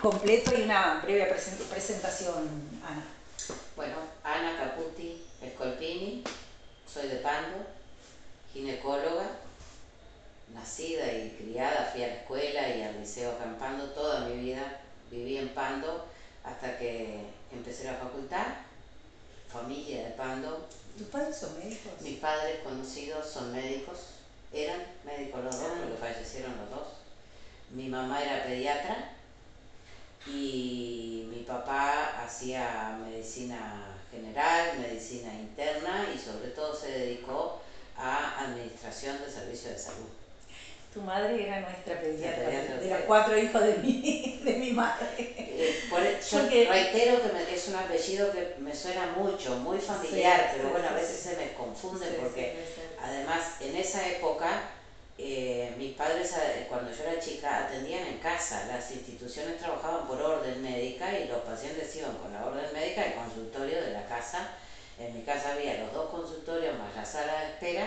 completo 0.00 0.58
y 0.58 0.62
una 0.62 1.00
breve 1.02 1.26
presentación, 1.26 2.48
Ana. 2.84 3.04
Bueno, 3.76 3.96
Ana 4.24 4.56
Caputi 4.56 5.22
Escolpini, 5.42 6.24
soy 6.86 7.08
de 7.08 7.16
Pando, 7.16 7.58
ginecóloga, 8.52 9.26
nacida 10.54 11.12
y 11.12 11.30
criada, 11.30 11.90
fui 11.92 12.02
a 12.02 12.08
la 12.08 12.14
escuela 12.14 12.76
y 12.76 12.82
al 12.82 13.00
liceo 13.00 13.32
acampando 13.32 13.90
toda 13.90 14.26
mi 14.26 14.40
vida, 14.40 14.80
viví 15.10 15.36
en 15.36 15.50
Pando 15.50 16.06
hasta 16.44 16.78
que 16.78 17.26
empecé 17.52 17.84
la 17.84 17.94
facultad, 17.94 18.46
familia 19.52 20.04
de 20.04 20.10
Pando. 20.12 20.66
¿Tus 20.96 21.08
padres 21.08 21.36
son 21.36 21.58
médicos? 21.58 21.92
Mis 22.00 22.18
padres 22.18 22.60
conocidos 22.64 23.26
son 23.28 23.52
médicos, 23.52 23.98
eran 24.52 24.82
médicos 25.04 25.44
los 25.44 25.60
dos, 25.60 25.70
ah. 25.70 25.78
porque 25.78 25.96
fallecieron 25.98 26.56
los 26.56 26.70
dos. 26.70 26.88
Mi 27.70 27.88
mamá 27.88 28.22
era 28.22 28.44
pediatra 28.44 29.19
y 30.26 31.26
mi 31.30 31.42
papá 31.42 32.22
hacía 32.24 32.98
medicina 33.04 33.96
general, 34.10 34.78
medicina 34.78 35.32
interna 35.34 36.06
y 36.14 36.18
sobre 36.18 36.48
todo 36.48 36.74
se 36.74 36.90
dedicó 36.90 37.60
a 37.96 38.44
administración 38.44 39.18
de 39.24 39.30
servicios 39.30 39.72
de 39.72 39.78
salud. 39.78 40.08
Tu 40.92 41.00
madre 41.02 41.46
era 41.46 41.60
nuestra 41.60 42.00
pediatra, 42.00 42.48
de 42.48 42.90
los 42.90 43.00
cuatro 43.06 43.38
hijos 43.38 43.62
de 43.62 43.74
mi, 43.74 44.40
de 44.44 44.52
mi 44.54 44.72
madre. 44.72 45.06
Eh, 45.38 45.84
por, 45.88 46.00
e, 46.00 46.18
yo 46.20 46.38
reitero 46.48 47.20
que 47.22 47.54
es 47.54 47.68
un 47.68 47.76
apellido 47.76 48.32
que 48.32 48.56
me 48.58 48.74
suena 48.74 49.06
mucho, 49.16 49.56
muy 49.58 49.78
familiar, 49.78 50.50
pero 50.56 50.70
bueno, 50.70 50.88
a 50.88 50.94
veces 50.94 51.20
se 51.20 51.36
me 51.36 51.52
confunde 51.52 52.06
porque 52.20 52.56
además 53.00 53.52
en 53.60 53.76
esa 53.76 54.04
época 54.08 54.62
eh, 55.22 55.74
mis 55.76 55.94
padres 55.94 56.32
eh, 56.32 56.66
cuando 56.68 56.90
yo 56.90 57.04
era 57.04 57.20
chica 57.20 57.66
atendían 57.66 58.06
en 58.06 58.18
casa, 58.18 58.66
las 58.66 58.90
instituciones 58.90 59.58
trabajaban 59.58 60.06
por 60.06 60.20
orden 60.20 60.62
médica 60.62 61.18
y 61.18 61.28
los 61.28 61.42
pacientes 61.42 61.94
iban 61.96 62.16
con 62.16 62.32
la 62.32 62.46
orden 62.46 62.72
médica 62.72 63.02
al 63.02 63.14
consultorio 63.14 63.82
de 63.82 63.92
la 63.92 64.06
casa. 64.06 64.48
En 64.98 65.14
mi 65.14 65.22
casa 65.22 65.52
había 65.52 65.82
los 65.84 65.92
dos 65.92 66.10
consultorios 66.10 66.78
más 66.78 66.94
la 66.96 67.04
sala 67.04 67.40
de 67.40 67.46
espera, 67.48 67.86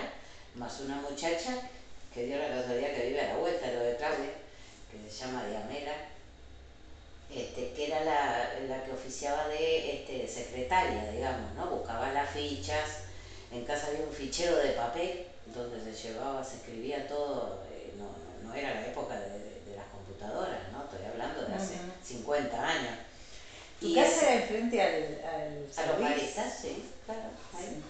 más 0.56 0.80
una 0.82 0.98
muchacha 0.98 1.70
que 2.14 2.26
dio 2.26 2.38
la 2.38 2.50
casualidad 2.50 2.94
que 2.94 3.08
vive 3.08 3.22
a 3.22 3.34
la 3.34 3.38
vuelta, 3.38 3.72
lo 3.72 3.80
de 3.80 3.96
Claudia, 3.98 4.32
que 4.92 5.12
se 5.12 5.26
llama 5.26 5.46
Diamela, 5.46 5.94
este, 7.34 7.72
que 7.74 7.88
era 7.88 8.04
la, 8.04 8.60
la, 8.68 8.84
que 8.86 8.92
oficiaba 8.92 9.48
de 9.48 9.96
este, 9.96 10.28
secretaria, 10.28 11.12
digamos, 11.12 11.54
¿no? 11.56 11.68
Buscaba 11.68 12.12
las 12.12 12.30
fichas, 12.30 13.00
en 13.52 13.66
casa 13.66 13.88
había 13.88 14.06
un 14.06 14.14
fichero 14.14 14.58
de 14.58 14.70
papel 14.70 15.33
donde 15.48 15.82
se 15.84 16.08
llevaba, 16.08 16.44
se 16.44 16.58
escribía 16.58 17.08
todo, 17.08 17.64
eh, 17.72 17.94
no, 17.98 18.48
no, 18.48 18.54
era 18.56 18.74
la 18.76 18.88
época 18.88 19.16
de, 19.20 19.30
de, 19.30 19.76
las 19.76 19.86
computadoras, 19.88 20.72
¿no? 20.72 20.84
Estoy 20.84 21.06
hablando 21.12 21.46
de 21.46 21.54
hace 21.54 21.76
50 22.04 22.68
años. 22.68 22.94
¿Tu 23.80 23.88
y 23.88 23.96
casa 23.96 24.22
era 24.22 24.42
enfrente 24.42 24.82
al, 24.82 25.04
al 25.26 25.68
A 25.78 25.92
los 25.92 26.00
maristas, 26.00 26.60
sí, 26.62 26.90
claro. 27.06 27.22
Ahí. 27.54 27.84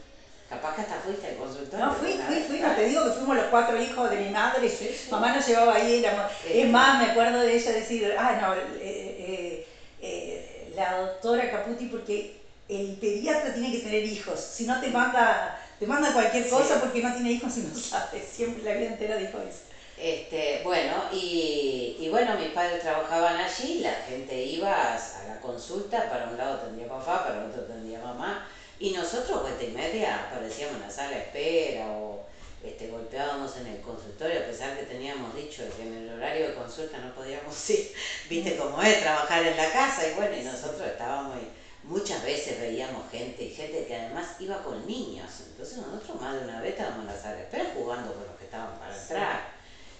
Capaz 0.50 0.76
que 0.76 0.82
hasta 0.82 1.00
fuiste 1.00 1.28
al 1.28 1.36
consultorio. 1.38 1.86
No, 1.86 1.94
fui, 1.96 2.14
fui, 2.14 2.40
fui, 2.42 2.60
no 2.60 2.76
te 2.76 2.86
digo 2.86 3.04
que 3.06 3.12
fuimos 3.12 3.38
los 3.38 3.46
cuatro 3.46 3.82
hijos 3.82 4.10
de 4.10 4.18
mi 4.18 4.30
madre, 4.30 4.72
mamá 5.10 5.36
nos 5.36 5.48
llevaba 5.48 5.76
ahí, 5.76 6.06
es 6.48 6.70
más, 6.70 7.00
me 7.00 7.12
acuerdo 7.12 7.40
de 7.40 7.56
ella 7.56 7.72
decir, 7.72 8.14
ah, 8.18 8.38
no, 8.40 8.54
eh, 8.54 8.68
eh, 8.80 9.68
eh, 10.00 10.74
la 10.76 10.98
doctora 10.98 11.50
Caputi, 11.50 11.86
porque 11.88 12.40
el 12.70 12.98
pediatra 12.98 13.54
tiene 13.54 13.72
que 13.72 13.80
tener 13.80 14.04
hijos, 14.04 14.40
si 14.40 14.66
no 14.66 14.80
te 14.80 14.90
manda 14.90 15.60
te 15.84 15.90
manda 15.90 16.14
cualquier 16.14 16.48
cosa 16.48 16.80
porque 16.80 17.02
no 17.02 17.14
tiene 17.14 17.34
hijos 17.34 17.58
y 17.58 17.62
no 17.62 17.76
sabe. 17.76 18.26
Siempre 18.26 18.64
la 18.64 18.74
vida 18.80 18.92
entera 18.92 19.18
dijo 19.18 19.38
eso. 19.40 19.64
Este, 19.98 20.62
bueno, 20.64 20.94
y, 21.12 21.98
y, 22.00 22.08
bueno, 22.10 22.38
mis 22.38 22.52
padres 22.52 22.82
trabajaban 22.82 23.36
allí, 23.36 23.80
la 23.80 23.92
gente 24.08 24.34
iba 24.34 24.72
a, 24.72 25.28
la 25.28 25.42
consulta, 25.42 26.10
para 26.10 26.30
un 26.30 26.38
lado 26.38 26.60
tendría 26.60 26.88
papá, 26.88 27.26
para 27.26 27.46
otro 27.46 27.64
tendría 27.64 28.00
mamá, 28.00 28.48
y 28.80 28.92
nosotros 28.92 29.42
vuelta 29.42 29.62
y 29.62 29.72
media 29.72 30.30
aparecíamos 30.30 30.76
en 30.78 30.82
la 30.84 30.90
sala 30.90 31.18
de 31.18 31.24
espera 31.24 31.88
o 31.90 32.26
este, 32.64 32.88
golpeábamos 32.88 33.58
en 33.58 33.68
el 33.68 33.82
consultorio, 33.82 34.40
a 34.40 34.46
pesar 34.46 34.78
que 34.78 34.86
teníamos 34.86 35.36
dicho 35.36 35.64
que 35.76 35.84
en 35.84 35.96
el 35.96 36.14
horario 36.14 36.48
de 36.48 36.56
consulta 36.56 36.98
no 37.00 37.14
podíamos 37.14 37.70
ir, 37.70 37.92
viste 38.30 38.56
cómo 38.56 38.82
es, 38.82 39.02
trabajar 39.02 39.46
en 39.46 39.58
la 39.58 39.70
casa, 39.70 40.08
y 40.08 40.16
bueno, 40.16 40.38
y 40.38 40.44
nosotros 40.44 40.88
estábamos... 40.88 41.36
ahí 41.36 41.63
muchas 41.84 42.24
veces 42.24 42.60
veíamos 42.60 43.10
gente, 43.12 43.50
gente 43.50 43.86
que 43.86 43.96
además 43.96 44.36
iba 44.40 44.64
con 44.64 44.86
niños. 44.88 45.30
Entonces 45.52 45.78
nosotros 45.78 46.22
más 46.22 46.34
de 46.36 46.48
una 46.48 46.62
vez 46.62 46.72
estábamos 46.72 47.02
en 47.02 47.08
la 47.08 47.22
sala 47.22 47.36
de 47.36 47.44
espera 47.44 47.72
jugando 47.74 48.14
con 48.14 48.24
los 48.26 48.36
que 48.38 48.46
estaban 48.46 48.78
para 48.80 48.98
entrar. 48.98 49.54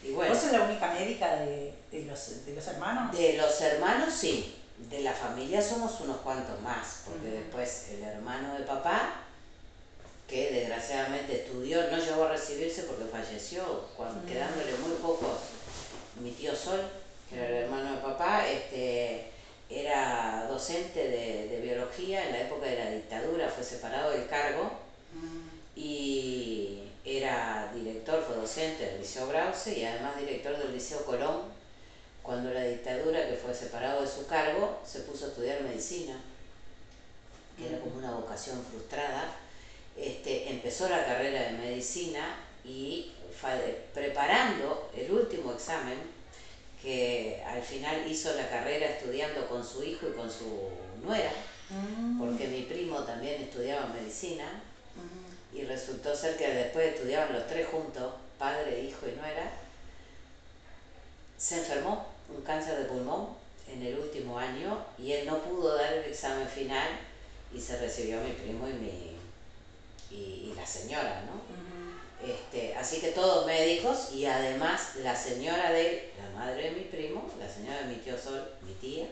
Y 0.04 0.12
bueno, 0.12 0.34
¿Vos 0.34 0.44
sos 0.44 0.52
la 0.52 0.64
única 0.64 0.94
médica 0.94 1.36
de, 1.38 1.74
de, 1.92 2.06
los, 2.06 2.46
de 2.46 2.56
los 2.56 2.68
hermanos? 2.68 3.18
De 3.18 3.38
los 3.38 3.62
hermanos 3.62 4.14
sí. 4.14 4.60
De 4.90 5.02
la 5.02 5.14
familia 5.14 5.62
somos 5.62 6.02
unos 6.02 6.18
cuantos 6.18 6.60
más, 6.62 7.04
porque 7.06 7.30
después 7.30 7.90
el 7.92 8.04
hermano 8.04 8.56
de 8.56 8.64
papá, 8.64 9.22
que 10.28 10.52
desgraciadamente 10.52 11.44
estudió, 11.44 11.90
no 11.90 11.98
llegó 11.98 12.24
a 12.24 12.30
recibirse 12.30 12.84
porque 12.84 13.06
falleció, 13.06 13.64
cuando, 13.96 14.26
quedándole 14.26 14.74
muy 14.82 14.92
pocos, 15.02 15.38
mi 16.20 16.32
tío 16.32 16.56
Sol, 16.56 16.82
que 17.30 17.38
era 17.38 17.48
el 17.48 17.64
hermano 17.64 17.96
de 17.96 18.02
papá, 18.02 18.46
este, 18.48 19.32
era 19.70 20.46
docente 20.50 21.08
de, 21.08 21.60
biología 21.62 22.26
en 22.26 22.34
la 22.34 22.42
época 22.42 22.66
de 22.66 22.78
la 22.78 22.92
dictadura, 22.92 23.50
fue 23.50 23.64
separado 23.64 24.12
del 24.12 24.28
cargo 24.28 24.72
mm. 25.14 25.80
y 25.80 26.84
era 27.06 27.72
director, 27.74 28.24
fue 28.24 28.36
docente 28.36 28.86
del 28.86 29.00
Liceo 29.00 29.28
Brause 29.28 29.78
y 29.78 29.86
además 29.86 30.18
director 30.18 30.58
del 30.58 30.74
Liceo 30.74 31.04
Colón. 31.06 31.42
Cuando 32.22 32.54
la 32.54 32.64
dictadura, 32.64 33.28
que 33.28 33.36
fue 33.36 33.54
separado 33.54 34.02
de 34.02 34.08
su 34.08 34.26
cargo, 34.28 34.80
se 34.86 35.00
puso 35.02 35.26
a 35.26 35.28
estudiar 35.30 35.62
medicina, 35.62 36.22
que 37.58 37.68
era 37.68 37.80
como 37.80 37.98
una 37.98 38.12
vocación 38.12 38.64
frustrada, 38.72 39.36
este, 39.98 40.50
empezó 40.50 40.88
la 40.90 41.06
carrera 41.06 41.44
de 41.44 41.52
medicina 41.52 42.38
y 42.64 43.12
preparando 43.94 44.90
el 44.96 45.12
último 45.12 45.52
examen, 45.52 46.00
que 46.84 47.42
al 47.48 47.62
final 47.62 48.06
hizo 48.12 48.36
la 48.36 48.50
carrera 48.50 48.88
estudiando 48.88 49.48
con 49.48 49.66
su 49.66 49.84
hijo 49.84 50.10
y 50.10 50.12
con 50.12 50.30
su 50.30 50.70
nuera, 51.02 51.32
mm. 51.70 52.20
porque 52.20 52.48
mi 52.48 52.64
primo 52.64 53.00
también 53.04 53.42
estudiaba 53.42 53.88
medicina, 53.88 54.62
mm. 54.96 55.58
y 55.58 55.64
resultó 55.64 56.14
ser 56.14 56.36
que 56.36 56.54
después 56.54 56.94
estudiaban 56.94 57.32
los 57.32 57.48
tres 57.48 57.68
juntos, 57.68 58.14
padre, 58.38 58.84
hijo 58.84 59.08
y 59.08 59.16
nuera, 59.16 59.50
se 61.38 61.60
enfermó 61.60 62.08
un 62.30 62.42
cáncer 62.42 62.78
de 62.80 62.86
pulmón 62.86 63.30
en 63.70 63.82
el 63.82 63.98
último 63.98 64.38
año 64.38 64.86
y 64.98 65.14
él 65.14 65.26
no 65.26 65.42
pudo 65.42 65.76
dar 65.76 65.94
el 65.94 66.06
examen 66.06 66.48
final 66.48 67.00
y 67.54 67.62
se 67.62 67.78
recibió 67.80 68.22
mi 68.22 68.32
primo 68.32 68.68
y 68.68 68.74
mi 68.74 69.14
y, 70.12 70.54
la 70.56 70.66
señora, 70.66 71.24
¿no? 71.26 71.42
Este, 72.26 72.74
así 72.76 73.02
que 73.02 73.10
todos 73.10 73.46
médicos 73.46 74.14
y 74.14 74.26
además 74.26 74.96
la 75.04 75.14
señora 75.16 75.72
de 75.72 76.12
la 76.18 76.40
madre 76.40 76.70
de 76.70 76.72
mi 76.72 76.82
primo, 76.82 77.30
la 77.38 77.50
señora 77.50 77.80
de 77.80 77.86
mi 77.86 77.96
tío 77.96 78.18
Sol, 78.18 78.50
mi 78.62 78.74
tía, 78.76 79.08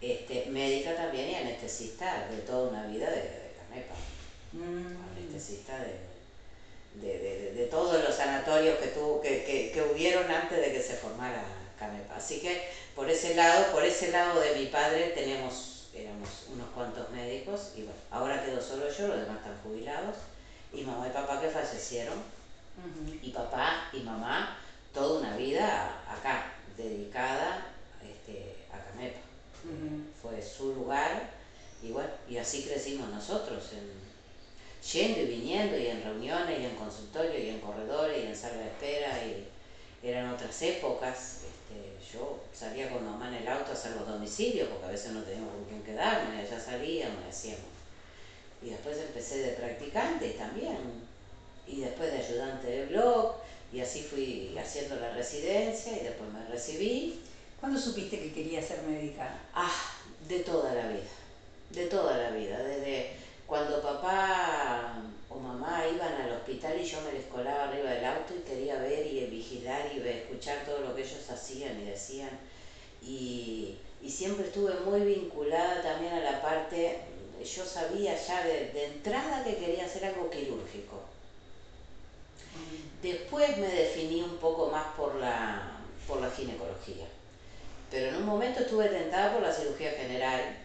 este, 0.00 0.46
médica 0.46 0.96
también 0.96 1.30
y 1.30 1.34
anestesista 1.34 2.28
de 2.30 2.38
toda 2.38 2.70
una 2.70 2.86
vida 2.86 3.10
de, 3.10 3.20
de 3.20 3.52
Canepa. 3.58 3.94
Mm. 4.52 5.18
Anestesista 5.18 5.78
de, 6.94 7.52
de, 7.54 7.68
todos 7.70 8.02
los 8.02 8.14
sanatorios 8.14 8.78
que, 8.78 8.88
tuvo, 8.88 9.20
que, 9.20 9.44
que, 9.44 9.70
que, 9.72 9.82
hubieron 9.82 10.30
antes 10.30 10.58
de 10.58 10.72
que 10.72 10.82
se 10.82 10.94
formara 10.94 11.44
Canepa. 11.78 12.16
Así 12.16 12.40
que 12.40 12.70
por 12.94 13.10
ese 13.10 13.34
lado, 13.34 13.70
por 13.70 13.84
ese 13.84 14.10
lado 14.10 14.40
de 14.40 14.54
mi 14.56 14.66
padre 14.66 15.08
tenemos, 15.14 15.90
éramos 15.94 16.46
unos 16.52 16.70
cuantos 16.70 17.10
médicos 17.10 17.72
y 17.76 17.82
bueno, 17.82 18.00
ahora 18.10 18.42
quedo 18.44 18.62
solo 18.62 18.90
yo, 18.90 19.08
los 19.08 19.20
demás 19.20 19.38
están 19.38 19.60
jubilados 19.62 20.16
y 20.72 20.82
mamá 20.82 21.08
y 21.08 21.10
papá 21.10 21.40
que 21.40 21.48
fallecieron. 21.48 22.22
Y 23.22 23.30
papá 23.30 23.88
y 23.92 24.00
mamá 24.00 24.58
toda 24.92 25.20
una 25.20 25.36
vida 25.36 26.02
acá, 26.08 26.52
dedicada 26.76 27.66
este, 28.02 28.56
a 28.72 28.78
Camepa. 28.90 29.20
Fue 30.20 30.42
su 30.42 30.74
lugar 30.74 31.30
y 31.82 31.92
bueno, 31.92 32.10
y 32.28 32.36
así 32.36 32.62
crecimos 32.62 33.08
nosotros, 33.08 33.72
en, 33.72 33.90
yendo 34.92 35.20
y 35.20 35.26
viniendo 35.26 35.78
y 35.78 35.86
en 35.86 36.02
reuniones 36.02 36.60
y 36.60 36.64
en 36.64 36.76
consultorios 36.76 37.38
y 37.38 37.50
en 37.50 37.60
corredores 37.60 38.24
y 38.24 38.26
en 38.26 38.36
sala 38.36 38.56
de 38.56 38.66
espera 38.66 39.24
y 39.24 39.48
eran 40.02 40.30
otras 40.30 40.60
épocas. 40.62 41.42
Este, 41.44 42.16
yo 42.16 42.40
salía 42.52 42.90
con 42.90 43.04
mamá 43.04 43.28
en 43.28 43.42
el 43.42 43.48
auto 43.48 43.70
a 43.70 43.74
hacer 43.74 43.92
los 43.92 44.06
domicilios 44.06 44.68
porque 44.68 44.86
a 44.86 44.90
veces 44.90 45.12
no 45.12 45.22
teníamos 45.22 45.54
con 45.54 45.64
quién 45.64 45.82
quedarme, 45.82 46.46
ya 46.48 46.60
salíamos 46.60 47.24
y 47.24 47.30
hacíamos 47.30 47.71
y 48.64 48.70
después 48.70 48.98
empecé 48.98 49.38
de 49.38 49.52
practicante 49.52 50.30
también, 50.30 50.78
y 51.66 51.80
después 51.80 52.12
de 52.12 52.18
ayudante 52.18 52.66
de 52.66 52.86
blog, 52.86 53.34
y 53.72 53.80
así 53.80 54.02
fui 54.02 54.54
haciendo 54.58 54.96
la 54.96 55.12
residencia 55.12 55.92
y 55.92 56.04
después 56.04 56.30
me 56.30 56.46
recibí. 56.46 57.20
¿Cuándo 57.58 57.80
supiste 57.80 58.18
que 58.18 58.32
quería 58.32 58.60
ser 58.60 58.82
médica? 58.82 59.34
Ah, 59.54 59.72
de 60.28 60.40
toda 60.40 60.74
la 60.74 60.88
vida, 60.88 61.10
de 61.70 61.86
toda 61.86 62.18
la 62.18 62.30
vida, 62.30 62.58
desde 62.58 63.12
cuando 63.46 63.80
papá 63.80 65.02
o 65.30 65.38
mamá 65.38 65.84
iban 65.86 66.12
al 66.20 66.32
hospital 66.32 66.78
y 66.80 66.84
yo 66.84 67.00
me 67.02 67.12
les 67.12 67.26
colaba 67.26 67.68
arriba 67.68 67.90
del 67.90 68.04
auto 68.04 68.34
y 68.34 68.48
quería 68.48 68.78
ver 68.78 69.06
y 69.06 69.24
vigilar 69.26 69.90
y 69.94 70.06
escuchar 70.06 70.64
todo 70.64 70.80
lo 70.80 70.94
que 70.94 71.02
ellos 71.02 71.30
hacían 71.30 71.80
y 71.80 71.84
decían. 71.84 72.30
y, 73.00 73.78
siempre 74.08 74.46
estuve 74.46 74.74
muy 74.80 75.00
vinculada 75.00 75.80
también 75.80 76.12
a 76.12 76.20
la 76.20 76.42
parte, 76.42 76.98
yo 77.44 77.64
sabía 77.64 78.16
ya 78.16 78.44
de, 78.44 78.84
entrada 78.84 79.44
que 79.44 79.56
quería 79.56 79.84
hacer 79.84 80.04
algo 80.04 80.30
quirúrgico. 80.30 81.00
Después 83.02 83.56
me 83.58 83.68
definí 83.68 84.22
un 84.22 84.36
poco 84.36 84.70
más 84.70 84.86
por 84.96 85.16
la, 85.16 85.78
por 86.06 86.20
la 86.20 86.30
ginecología. 86.30 87.06
Pero 87.90 88.08
en 88.08 88.16
un 88.16 88.26
momento 88.26 88.60
estuve 88.60 88.88
tentada 88.88 89.32
por 89.32 89.42
la 89.42 89.52
cirugía 89.52 89.90
general 89.92 90.56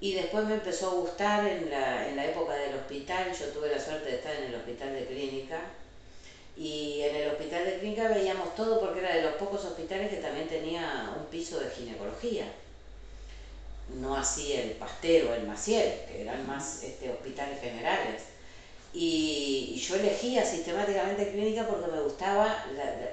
y 0.00 0.14
después 0.14 0.44
me 0.44 0.54
empezó 0.54 0.88
a 0.90 0.94
gustar 0.94 1.46
en 1.46 1.70
la, 1.70 2.08
en 2.08 2.16
la 2.16 2.26
época 2.26 2.54
del 2.54 2.74
hospital. 2.74 3.32
Yo 3.32 3.46
tuve 3.46 3.70
la 3.70 3.80
suerte 3.80 4.10
de 4.10 4.16
estar 4.16 4.34
en 4.34 4.44
el 4.44 4.54
hospital 4.54 4.92
de 4.92 5.06
clínica 5.06 5.60
y 6.56 7.02
en 7.02 7.14
el 7.14 7.30
hospital 7.30 7.64
de 7.64 7.78
clínica 7.78 8.08
veíamos 8.08 8.54
todo 8.56 8.80
porque 8.80 9.00
era 9.00 9.14
de 9.14 9.22
los 9.22 9.34
pocos 9.34 9.64
hospitales 9.64 10.10
que 10.10 10.16
también 10.16 10.48
tenía 10.48 11.14
un 11.16 11.26
piso 11.26 11.60
de 11.60 11.70
ginecología. 11.70 12.46
No 13.94 14.16
así 14.16 14.52
el 14.52 14.72
Pastero, 14.72 15.34
el 15.34 15.46
Maciel, 15.46 16.04
que 16.06 16.22
eran 16.22 16.46
más 16.46 16.82
este, 16.82 17.10
hospitales 17.10 17.60
generales. 17.60 18.22
Y, 18.92 19.74
yo 19.78 19.96
elegía 19.96 20.44
sistemáticamente 20.44 21.30
clínica 21.30 21.66
porque 21.66 21.90
me 21.90 22.00
gustaba 22.00 22.66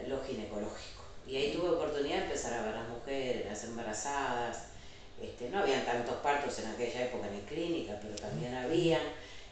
lo 0.08 0.22
ginecológico. 0.24 1.04
Y 1.28 1.38
ahí 1.38 1.54
tuve 1.54 1.70
oportunidad 1.70 2.18
de 2.18 2.24
empezar 2.24 2.54
a 2.54 2.62
ver 2.62 2.76
a 2.76 2.82
las 2.82 2.90
mujeres, 2.90 3.46
las 3.46 3.64
embarazadas. 3.64 4.66
Este, 5.22 5.50
no 5.50 5.60
habían 5.60 5.86
tantos 5.86 6.16
partos 6.18 6.60
en 6.60 6.68
aquella 6.68 7.06
época 7.06 7.28
en 7.28 7.40
clínica, 7.46 7.98
pero 8.02 8.16
también 8.16 8.54
habían 8.54 9.02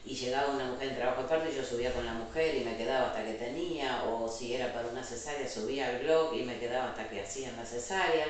y 0.05 0.15
llegaba 0.15 0.53
una 0.53 0.65
mujer 0.65 0.89
en 0.89 0.95
trabajo 0.95 1.21
aparte 1.21 1.51
y 1.51 1.55
yo 1.55 1.63
subía 1.63 1.93
con 1.93 2.05
la 2.05 2.13
mujer 2.13 2.55
y 2.55 2.65
me 2.65 2.75
quedaba 2.75 3.07
hasta 3.07 3.23
que 3.23 3.33
tenía, 3.33 4.03
o 4.03 4.29
si 4.29 4.53
era 4.53 4.73
para 4.73 4.89
una 4.89 5.03
cesárea 5.03 5.47
subía 5.47 5.87
al 5.87 5.99
blog 5.99 6.35
y 6.35 6.43
me 6.43 6.59
quedaba 6.59 6.89
hasta 6.89 7.07
que 7.07 7.21
hacían 7.21 7.55
la 7.55 7.65
cesárea. 7.65 8.27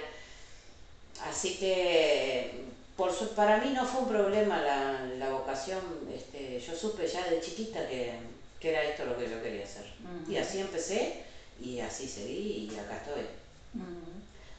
Así 1.22 1.58
que 1.58 2.66
por 2.96 3.12
para 3.30 3.58
mí 3.58 3.72
no 3.72 3.86
fue 3.86 4.02
un 4.02 4.10
problema 4.10 4.62
la, 4.62 5.30
vocación, 5.30 5.82
este, 6.14 6.60
yo 6.60 6.76
supe 6.76 7.08
ya 7.08 7.28
de 7.30 7.42
chiquita 7.42 7.88
que, 7.88 8.20
era 8.62 8.84
esto 8.84 9.06
lo 9.06 9.18
que 9.18 9.30
yo 9.30 9.42
quería 9.42 9.64
hacer. 9.66 9.86
Y 10.28 10.38
así 10.38 10.60
empecé 10.60 11.24
y 11.60 11.80
así 11.80 12.08
seguí 12.08 12.70
y 12.72 12.80
acá 12.80 12.98
estoy. 12.98 13.26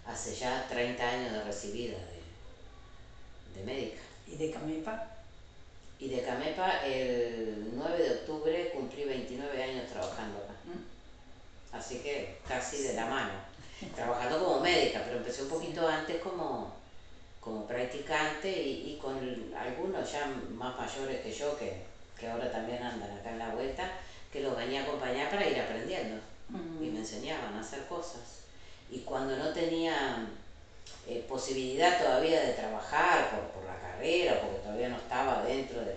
Hace 0.06 0.34
ya 0.34 0.66
30 0.68 1.02
años 1.02 1.32
de 1.32 1.44
recibida 1.44 1.96
de, 1.96 3.60
de 3.60 3.64
médica. 3.64 4.00
¿Y 4.26 4.36
de 4.36 4.50
Camepa? 4.50 5.06
Y 5.98 6.08
de 6.08 6.22
Camepa 6.22 6.84
el 6.84 7.70
9 7.74 8.02
de 8.02 8.10
octubre 8.10 8.70
cumplí 8.74 9.04
29 9.04 9.62
años 9.62 9.90
trabajando 9.90 10.38
acá. 10.38 10.54
Mm. 10.64 11.76
Así 11.76 11.98
que 12.00 12.38
casi 12.46 12.82
de 12.82 12.94
la 12.94 13.06
mano. 13.06 13.32
Trabajando 13.94 14.44
como 14.44 14.60
médica, 14.60 15.02
pero 15.04 15.18
empecé 15.18 15.42
un 15.42 15.48
poquito 15.48 15.86
antes 15.86 16.20
como, 16.20 16.74
como 17.44 17.66
practicante 17.66 18.50
y, 18.50 18.98
con 19.00 19.18
algunos 19.54 20.10
ya 20.10 20.26
más 20.54 20.76
mayores 20.76 21.20
que 21.20 21.30
yo, 21.30 21.58
que, 21.58 21.82
que, 22.18 22.28
ahora 22.28 22.50
también 22.50 22.82
andan 22.82 23.10
acá 23.10 23.32
en 23.32 23.38
la 23.38 23.54
vuelta, 23.54 23.92
que 24.32 24.40
los 24.40 24.56
venía 24.56 24.80
a 24.80 24.84
acompañar 24.84 25.30
para 25.30 25.46
ir 25.46 25.60
aprendiendo. 25.60 26.20
Y 26.80 26.86
me 26.86 27.00
enseñaban 27.00 27.54
a 27.54 27.60
hacer 27.60 27.86
cosas. 27.86 28.44
Y 28.90 29.00
cuando 29.00 29.36
no 29.36 29.50
tenía 29.52 30.26
eh, 31.06 31.24
posibilidad 31.28 31.98
todavía 32.02 32.40
de 32.42 32.52
trabajar 32.52 33.30
por, 33.30 33.40
por 33.50 33.64
la 33.64 33.80
carrera, 33.80 34.40
porque 34.40 34.58
todavía 34.58 34.88
no 34.88 34.96
estaba 34.96 35.42
dentro 35.44 35.80
de 35.80 35.94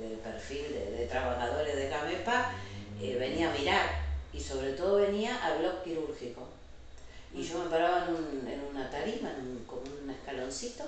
del 0.00 0.18
perfil 0.18 0.72
de, 0.96 1.06
trabajadores 1.06 1.76
de 1.76 1.88
Camepa, 1.88 2.52
eh, 3.00 3.16
venía 3.18 3.50
a 3.50 3.54
mirar 3.54 3.86
y 4.32 4.40
sobre 4.40 4.72
todo 4.72 4.96
venía 4.96 5.44
al 5.44 5.58
blog 5.58 5.82
quirúrgico. 5.84 6.48
Y 7.34 7.42
yo 7.42 7.58
me 7.58 7.70
paraba 7.70 8.08
en, 8.08 8.60
una 8.70 8.90
tarima, 8.90 9.30
en 9.30 9.64
con 9.66 9.78
un 9.80 10.10
escaloncito, 10.10 10.84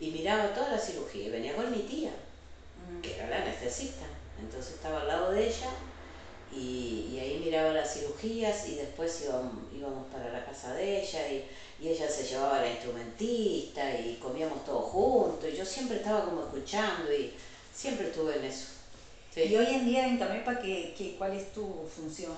y 0.00 0.10
miraba 0.10 0.54
toda 0.54 0.72
la 0.72 0.78
cirugía. 0.78 1.26
Y 1.26 1.30
venía 1.30 1.54
con 1.54 1.70
mi 1.70 1.80
tía, 1.80 2.12
que 3.00 3.14
era 3.16 3.28
la 3.28 3.42
anestesista. 3.42 4.06
Entonces 4.40 4.74
estaba 4.74 5.02
al 5.02 5.08
lado 5.08 5.32
de 5.32 5.46
ella 5.46 5.70
y, 6.52 7.18
ahí 7.20 7.40
miraba 7.44 7.72
las 7.72 7.94
cirugías 7.94 8.68
y 8.68 8.74
después 8.74 9.22
íbamos, 9.24 9.52
íbamos 9.72 10.06
para 10.12 10.32
la 10.32 10.44
casa 10.44 10.74
de 10.74 11.02
ella 11.02 11.28
y 11.28 11.44
y 11.82 11.88
ella 11.88 12.08
se 12.08 12.24
llevaba 12.24 12.58
a 12.58 12.62
la 12.62 12.70
instrumentista 12.70 13.98
y 13.98 14.14
comíamos 14.22 14.64
todos 14.64 14.84
juntos 14.84 15.48
y 15.52 15.56
yo 15.56 15.64
siempre 15.64 15.96
estaba 15.96 16.24
como 16.24 16.42
escuchando 16.42 17.12
y 17.12 17.32
siempre 17.74 18.06
estuve 18.06 18.36
en 18.36 18.44
eso. 18.44 18.68
Y 19.34 19.56
hoy 19.56 19.66
en 19.66 19.86
día 19.86 20.06
en 20.06 20.16
Camepa, 20.16 20.60
¿qué, 20.60 21.16
cuál 21.18 21.32
es 21.32 21.52
tu 21.52 21.84
función? 21.92 22.32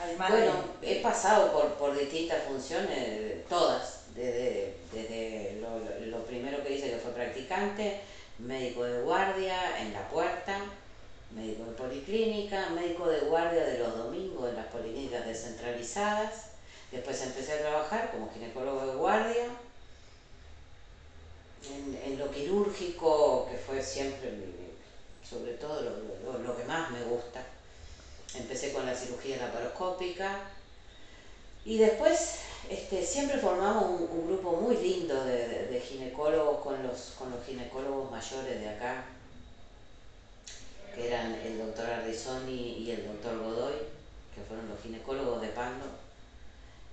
Además 0.00 0.30
bueno, 0.30 0.52
he 0.82 1.00
pasado 1.00 1.52
por, 1.52 1.74
por 1.74 1.98
distintas 1.98 2.44
funciones, 2.44 3.48
todas, 3.48 4.00
desde, 4.14 4.76
desde 4.92 5.60
lo, 5.60 5.80
lo, 6.06 6.24
primero 6.24 6.62
que 6.62 6.74
hice 6.74 6.90
que 6.90 6.98
fue 6.98 7.12
practicante, 7.12 8.00
médico 8.38 8.84
de 8.84 9.02
guardia 9.02 9.80
en 9.80 9.92
la 9.92 10.08
puerta, 10.08 10.60
médico 11.34 11.64
de 11.64 11.72
policlínica, 11.72 12.68
médico 12.70 13.08
de 13.08 13.20
guardia 13.20 13.64
de 13.64 13.78
los 13.78 13.96
domingos 13.96 14.50
en 14.50 14.56
las 14.56 14.66
policlínicas 14.66 15.24
descentralizadas, 15.24 16.48
Después 16.90 17.20
empecé 17.20 17.52
a 17.52 17.60
trabajar 17.60 18.10
como 18.10 18.32
ginecólogo 18.32 18.86
de 18.86 18.94
guardia, 18.94 19.44
en, 21.70 22.18
lo 22.18 22.30
quirúrgico, 22.30 23.46
que 23.50 23.58
fue 23.58 23.82
siempre, 23.82 24.32
sobre 25.28 25.52
todo 25.52 25.82
lo, 26.42 26.56
que 26.56 26.64
más 26.64 26.90
me 26.90 27.02
gusta. 27.02 27.44
Empecé 28.34 28.72
con 28.72 28.86
la 28.86 28.94
cirugía 28.94 29.38
laparoscópica. 29.38 30.40
Y 31.64 31.78
después 31.78 32.38
este, 32.68 33.04
siempre 33.04 33.38
formamos 33.38 34.00
un, 34.10 34.26
grupo 34.26 34.52
muy 34.56 34.76
lindo 34.76 35.24
de, 35.24 35.82
ginecólogos 35.86 36.58
con 36.62 36.82
los, 36.82 37.14
con 37.18 37.30
los 37.30 37.42
ginecólogos 37.44 38.10
mayores 38.10 38.60
de 38.60 38.68
acá, 38.68 39.04
que 40.94 41.06
eran 41.08 41.32
el 41.34 41.58
doctor 41.58 41.86
Ardizoni 41.86 42.78
y 42.78 42.90
el 42.90 43.06
doctor 43.06 43.38
Godoy, 43.38 43.74
que 44.34 44.42
fueron 44.46 44.68
los 44.68 44.80
ginecólogos 44.82 45.40
de 45.40 45.48
Pando. 45.48 45.86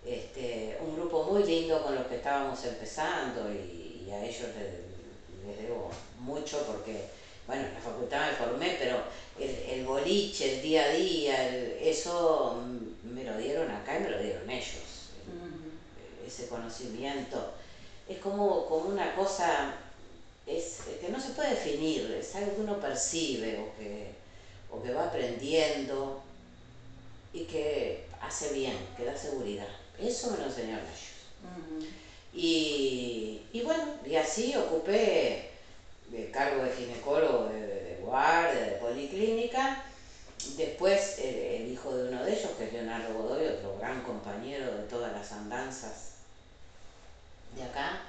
Este, 0.05 0.77
un 0.79 0.95
grupo 0.95 1.23
muy 1.23 1.43
lindo 1.43 1.81
con 1.83 1.95
los 1.95 2.07
que 2.07 2.17
estábamos 2.17 2.63
empezando 2.63 3.51
y, 3.51 4.09
a 4.11 4.23
ellos 4.23 4.49
les, 4.55 5.57
debo 5.57 5.89
mucho 6.19 6.63
porque, 6.67 7.09
bueno, 7.47 7.63
en 7.67 7.73
la 7.73 7.79
facultad 7.79 8.31
me 8.31 8.37
formé, 8.37 8.77
pero 8.79 9.03
el, 9.39 9.85
boliche, 9.85 10.55
el 10.55 10.61
día 10.61 10.85
a 10.85 10.89
día, 10.89 11.57
eso 11.79 12.63
me 13.03 13.23
lo 13.23 13.37
dieron 13.37 13.69
acá 13.69 13.99
y 13.99 14.03
me 14.03 14.09
lo 14.09 14.21
dieron 14.21 14.49
ellos. 14.49 15.09
Ese 16.25 16.47
conocimiento 16.47 17.53
es 18.09 18.17
como, 18.17 18.65
como 18.65 18.89
una 18.89 19.15
cosa 19.15 19.75
es, 20.47 20.81
que 20.99 21.09
no 21.09 21.19
se 21.19 21.29
puede 21.29 21.51
definir, 21.51 22.11
es 22.19 22.33
algo 22.35 22.55
que 22.55 22.61
uno 22.61 22.79
percibe 22.79 23.59
o 23.59 23.77
que, 23.77 24.11
o 24.71 24.81
que 24.81 24.93
va 24.93 25.05
aprendiendo 25.05 26.21
y 27.31 27.45
que 27.45 28.05
hace 28.21 28.53
bien, 28.53 28.77
que 28.97 29.05
da 29.05 29.15
seguridad. 29.15 29.67
Eso 29.99 30.31
me 30.31 30.37
lo 30.37 30.45
enseñaron 30.45 30.85
ellos. 30.85 31.05
y, 32.33 33.61
bueno, 33.63 33.83
y 34.05 34.15
así 34.15 34.55
ocupé 34.55 35.54
el 36.15 36.31
cargo 36.31 36.63
de 36.63 36.71
ginecólogo 36.71 37.49
de, 37.49 37.99
guardia, 38.01 38.61
de 38.61 38.71
policlínica. 38.77 39.83
Después 40.57 41.19
el, 41.19 41.71
hijo 41.71 41.95
de 41.95 42.09
uno 42.09 42.23
de 42.23 42.33
ellos, 42.33 42.51
que 42.57 42.65
es 42.65 42.73
Leonardo 42.73 43.13
Godoy, 43.15 43.47
otro 43.47 43.77
gran 43.79 44.03
compañero 44.03 44.73
de 44.73 44.83
todas 44.83 45.11
las 45.11 45.31
andanzas 45.31 46.11
de 47.55 47.63
acá, 47.63 48.01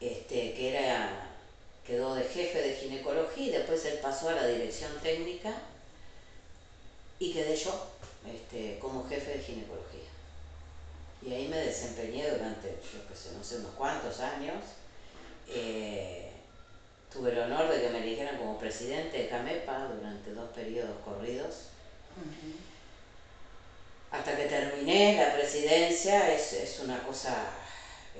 este, 0.00 0.54
que 0.54 0.70
era, 0.70 1.30
quedó 1.86 2.14
de 2.14 2.24
jefe 2.24 2.60
de 2.60 2.74
ginecología 2.74 3.46
y 3.46 3.50
después 3.50 3.84
él 3.84 3.98
pasó 4.02 4.28
a 4.28 4.34
la 4.34 4.46
dirección 4.46 4.92
técnica 5.02 5.54
y 7.18 7.32
quedé 7.32 7.56
yo 7.56 7.88
este, 8.26 8.78
como 8.78 9.08
jefe 9.08 9.38
de 9.38 9.44
ginecología. 9.44 10.08
Y 11.22 11.32
ahí 11.32 11.48
me 11.48 11.58
desempeñé 11.58 12.30
durante, 12.30 12.68
yo 12.92 13.06
qué 13.08 13.16
sé, 13.16 13.32
no 13.36 13.42
sé, 13.42 13.56
unos 13.56 13.74
cuantos 13.74 14.20
años. 14.20 14.62
Eh, 15.48 16.27
tuve 17.12 17.32
el 17.32 17.38
honor 17.38 17.68
de 17.68 17.80
que 17.80 17.90
me 17.90 17.98
eligieran 17.98 18.38
como 18.38 18.58
presidente 18.58 19.18
de 19.18 19.28
CAMEPA 19.28 19.88
durante 19.94 20.32
dos 20.32 20.50
periodos 20.50 20.96
corridos. 21.04 21.68
Hasta 24.10 24.36
que 24.36 24.44
terminé 24.44 25.16
la 25.16 25.34
presidencia, 25.34 26.32
es, 26.32 26.80
una 26.82 27.02
cosa, 27.02 27.34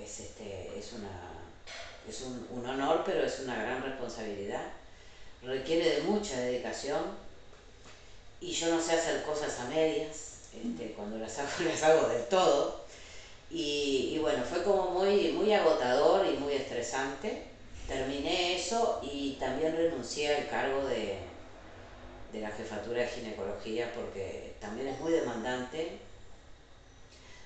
es, 0.01 0.21
este, 0.21 0.79
es, 0.79 0.93
una, 0.93 1.09
es 2.09 2.21
un, 2.23 2.47
un 2.51 2.67
honor, 2.67 3.03
pero 3.05 3.25
es 3.25 3.41
una 3.41 3.63
gran 3.63 3.83
responsabilidad. 3.83 4.65
Requiere 5.43 5.97
de 5.97 6.03
mucha 6.03 6.39
dedicación 6.41 7.03
y 8.41 8.53
yo 8.53 8.75
no 8.75 8.81
sé 8.81 8.93
hacer 8.93 9.23
cosas 9.23 9.59
a 9.61 9.65
medias. 9.65 10.29
Este, 10.55 10.93
cuando 10.93 11.19
las 11.19 11.39
hago, 11.39 11.49
las 11.65 11.83
hago 11.83 12.09
del 12.09 12.27
todo. 12.27 12.85
Y, 13.51 14.19
bueno, 14.21 14.45
fue 14.45 14.63
como 14.63 14.91
muy, 14.91 15.33
muy 15.33 15.53
agotador 15.53 16.27
y 16.27 16.37
muy 16.37 16.53
estresante. 16.53 17.45
Terminé 17.89 18.55
eso 18.57 19.01
y 19.03 19.33
también 19.41 19.75
renuncié 19.77 20.37
al 20.37 20.49
cargo 20.49 20.87
de, 20.87 21.19
de 22.33 22.41
la 22.41 22.51
jefatura 22.51 23.03
de 23.03 23.09
ginecología 23.09 23.93
porque 23.95 24.55
también 24.61 24.89
es 24.89 25.01
muy 25.01 25.13
demandante. 25.13 25.99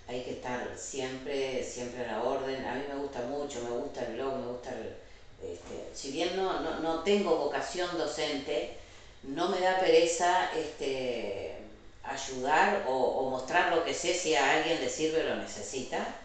hay 0.09 0.23
que 0.25 0.33
estar 0.33 0.77
siempre, 0.77 1.63
siempre 1.65 2.05
a 2.05 2.13
la 2.13 2.23
orden. 2.23 2.65
A 2.67 2.75
mí 2.75 2.85
me 2.89 2.97
gusta 2.97 3.23
mucho, 3.23 3.63
me 3.63 3.71
gusta 3.71 4.05
el 4.05 4.15
blog, 4.15 4.37
me 4.39 4.47
gusta 4.49 4.71
el, 4.73 4.97
este, 5.43 5.91
si 5.95 6.11
bien 6.13 6.37
no, 6.37 6.61
no, 6.61 6.81
no, 6.81 7.03
tengo 7.03 7.37
vocación 7.37 7.97
docente, 7.99 8.77
no 9.23 9.49
me 9.49 9.61
da 9.61 9.79
pereza 9.81 10.53
este, 10.55 11.57
ayudar 12.03 12.85
o, 12.87 12.93
o, 12.93 13.31
mostrar 13.31 13.73
lo 13.75 13.85
que 13.85 13.95
sé 13.95 14.15
si 14.15 14.35
a 14.35 14.53
alguien 14.59 14.81
le 14.81 14.89
sirve 14.89 15.21
o 15.23 15.25
lo 15.25 15.37
necesita. 15.37 16.17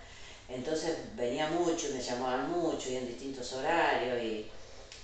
Entonces 0.50 0.98
venía 1.16 1.50
mucho, 1.50 1.88
me 1.94 2.02
llamaban 2.02 2.50
mucho 2.50 2.90
y 2.90 2.96
en 2.96 3.08
distintos 3.08 3.52
horarios 3.54 4.24
y 4.24 4.50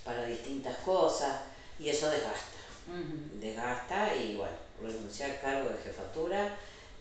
para 0.06 0.26
distintas 0.26 0.78
cosas 0.78 1.42
y 1.80 1.90
eso 1.90 2.10
desgasta. 2.10 2.58
Desgasta 3.40 4.16
y 4.16 4.36
bueno, 4.36 4.56
renuncié 4.82 5.26
al 5.26 5.40
cargo 5.40 5.70
de 5.70 5.84
jefatura 5.84 6.56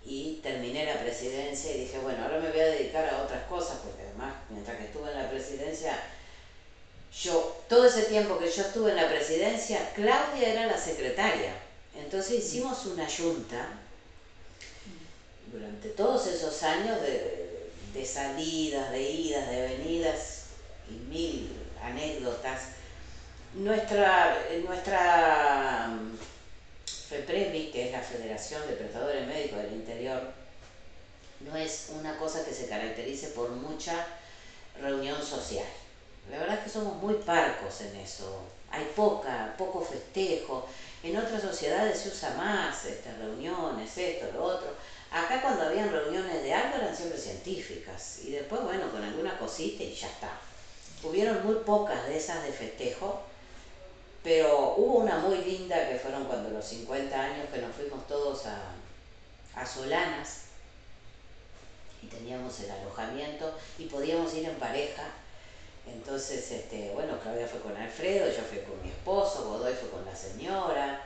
y 0.04 0.40
terminé 0.42 0.86
la 0.86 1.00
presidencia 1.00 1.74
y 1.74 1.80
dije, 1.80 1.98
bueno, 1.98 2.24
ahora 2.24 2.40
me 2.40 2.50
voy 2.50 2.60
a 2.60 2.66
dedicar 2.66 3.08
a 3.08 3.22
otras 3.22 3.44
cosas 3.46 3.78
porque 3.84 4.02
además 4.02 4.34
mientras 4.50 4.76
que 4.76 4.84
estuve 4.84 5.10
en 5.10 5.18
la 5.18 5.30
presidencia, 5.30 6.00
yo, 7.12 7.62
todo 7.68 7.86
ese 7.86 8.04
tiempo 8.04 8.38
que 8.38 8.50
yo 8.50 8.62
estuve 8.62 8.90
en 8.90 8.96
la 8.96 9.08
presidencia, 9.08 9.92
Claudia 9.94 10.48
era 10.48 10.66
la 10.66 10.78
secretaria. 10.78 11.52
Entonces 11.94 12.44
hicimos 12.44 12.86
una 12.86 13.06
junta 13.08 13.68
durante 15.52 15.90
todos 15.90 16.26
esos 16.26 16.62
años 16.62 17.00
de, 17.02 17.51
de 17.92 18.04
salidas, 18.04 18.90
de 18.90 19.02
idas, 19.02 19.50
de 19.50 19.60
venidas 19.62 20.44
y 20.88 20.94
mil 21.08 21.52
anécdotas. 21.82 22.60
Nuestra, 23.54 24.38
nuestra 24.66 25.90
FEPREMI, 27.08 27.70
que 27.70 27.86
es 27.86 27.92
la 27.92 28.00
Federación 28.00 28.66
de 28.66 28.76
Prestadores 28.76 29.26
Médicos 29.26 29.62
del 29.62 29.74
Interior, 29.74 30.32
no 31.40 31.56
es 31.56 31.90
una 31.98 32.16
cosa 32.16 32.44
que 32.44 32.54
se 32.54 32.68
caracterice 32.68 33.28
por 33.28 33.50
mucha 33.50 34.06
reunión 34.80 35.22
social. 35.22 35.66
La 36.30 36.38
verdad 36.38 36.58
es 36.58 36.64
que 36.64 36.70
somos 36.70 36.96
muy 36.96 37.14
parcos 37.14 37.80
en 37.82 37.96
eso. 37.96 38.44
Hay 38.70 38.84
poca, 38.96 39.54
poco 39.58 39.82
festejo. 39.82 40.66
En 41.02 41.16
otras 41.16 41.42
sociedades 41.42 41.98
se 41.98 42.08
usa 42.08 42.30
más 42.36 42.84
estas 42.86 43.18
reuniones, 43.18 43.98
esto, 43.98 44.30
lo 44.32 44.44
otro. 44.44 44.68
Acá 45.12 45.42
cuando 45.42 45.64
habían 45.64 45.92
reuniones 45.92 46.42
de 46.42 46.54
algo 46.54 46.76
eran 46.76 46.96
siempre 46.96 47.18
científicas 47.18 48.20
y 48.24 48.30
después, 48.30 48.62
bueno, 48.62 48.90
con 48.90 49.02
alguna 49.02 49.38
cosita 49.38 49.82
y 49.82 49.94
ya 49.94 50.08
está. 50.08 50.38
Hubieron 51.02 51.44
muy 51.44 51.56
pocas 51.56 52.06
de 52.06 52.16
esas 52.16 52.42
de 52.44 52.52
festejo, 52.52 53.22
pero 54.22 54.74
hubo 54.76 54.98
una 54.98 55.18
muy 55.18 55.38
linda 55.38 55.88
que 55.88 55.98
fueron 55.98 56.24
cuando 56.24 56.50
los 56.50 56.64
50 56.64 57.20
años 57.20 57.48
que 57.52 57.60
nos 57.60 57.74
fuimos 57.74 58.06
todos 58.06 58.46
a, 58.46 58.58
a 59.54 59.66
Solanas 59.66 60.44
y 62.02 62.06
teníamos 62.06 62.58
el 62.60 62.70
alojamiento 62.70 63.54
y 63.78 63.86
podíamos 63.86 64.32
ir 64.34 64.46
en 64.46 64.56
pareja 64.56 65.04
entonces, 65.86 66.50
este, 66.50 66.90
bueno, 66.94 67.18
Claudia 67.20 67.48
fue 67.48 67.60
con 67.60 67.76
Alfredo, 67.76 68.26
yo 68.28 68.42
fui 68.42 68.58
con 68.58 68.80
mi 68.82 68.88
esposo, 68.88 69.48
Godoy 69.48 69.74
fue 69.74 69.90
con 69.90 70.04
la 70.04 70.14
señora, 70.14 71.04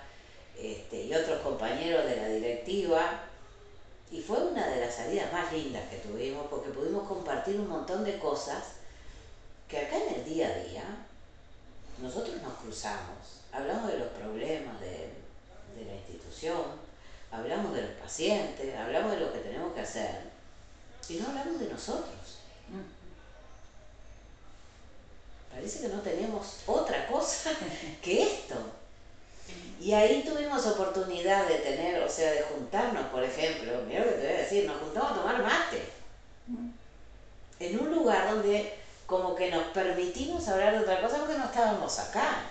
este, 0.58 1.02
y 1.02 1.14
otros 1.14 1.40
compañeros 1.40 2.04
de 2.04 2.16
la 2.16 2.28
directiva. 2.28 3.20
Y 4.10 4.20
fue 4.20 4.38
una 4.38 4.66
de 4.68 4.80
las 4.80 4.94
salidas 4.94 5.32
más 5.32 5.52
lindas 5.52 5.88
que 5.90 5.96
tuvimos 5.96 6.46
porque 6.48 6.70
pudimos 6.70 7.08
compartir 7.08 7.58
un 7.58 7.68
montón 7.68 8.04
de 8.04 8.18
cosas 8.18 8.64
que 9.68 9.78
acá 9.78 9.96
en 9.96 10.14
el 10.14 10.24
día 10.24 10.48
a 10.48 10.58
día 10.68 10.84
nosotros 12.00 12.40
nos 12.42 12.54
cruzamos, 12.54 13.40
hablamos 13.52 13.90
de 13.90 13.98
los 13.98 14.08
problemas 14.08 14.80
de, 14.80 15.10
de 15.76 15.84
la 15.86 15.94
institución, 15.94 16.62
hablamos 17.32 17.74
de 17.74 17.82
los 17.82 17.90
pacientes, 17.92 18.76
hablamos 18.76 19.12
de 19.12 19.20
lo 19.20 19.32
que 19.32 19.40
tenemos 19.40 19.72
que 19.74 19.80
hacer 19.80 20.30
y 21.08 21.14
no 21.14 21.28
hablamos 21.28 21.58
de 21.58 21.68
nosotros. 21.68 22.38
Mm 22.68 22.96
parece 25.56 25.80
que 25.80 25.88
no 25.88 26.02
tenemos 26.02 26.58
otra 26.66 27.06
cosa 27.08 27.50
que 28.02 28.22
esto. 28.22 28.54
Y 29.80 29.92
ahí 29.92 30.24
tuvimos 30.26 30.66
oportunidad 30.66 31.46
de 31.46 31.56
tener, 31.56 32.02
o 32.02 32.08
sea, 32.08 32.32
de 32.32 32.42
juntarnos, 32.42 33.06
por 33.06 33.22
ejemplo, 33.22 33.72
mira 33.86 34.00
lo 34.00 34.10
que 34.10 34.16
te 34.16 34.26
voy 34.26 34.34
a 34.34 34.38
decir, 34.38 34.66
nos 34.66 34.80
juntamos 34.80 35.12
a 35.12 35.14
tomar 35.14 35.42
mate. 35.42 35.82
En 37.58 37.80
un 37.80 37.94
lugar 37.94 38.30
donde 38.30 38.74
como 39.06 39.34
que 39.34 39.50
nos 39.50 39.64
permitimos 39.68 40.46
hablar 40.48 40.72
de 40.74 40.80
otra 40.80 41.00
cosa 41.00 41.18
porque 41.18 41.38
no 41.38 41.44
estábamos 41.44 41.98
acá. 41.98 42.50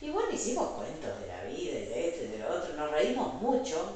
Y 0.00 0.10
bueno, 0.10 0.30
hicimos 0.30 0.70
cuentos 0.70 1.20
de 1.20 1.26
la 1.26 1.44
vida 1.44 1.78
y 1.78 1.86
de 1.86 2.08
esto 2.08 2.24
y 2.24 2.28
de 2.28 2.38
lo 2.38 2.54
otro, 2.54 2.74
nos 2.74 2.90
reímos 2.92 3.34
mucho, 3.34 3.94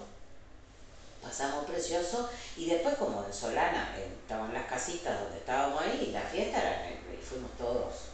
pasamos 1.23 1.65
precioso 1.65 2.29
y 2.57 2.67
después 2.67 2.97
como 2.97 3.25
en 3.25 3.33
Solana 3.33 3.95
estaban 3.97 4.53
las 4.53 4.67
casitas 4.67 5.21
donde 5.21 5.39
estábamos 5.39 5.81
ahí 5.83 6.07
y 6.09 6.13
la 6.13 6.23
fiesta 6.23 6.59
era 6.59 6.93
fuimos 7.33 7.51
todos. 7.57 8.13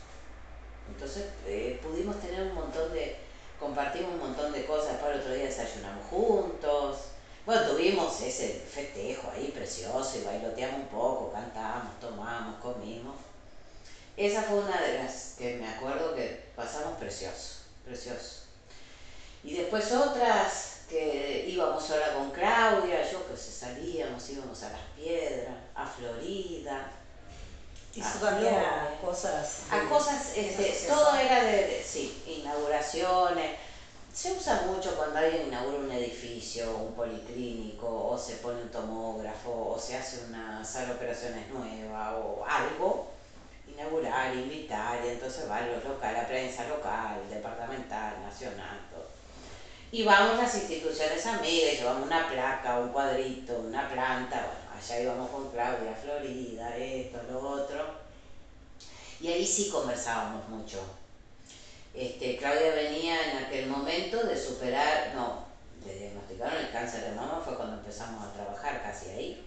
Entonces 0.88 1.26
eh, 1.46 1.80
pudimos 1.82 2.20
tener 2.20 2.42
un 2.42 2.54
montón 2.54 2.92
de, 2.92 3.16
compartimos 3.78 4.14
un 4.14 4.18
montón 4.18 4.52
de 4.52 4.66
cosas, 4.66 4.96
para 4.96 5.14
el 5.14 5.20
otro 5.20 5.32
día 5.32 5.44
desayunamos 5.44 6.04
juntos. 6.10 6.96
Bueno, 7.46 7.62
tuvimos 7.62 8.20
ese 8.22 8.66
festejo 8.68 9.30
ahí 9.30 9.52
precioso 9.54 10.18
y 10.18 10.24
bailoteamos 10.24 10.80
un 10.80 10.88
poco, 10.88 11.30
cantamos, 11.30 12.00
tomamos, 12.00 12.60
comimos. 12.60 13.14
Esa 14.16 14.42
fue 14.42 14.58
una 14.58 14.80
de 14.80 14.98
las 14.98 15.36
que 15.38 15.58
me 15.58 15.68
acuerdo 15.68 16.16
que 16.16 16.50
pasamos 16.56 16.98
precioso, 16.98 17.60
precioso. 17.84 18.46
Y 19.44 19.54
después 19.54 19.92
otras 19.92 20.80
que 20.90 21.44
íbamos 21.46 21.84
sola 21.84 22.14
con 22.14 22.32
Claudia, 22.32 23.08
yo 23.08 23.28
que 23.28 23.36
se 23.36 23.52
salíamos, 23.52 24.28
íbamos 24.28 24.60
a 24.64 24.70
las 24.70 24.80
piedras, 24.96 25.54
a 25.76 25.86
Florida, 25.86 26.90
eso 27.94 28.18
también 28.20 28.54
a 28.54 28.98
cosas. 29.00 29.60
A 29.70 29.88
cosas, 29.88 30.32
este, 30.36 30.88
todo 30.88 31.14
era 31.14 31.44
de, 31.44 31.80
sí, 31.86 32.24
inauguraciones. 32.26 33.67
Se 34.18 34.32
usa 34.32 34.62
mucho 34.66 34.96
cuando 34.96 35.20
alguien 35.20 35.46
inaugura 35.46 35.78
un 35.78 35.92
edificio, 35.92 36.76
un 36.76 36.92
policlínico, 36.94 37.86
o 37.86 38.18
se 38.18 38.38
pone 38.38 38.62
un 38.62 38.68
tomógrafo, 38.68 39.74
o 39.74 39.78
se 39.78 39.96
hace 39.96 40.24
una 40.24 40.64
sala 40.64 40.86
de 40.86 40.94
operaciones 40.94 41.48
nueva, 41.50 42.16
o 42.16 42.44
algo. 42.44 43.12
Inaugurar, 43.68 44.34
invitar, 44.34 44.98
y 45.04 45.10
entonces 45.10 45.48
van 45.48 45.70
los 45.70 45.84
locales, 45.84 46.22
la 46.22 46.26
prensa 46.26 46.66
local, 46.66 47.30
departamental, 47.30 48.20
nacional, 48.20 48.80
todo. 48.90 49.06
Y 49.92 50.02
vamos 50.02 50.36
las 50.36 50.52
instituciones 50.52 51.24
amigas, 51.24 51.78
llevamos 51.78 52.08
una 52.08 52.28
placa, 52.28 52.80
un 52.80 52.88
cuadrito, 52.88 53.56
una 53.68 53.88
planta, 53.88 54.46
bueno 54.46 54.68
allá 54.76 55.00
íbamos 55.00 55.30
con 55.30 55.48
Claudia, 55.52 55.94
Florida, 55.94 56.76
esto, 56.76 57.20
lo 57.30 57.50
otro. 57.50 57.86
Y 59.20 59.28
ahí 59.28 59.46
sí 59.46 59.68
conversábamos 59.68 60.48
mucho. 60.48 60.97
Este, 61.98 62.36
Claudia 62.36 62.74
venía 62.76 63.32
en 63.32 63.44
aquel 63.44 63.66
momento 63.66 64.22
de 64.22 64.36
superar, 64.36 65.10
no, 65.16 65.46
le 65.84 65.98
diagnosticaron 65.98 66.64
el 66.64 66.70
cáncer 66.70 67.02
de 67.02 67.16
mama, 67.16 67.42
fue 67.44 67.56
cuando 67.56 67.78
empezamos 67.78 68.24
a 68.24 68.32
trabajar 68.32 68.80
casi 68.84 69.10
ahí. 69.10 69.46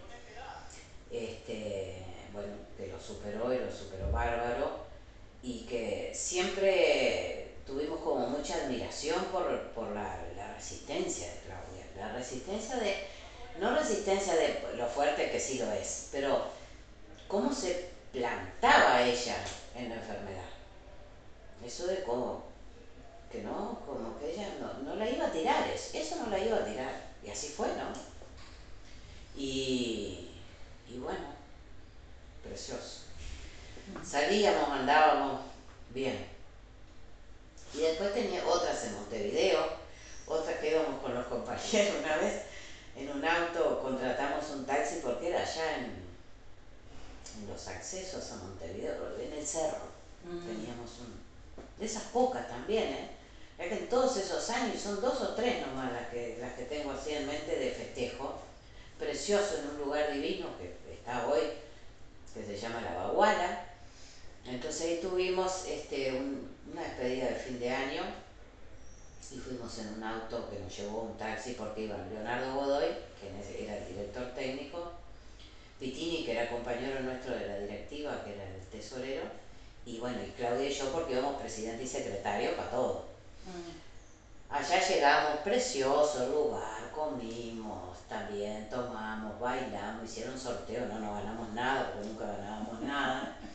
Este, 1.09 2.03
bueno, 2.33 2.53
que 2.75 2.87
lo 2.87 2.99
superó 2.99 3.53
y 3.53 3.59
lo 3.59 3.71
superó 3.71 4.11
bárbaro 4.11 4.81
y 5.41 5.59
que 5.61 6.11
siempre 6.13 7.53
tuvimos 7.65 8.01
como 8.01 8.27
mucha 8.27 8.55
admiración 8.55 9.23
por, 9.31 9.91
la, 9.93 10.19
la 10.35 10.53
resistencia 10.53 11.27
de 11.27 11.39
Claudia, 11.45 11.85
la 11.95 12.11
resistencia 12.11 12.75
de 12.75 13.07
no 13.61 13.73
resistencia 13.77 14.35
de 14.35 14.75
lo 14.75 14.87
fuerte 14.87 15.31
que 15.31 15.39
sí 15.39 15.57
lo 15.57 15.71
es, 15.71 16.09
pero 16.11 16.47
cómo 17.29 17.53
se 17.53 17.91
plantaba 18.11 19.03
ella 19.03 19.37
en 19.73 19.87
la 19.87 19.95
enfermedad. 19.95 20.40
Eso 21.65 21.87
de 21.87 22.03
cómo, 22.03 22.43
que 23.31 23.41
no, 23.41 23.79
como 23.85 24.19
que 24.19 24.33
ella 24.33 24.49
no, 24.83 24.95
la 24.95 25.09
iba 25.09 25.27
a 25.27 25.31
tirar, 25.31 25.67
eso 25.69 26.15
no 26.17 26.29
la 26.29 26.39
iba 26.39 26.57
a 26.57 26.65
tirar. 26.65 27.11
Y 27.23 27.29
así 27.29 27.49
fue, 27.49 27.67
¿no? 27.67 27.93
Y, 29.35 30.31
y 30.89 30.97
bueno, 30.97 31.33
precioso. 32.43 33.01
Salíamos, 34.03 34.69
andábamos 34.69 35.41
bien. 35.91 36.27
Y 37.73 37.81
después 37.81 38.13
tenía 38.13 38.45
otras 38.45 38.83
en 38.85 38.95
Montevideo, 38.95 39.65
otras 40.25 40.57
que 40.59 40.71
íbamos 40.71 41.01
con 41.01 41.13
los 41.13 41.25
compañeros 41.27 41.95
una 41.99 42.17
vez 42.17 42.43
en 42.95 43.09
un 43.09 43.23
auto, 43.23 43.81
contratamos 43.81 44.49
un 44.51 44.65
taxi 44.65 44.99
porque 45.01 45.29
era 45.29 45.41
allá 45.41 45.77
en, 45.77 45.85
en 47.37 47.47
los 47.49 47.67
accesos 47.67 48.31
a 48.31 48.35
Montevideo, 48.37 49.17
en 49.17 49.33
el 49.33 49.45
cerro. 49.45 49.91
Mm. 50.25 50.45
Teníamos 50.45 50.99
un. 50.99 51.20
De 51.81 51.87
esas 51.87 52.03
pocas 52.03 52.47
también, 52.47 52.93
¿eh? 52.93 53.09
Ya 53.57 53.67
que 53.67 53.73
en 53.73 53.89
todos 53.89 54.15
esos 54.15 54.47
años, 54.51 54.79
son 54.79 55.01
dos 55.01 55.19
o 55.21 55.29
tres 55.29 55.65
nomás 55.65 55.91
las 55.91 56.09
que, 56.09 56.37
las 56.39 56.53
que 56.53 56.65
tengo 56.65 56.91
así 56.91 57.15
en 57.15 57.25
mente 57.25 57.57
de 57.57 57.71
festejo, 57.71 58.39
precioso 58.99 59.57
en 59.57 59.69
un 59.71 59.77
lugar 59.85 60.13
divino 60.13 60.45
que 60.59 60.93
está 60.93 61.25
hoy, 61.27 61.41
que 62.35 62.45
se 62.45 62.55
llama 62.55 62.81
La 62.81 62.93
Baguala. 62.93 63.65
Entonces 64.45 64.81
ahí 64.83 64.99
tuvimos 65.01 65.65
este, 65.65 66.11
una 66.71 66.83
despedida 66.83 67.29
de 67.29 67.35
fin 67.35 67.59
de 67.59 67.71
año 67.71 68.03
y 69.31 69.37
fuimos 69.39 69.75
en 69.79 69.95
un 69.95 70.03
auto 70.03 70.51
que 70.51 70.59
nos 70.59 70.77
llevó 70.77 71.01
un 71.01 71.17
taxi 71.17 71.53
porque 71.53 71.85
iban 71.85 72.13
Leonardo 72.13 72.53
Godoy, 72.53 72.89
que 73.19 73.63
era 73.63 73.77
el 73.77 73.87
director 73.87 74.35
técnico, 74.35 74.91
Pitini, 75.79 76.25
que 76.25 76.33
era 76.33 76.51
compañero 76.51 76.99
nuestro 76.99 77.33
de 77.33 77.47
la 77.47 77.57
directiva, 77.57 78.23
que 78.23 78.35
era 78.35 78.43
el 78.43 78.61
tesorero, 78.67 79.40
y 79.85 79.99
bueno, 79.99 80.17
y 80.21 80.31
Claudia 80.31 80.69
y 80.69 80.73
yo 80.73 80.91
porque 80.91 81.13
íbamos 81.13 81.41
presidente 81.41 81.83
y 81.83 81.87
secretario 81.87 82.55
para 82.55 82.71
todo. 82.71 83.05
Mm. 83.45 84.53
Allá 84.53 84.85
llegamos, 84.85 85.39
precioso 85.43 86.27
lugar, 86.27 86.91
comimos 86.93 87.97
también, 88.07 88.69
tomamos, 88.69 89.39
bailamos, 89.39 90.03
hicieron 90.03 90.37
sorteo, 90.37 90.85
no 90.87 90.99
nos 90.99 91.15
ganamos 91.15 91.49
nada 91.53 91.91
porque 91.93 92.09
nunca 92.09 92.25
ganábamos 92.25 92.81
nada. 92.81 93.37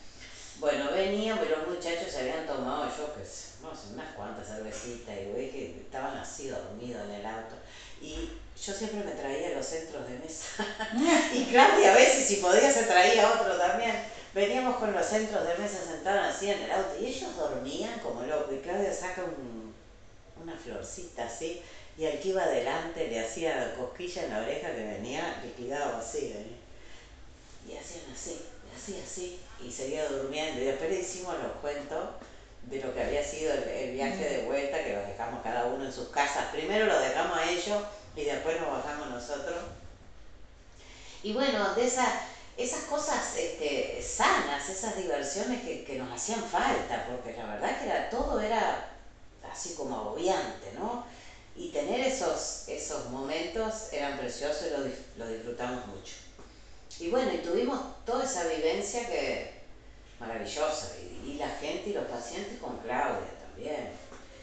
Bueno, 0.59 0.89
veníamos 0.91 1.45
y 1.45 1.49
los 1.49 1.67
muchachos 1.67 2.11
se 2.11 2.17
habían 2.17 2.47
tomado, 2.47 2.85
yo 2.85 3.13
sé, 3.23 3.49
no 3.61 3.75
sé, 3.75 3.93
unas 3.93 4.15
cuantas 4.15 4.47
cervecitas 4.47 5.15
y 5.15 5.25
güey 5.25 5.51
que 5.51 5.81
estaban 5.81 6.17
así 6.17 6.47
dormidos 6.47 7.03
en 7.03 7.11
el 7.11 7.25
auto. 7.27 7.53
Y 8.01 8.31
yo 8.59 8.73
siempre 8.73 9.03
me 9.03 9.11
traía 9.11 9.55
los 9.55 9.67
centros 9.67 10.09
de 10.09 10.17
mesa. 10.17 10.65
y 11.31 11.45
Claudia 11.45 11.93
a 11.93 11.95
veces 11.95 12.27
si 12.27 12.37
podía 12.37 12.73
se 12.73 12.85
traía 12.85 13.33
otro 13.33 13.55
también. 13.55 14.03
Veníamos 14.37 14.75
con 14.75 14.93
los 14.93 15.03
centros 15.03 15.47
de 15.47 15.57
mesa 15.57 15.83
sentados 15.83 16.35
así 16.35 16.51
en 16.51 16.61
el 16.61 16.71
auto 16.71 16.95
y 17.01 17.07
ellos 17.07 17.35
dormían 17.35 17.99
como 18.01 18.21
locos. 18.21 18.53
Y 18.53 18.59
Claudia 18.59 18.93
saca 18.93 19.23
una 20.39 20.55
florcita 20.55 21.25
así 21.25 21.63
y 21.97 22.05
al 22.05 22.19
que 22.19 22.27
iba 22.27 22.43
adelante 22.43 23.07
le 23.07 23.19
hacía 23.19 23.73
cosquilla 23.73 24.25
en 24.25 24.29
la 24.29 24.41
oreja 24.41 24.75
que 24.75 24.83
venía 24.83 25.41
liquidado 25.43 25.97
así. 25.97 26.35
Y 27.67 27.75
hacían 27.75 28.03
así, 28.13 28.39
y 28.71 28.75
así, 28.77 29.01
así, 29.03 29.39
y 29.59 29.71
seguía 29.71 30.07
durmiendo. 30.07 30.61
Y 30.61 30.65
después 30.65 30.91
le 30.91 30.99
hicimos 30.99 31.33
los 31.41 31.53
cuentos 31.53 32.09
de 32.61 32.79
lo 32.79 32.93
que 32.93 33.01
había 33.01 33.23
sido 33.23 33.51
el, 33.55 33.93
viaje 33.93 34.23
de 34.23 34.45
vuelta, 34.45 34.83
que 34.83 34.93
los 34.93 35.07
dejamos 35.07 35.41
cada 35.41 35.65
uno 35.65 35.83
en 35.83 35.91
sus 35.91 36.09
casas. 36.09 36.51
Primero 36.51 36.85
lo 36.85 36.99
dejamos 36.99 37.39
a 37.39 37.49
ellos 37.49 37.81
y 38.15 38.23
después 38.25 38.61
nos 38.61 38.69
bajamos 38.69 39.09
nosotros. 39.09 39.57
Y 41.23 41.33
bueno, 41.33 41.73
de 41.73 41.87
esas, 41.87 42.07
esas 42.57 42.85
cosas 42.85 43.37
este, 43.37 44.01
sanas, 44.01 44.67
esas 44.67 44.97
diversiones 44.97 45.61
que, 45.61 45.83
que, 45.83 45.99
nos 45.99 46.11
hacían 46.11 46.43
falta, 46.43 47.07
porque 47.07 47.37
la 47.37 47.45
verdad 47.45 47.79
que 47.79 47.85
era, 47.85 48.09
todo 48.09 48.39
era 48.39 48.89
así 49.51 49.75
como 49.75 49.95
agobiante, 49.95 50.73
¿no? 50.77 51.05
Y 51.55 51.69
tener 51.69 52.01
esos, 52.01 52.67
esos 52.67 53.09
momentos 53.09 53.93
eran 53.93 54.17
preciosos 54.17 54.67
y 54.67 54.69
lo, 54.71 55.25
lo 55.25 55.31
disfrutamos 55.31 55.85
mucho. 55.87 56.15
Y 56.99 57.09
bueno, 57.09 57.31
y 57.31 57.37
tuvimos 57.37 57.79
toda 58.05 58.23
esa 58.23 58.47
vivencia 58.47 59.07
que 59.07 59.57
maravillosa, 60.19 60.95
y, 60.99 61.31
y 61.31 61.33
la 61.35 61.49
gente 61.49 61.91
y 61.91 61.93
los 61.93 62.05
pacientes 62.05 62.59
con 62.59 62.77
Claudia 62.77 63.29
también. 63.39 63.89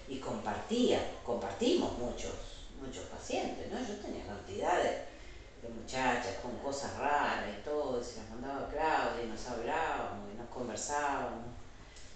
Y 0.07 0.19
compartía, 0.19 1.01
compartimos 1.25 1.99
muchos, 1.99 2.33
muchos 2.81 3.05
pacientes, 3.07 3.73
¿no? 3.73 3.79
Yo 3.81 3.97
tenía 3.97 4.25
cantidades 4.25 5.14
de 5.65 5.71
muchachas 5.71 6.37
con 6.43 6.57
cosas 6.59 6.97
raras 6.99 7.47
y 7.49 7.65
todo, 7.65 8.01
y 8.01 8.05
se 8.05 8.19
las 8.19 8.31
mandaba 8.31 8.67
a 8.67 8.69
Claudia 8.69 9.25
y 9.25 9.29
nos 9.29 9.47
hablábamos 9.49 10.33
y 10.33 10.37
nos 10.37 10.49
conversábamos. 10.49 11.47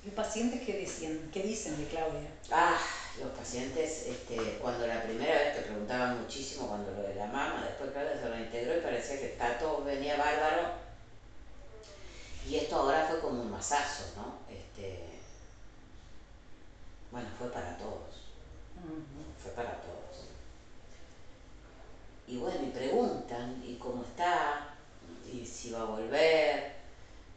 ¿Y 0.04 0.10
pacientes 0.10 0.62
qué 0.64 0.80
decían, 0.80 1.30
qué 1.32 1.42
dicen 1.42 1.76
de 1.78 1.86
Claudia? 1.86 2.30
Ah, 2.50 2.78
los 3.20 3.32
pacientes, 3.32 4.06
este, 4.06 4.58
cuando 4.60 4.86
la 4.86 5.02
primera 5.02 5.32
vez 5.32 5.56
te 5.56 5.62
preguntaban 5.62 6.22
muchísimo 6.22 6.68
cuando 6.68 6.90
lo 6.92 7.02
de 7.02 7.14
la 7.14 7.26
mama, 7.26 7.64
después 7.66 7.90
Claudia 7.90 8.20
se 8.20 8.28
lo 8.28 8.38
integró 8.38 8.78
y 8.78 8.80
parecía 8.80 9.18
que 9.18 9.32
está 9.32 9.58
todo 9.58 9.84
venía 9.84 10.16
bárbaro. 10.16 10.88
Y 12.46 12.56
esto 12.56 12.76
ahora 12.76 13.06
fue 13.08 13.20
como 13.20 13.42
un 13.42 13.50
masazo, 13.50 14.04
¿no? 14.16 14.38
Este, 14.48 15.04
bueno, 17.10 17.28
fue 17.38 17.50
para 17.50 17.76
todos. 17.76 18.28
Fue 19.42 19.50
para 19.52 19.72
todos. 19.80 19.97
Y 22.28 22.36
bueno, 22.36 22.58
y 22.62 22.70
preguntan, 22.70 23.62
¿y 23.66 23.76
cómo 23.76 24.04
está? 24.04 24.74
¿Y 25.32 25.46
si 25.46 25.70
va 25.70 25.80
a 25.80 25.84
volver? 25.84 26.72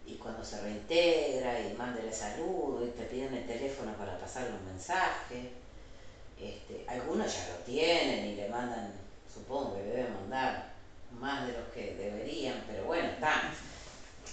Y 0.05 0.15
cuando 0.15 0.43
se 0.43 0.61
reintegra 0.61 1.61
y 1.61 1.73
mándele 1.75 2.11
saludo 2.11 2.85
y 2.85 2.89
te 2.89 3.03
piden 3.03 3.33
el 3.33 3.47
teléfono 3.47 3.93
para 3.93 4.19
pasarle 4.19 4.57
un 4.57 4.65
mensaje. 4.65 5.53
Este, 6.37 6.85
algunos 6.89 7.33
ya 7.33 7.47
lo 7.49 7.63
tienen 7.63 8.25
y 8.25 8.35
le 8.35 8.49
mandan, 8.49 8.93
supongo 9.33 9.75
que 9.75 9.83
deben 9.83 10.13
mandar 10.13 10.73
más 11.19 11.47
de 11.47 11.53
los 11.53 11.69
que 11.69 11.95
deberían, 11.95 12.61
pero 12.67 12.83
bueno, 12.85 13.09
está. 13.09 13.53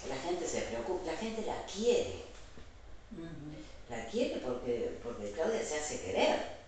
La 0.09 0.15
gente 0.15 0.45
se 0.45 0.61
preocupa, 0.63 1.11
la 1.11 1.17
gente 1.17 1.43
la 1.45 1.63
quiere. 1.65 2.23
La 3.89 4.05
quiere 4.07 4.37
porque, 4.37 4.99
porque 5.03 5.31
Claudia 5.31 5.63
se 5.63 5.77
hace 5.77 6.01
querer 6.01 6.59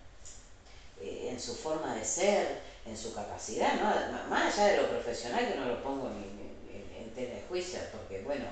eh, 1.00 1.28
en 1.30 1.40
su 1.40 1.54
forma 1.54 1.94
de 1.94 2.04
ser, 2.04 2.71
en 2.84 2.96
su 2.96 3.14
capacidad, 3.14 3.74
¿no? 3.74 4.28
más 4.28 4.58
allá 4.58 4.72
de 4.72 4.82
lo 4.82 4.88
profesional, 4.88 5.46
que 5.46 5.58
no 5.58 5.66
lo 5.66 5.82
pongo 5.82 6.08
en, 6.08 6.74
en, 6.74 7.04
en 7.04 7.14
telejuicio, 7.14 7.78
porque 7.92 8.22
bueno, 8.22 8.46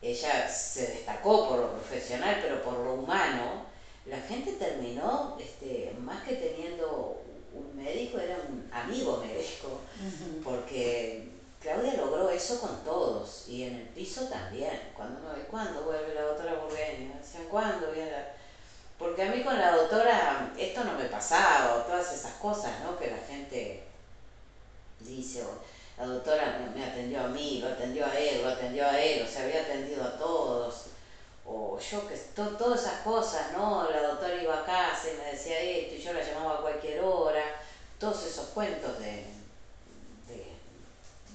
ella 0.00 0.48
se 0.48 0.88
destacó 0.88 1.48
por 1.48 1.58
lo 1.60 1.72
profesional, 1.72 2.40
pero 2.42 2.62
por 2.62 2.78
lo 2.78 2.94
humano, 2.94 3.66
la 4.06 4.20
gente 4.20 4.52
terminó, 4.52 5.36
este, 5.40 5.94
más 6.00 6.24
que 6.24 6.34
teniendo 6.34 7.22
un 7.54 7.76
médico, 7.76 8.18
era 8.18 8.36
un 8.48 8.68
amigo 8.72 9.18
médico, 9.18 9.80
porque 10.42 11.28
Claudia 11.60 11.94
logró 11.94 12.30
eso 12.30 12.60
con 12.60 12.82
todos, 12.84 13.44
y 13.48 13.62
en 13.62 13.76
el 13.76 13.88
piso 13.88 14.26
también. 14.26 14.90
Cuando 14.96 15.20
no 15.20 15.28
¿cuándo 15.48 15.82
vuelve 15.82 16.14
la 16.14 16.22
doctora 16.22 16.54
Burgueño? 16.54 17.14
Decían, 17.20 17.44
¿cuándo 17.48 17.92
viene 17.92 18.10
Porque 19.02 19.24
a 19.24 19.30
mí 19.30 19.42
con 19.42 19.58
la 19.58 19.72
doctora 19.72 20.52
esto 20.56 20.84
no 20.84 20.92
me 20.92 21.06
pasaba, 21.06 21.84
todas 21.84 22.12
esas 22.12 22.34
cosas, 22.34 22.70
¿no? 22.84 22.96
Que 22.96 23.10
la 23.10 23.16
gente 23.16 23.82
dice, 25.00 25.42
la 25.98 26.06
doctora 26.06 26.70
me 26.72 26.84
atendió 26.84 27.24
a 27.24 27.26
mí, 27.26 27.58
lo 27.60 27.66
atendió 27.66 28.06
a 28.06 28.16
él, 28.16 28.40
lo 28.44 28.50
atendió 28.50 28.86
a 28.86 28.96
él, 29.00 29.24
o 29.24 29.26
se 29.26 29.42
había 29.42 29.62
atendido 29.62 30.04
a 30.04 30.16
todos, 30.16 30.84
o 31.44 31.80
yo 31.80 32.06
que, 32.06 32.14
todas 32.14 32.80
esas 32.80 33.00
cosas, 33.00 33.50
¿no? 33.52 33.90
La 33.90 34.02
doctora 34.06 34.40
iba 34.40 34.60
a 34.60 34.64
casa 34.64 35.08
y 35.12 35.16
me 35.16 35.32
decía 35.32 35.58
esto, 35.58 35.96
y 35.96 36.00
yo 36.00 36.12
la 36.12 36.22
llamaba 36.22 36.58
a 36.58 36.62
cualquier 36.62 37.02
hora, 37.02 37.42
todos 37.98 38.24
esos 38.24 38.50
cuentos 38.50 39.00
de, 39.00 39.26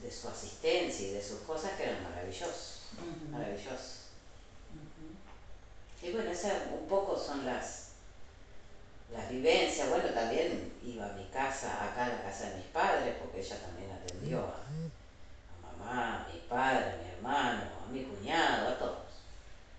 de, 0.01 0.10
su 0.10 0.30
asistencia 0.30 1.06
y 1.06 1.12
de 1.12 1.21
sus 1.21 1.39
cosas 1.39 1.71
que 1.73 1.84
eran 1.84 2.01
maravillosos, 2.01 2.84
maravillosos. 3.30 3.97
Y 6.02 6.12
bueno, 6.12 6.32
esas 6.32 6.54
un 6.72 6.88
poco 6.88 7.18
son 7.18 7.46
las, 7.46 7.90
las 9.12 9.30
vivencias, 9.30 9.90
bueno, 9.90 10.10
también 10.10 10.74
iba 10.84 11.06
a 11.06 11.14
mi 11.14 11.26
casa, 11.26 11.84
acá 11.84 12.06
a 12.06 12.10
la 12.10 12.24
casa 12.24 12.50
de 12.50 12.58
mis 12.58 12.66
padres, 12.68 13.16
porque 13.20 13.40
ella 13.40 13.58
también 13.60 13.92
atendió 13.92 14.40
a, 14.40 14.64
mamá, 15.62 16.26
a 16.26 16.34
mi 16.34 16.40
padre, 16.42 16.92
a 16.92 16.98
mi 16.98 17.10
hermano, 17.10 17.64
a 17.84 17.92
mi 17.92 18.04
cuñado, 18.04 18.70
a 18.70 18.80
todos. 18.80 18.98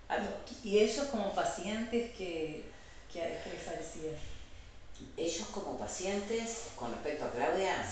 A 0.08 0.16
todos. 0.16 0.64
¿Y 0.64 0.80
ellos 0.80 1.06
como 1.06 1.34
pacientes 1.34 2.10
qué, 2.16 2.64
qué, 3.12 3.40
les 3.52 3.62
parecía? 3.64 4.12
Ellos 5.16 5.46
como 5.48 5.78
pacientes, 5.78 6.70
con 6.74 6.90
respecto 6.92 7.24
a 7.24 7.30
Claudia, 7.30 7.88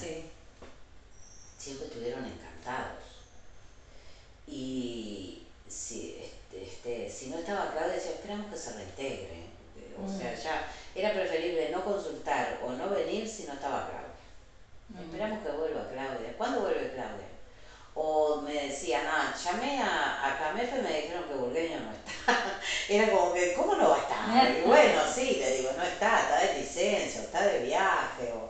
siempre 1.57 1.87
estuvieron 1.87 2.25
encantados. 2.25 3.05
Y 4.49 5.47
si, 5.69 6.33
este, 6.63 7.11
si 7.11 7.29
no 7.29 7.39
estaba 7.39 7.73
Claudia, 7.73 7.95
decía, 7.95 8.13
esperamos 8.13 8.51
que 8.51 8.57
se 8.57 8.73
reintegre. 8.73 9.47
O 10.05 10.09
sea, 10.09 10.33
mm. 10.33 10.43
ya 10.43 10.69
era 10.95 11.13
preferible 11.15 11.71
no 11.71 11.85
consultar 11.85 12.61
o 12.65 12.73
no 12.73 12.91
venir 12.91 13.27
si 13.27 13.45
no 13.45 13.55
estaba 13.55 13.89
Claudia. 13.89 14.07
Mm. 14.89 15.05
Esperamos 15.05 15.39
que 15.41 15.53
vuelva 15.53 15.89
Claudia. 15.89 16.35
¿Cuándo 16.37 16.61
vuelve 16.61 16.93
Claudia? 16.93 17.27
O 17.95 18.43
me 18.43 18.53
decían, 18.53 19.07
ah, 19.07 19.35
llamé 19.43 19.81
a, 19.83 20.27
a 20.27 20.39
Camefe 20.39 20.79
y 20.79 20.83
me 20.83 21.01
dijeron 21.01 21.25
que 21.25 21.35
Burgueño 21.35 21.81
no 21.81 21.93
está. 21.93 22.61
Era 22.89 23.11
como 23.11 23.33
que, 23.33 23.55
¿cómo 23.55 23.75
no 23.75 23.89
va 23.89 23.97
a 23.97 24.01
estar? 24.01 24.57
Y 24.59 24.61
bueno, 24.67 25.01
sí, 25.13 25.37
le 25.41 25.57
digo, 25.57 25.71
no 25.77 25.83
está, 25.83 26.21
está 26.21 26.41
de 26.41 26.61
licencia, 26.61 27.23
está 27.23 27.43
de 27.43 27.61
viaje, 27.61 28.35
o, 28.35 28.46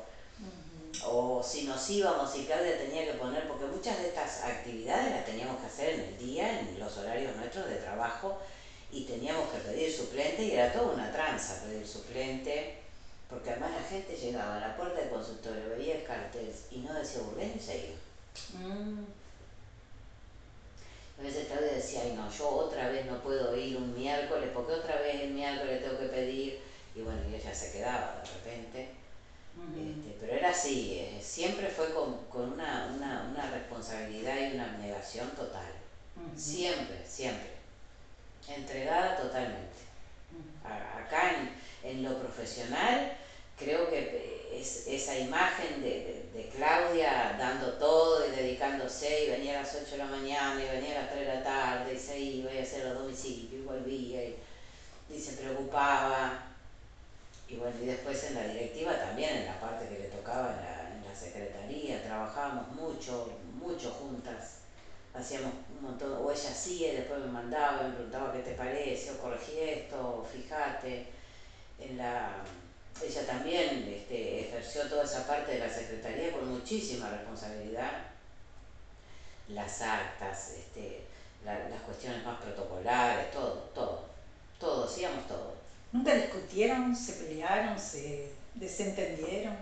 o 1.09 1.43
si 1.43 1.65
nos 1.65 1.89
íbamos 1.91 2.35
y 2.37 2.45
Claudia 2.45 2.79
tenía 2.79 3.05
que 3.05 3.19
poner, 3.19 3.47
porque 3.49 3.67
muchas 3.67 3.99
de 3.99 4.09
estas 4.09 4.45
actividades 4.45 5.11
las 5.13 5.25
teníamos 5.25 5.61
que 5.61 5.67
hacer 5.67 5.95
en 5.95 6.01
el 6.01 6.19
día, 6.19 6.61
en 6.61 6.79
los 6.79 6.97
horarios 6.99 7.37
nuestros 7.37 7.69
de 7.69 7.77
trabajo, 7.77 8.39
y 8.91 9.05
teníamos 9.05 9.51
que 9.51 9.59
pedir 9.59 9.93
suplente 9.93 10.43
y 10.43 10.53
era 10.53 10.73
toda 10.73 10.95
una 10.95 11.13
tranza 11.13 11.63
pedir 11.65 11.87
suplente, 11.87 12.79
porque 13.29 13.51
además 13.51 13.73
la 13.73 13.89
gente 13.89 14.17
llegaba 14.17 14.57
a 14.57 14.61
la 14.61 14.77
puerta 14.77 15.01
del 15.01 15.11
consultorio, 15.11 15.69
veía 15.77 15.97
el 15.97 16.05
cartel 16.05 16.53
y 16.71 16.79
no 16.79 16.95
decía 16.95 17.23
burgués 17.23 17.57
y 17.57 17.61
se 17.61 17.77
iba. 17.79 18.65
Mm. 18.65 19.05
A 21.19 21.23
veces 21.23 21.47
Claudia 21.47 21.73
decía, 21.73 22.03
ay 22.05 22.13
no, 22.13 22.31
yo 22.31 22.49
otra 22.49 22.91
vez 22.91 23.07
no 23.07 23.23
puedo 23.23 23.57
ir 23.57 23.77
un 23.77 23.95
miércoles, 23.95 24.51
porque 24.53 24.75
otra 24.75 24.97
vez 25.01 25.23
el 25.23 25.31
miércoles 25.31 25.83
tengo 25.83 25.99
que 25.99 26.09
pedir, 26.09 26.61
y 26.95 27.01
bueno, 27.01 27.21
y 27.31 27.35
ella 27.35 27.55
se 27.55 27.73
quedaba 27.73 28.23
de 28.23 28.31
repente. 28.33 29.06
Este, 29.57 30.17
pero 30.21 30.33
era 30.35 30.51
así, 30.51 30.99
eh, 30.99 31.21
siempre 31.23 31.69
fue 31.69 31.93
con, 31.95 32.27
con 32.27 32.53
una, 32.53 32.93
una, 32.95 33.29
una, 33.31 33.51
responsabilidad 33.51 34.37
y 34.39 34.55
una 34.55 34.65
abnegación 34.65 35.31
total. 35.31 35.73
Siempre, 36.37 37.03
siempre 37.07 37.57
entregada 38.49 39.17
totalmente. 39.17 39.77
Acá 40.65 41.33
en, 41.83 41.91
en, 41.91 42.03
lo 42.03 42.19
profesional 42.19 43.13
creo 43.59 43.89
que 43.89 44.51
es, 44.53 44.87
esa 44.87 45.19
imagen 45.19 45.83
de, 45.83 46.29
de, 46.35 46.51
Claudia 46.55 47.37
dando 47.39 47.75
todo 47.75 48.27
y 48.27 48.31
dedicándose 48.31 49.25
y 49.25 49.31
venía 49.31 49.59
a 49.59 49.63
las 49.63 49.75
8 49.75 49.93
de 49.93 49.99
la 49.99 50.07
mañana 50.07 50.63
y 50.63 50.69
venía 50.69 50.99
a 50.99 51.03
las 51.03 51.13
3 51.13 51.27
de 51.27 51.35
la 51.35 51.45
tarde 51.45 51.95
y 51.95 51.99
se 51.99 52.19
iba 52.19 52.51
a 52.51 52.63
hacer 52.63 52.87
los 52.87 52.99
domicilios 52.99 53.53
y 53.53 53.67
volvía 53.67 54.25
y, 54.25 54.37
y 55.11 55.21
se 55.21 55.33
preocupaba. 55.33 56.53
Y 57.49 57.55
y 57.55 57.87
después 57.87 58.25
en 58.25 58.35
la 58.35 58.45
directiva 58.45 58.99
también, 58.99 59.37
en 59.37 59.47
la 59.47 59.61
parte 59.61 59.89
que 59.89 60.01
le 60.01 60.09
tocaba 60.09 60.51
en 60.51 60.57
la, 60.57 60.97
en 60.97 61.05
la 61.05 61.15
secretaría, 61.15 62.03
trabajábamos 62.03 62.69
mucho, 62.75 63.31
mucho 63.61 63.91
juntas 63.91 64.57
hacíamos 65.19 65.53
un 65.71 65.83
montón, 65.83 66.13
o 66.13 66.31
ella 66.31 66.51
hacía 66.51 66.93
después 66.93 67.21
me 67.21 67.27
mandaba, 67.27 67.83
me 67.83 67.95
preguntaba 67.95 68.33
qué 68.33 68.41
te 68.41 68.53
parece, 68.53 69.13
o 69.13 69.19
corregí 69.19 69.59
esto, 69.59 70.27
fíjate. 70.31 71.07
En 71.79 71.99
la, 71.99 72.45
ella 73.03 73.27
también 73.27 73.87
este, 73.95 74.49
ejerció 74.49 74.89
toda 74.89 75.05
esa 75.05 75.27
parte 75.27 75.53
de 75.53 75.59
la 75.61 75.69
secretaría 75.69 76.33
con 76.33 76.49
muchísima 76.49 77.11
responsabilidad. 77.11 77.93
Las 79.49 79.81
actas, 79.81 80.55
este, 80.57 81.05
las 81.45 81.83
cuestiones 81.83 82.25
más 82.25 82.41
protocolares, 82.41 83.31
todo, 83.31 83.71
todo, 83.75 84.05
todo, 84.59 84.85
hacíamos 84.85 85.27
todo. 85.29 85.55
¿Nunca 85.93 86.15
discutieron, 86.57 86.97
se 86.97 87.13
pelearon, 87.13 87.79
se 87.79 88.31
desentendieron? 88.55 89.57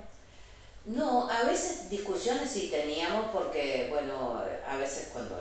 No, 0.84 1.28
a 1.28 1.42
veces 1.44 1.90
discusiones 1.90 2.50
sí 2.50 2.68
teníamos 2.70 3.30
porque, 3.32 3.88
bueno, 3.90 4.42
a 4.68 4.76
veces 4.76 5.08
cuando 5.12 5.40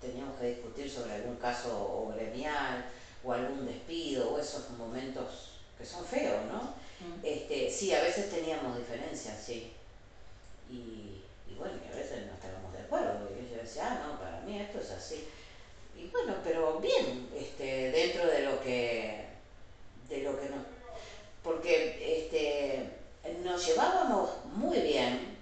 teníamos 0.00 0.38
que 0.40 0.48
discutir 0.48 0.90
sobre 0.90 1.14
algún 1.14 1.36
caso 1.36 2.12
gremial 2.16 2.84
o 3.22 3.32
algún 3.32 3.66
despido 3.66 4.30
o 4.32 4.38
esos 4.38 4.70
momentos 4.70 5.60
que 5.78 5.84
son 5.84 6.04
feos, 6.04 6.44
¿no? 6.46 6.74
Mm. 7.00 7.20
Este, 7.22 7.70
sí, 7.70 7.94
a 7.94 8.02
veces 8.02 8.30
teníamos 8.30 8.76
diferencias, 8.76 9.40
sí. 9.40 9.72
Y, 10.68 11.22
y 11.48 11.54
bueno, 11.56 11.74
a 11.92 11.96
veces 11.96 12.26
no 12.26 12.32
estábamos 12.32 12.72
de 12.72 12.80
acuerdo. 12.80 13.28
Y 13.30 13.46
ella 13.46 13.62
decía, 13.62 13.86
ah, 13.86 14.06
no, 14.06 14.18
para 14.18 14.40
mí 14.40 14.58
esto 14.58 14.80
es 14.80 14.90
así. 14.90 15.28
Y 15.96 16.08
bueno, 16.08 16.34
pero 16.42 16.80
bien, 16.80 17.28
este, 17.36 17.92
dentro 17.92 18.26
de 18.26 18.40
lo 18.40 18.60
que, 18.60 19.27
de 20.08 20.22
lo 20.22 20.38
que 20.40 20.48
no. 20.48 20.56
Porque 21.42 22.26
este, 22.26 22.90
nos 23.44 23.66
llevábamos 23.66 24.30
muy 24.54 24.78
bien, 24.80 25.36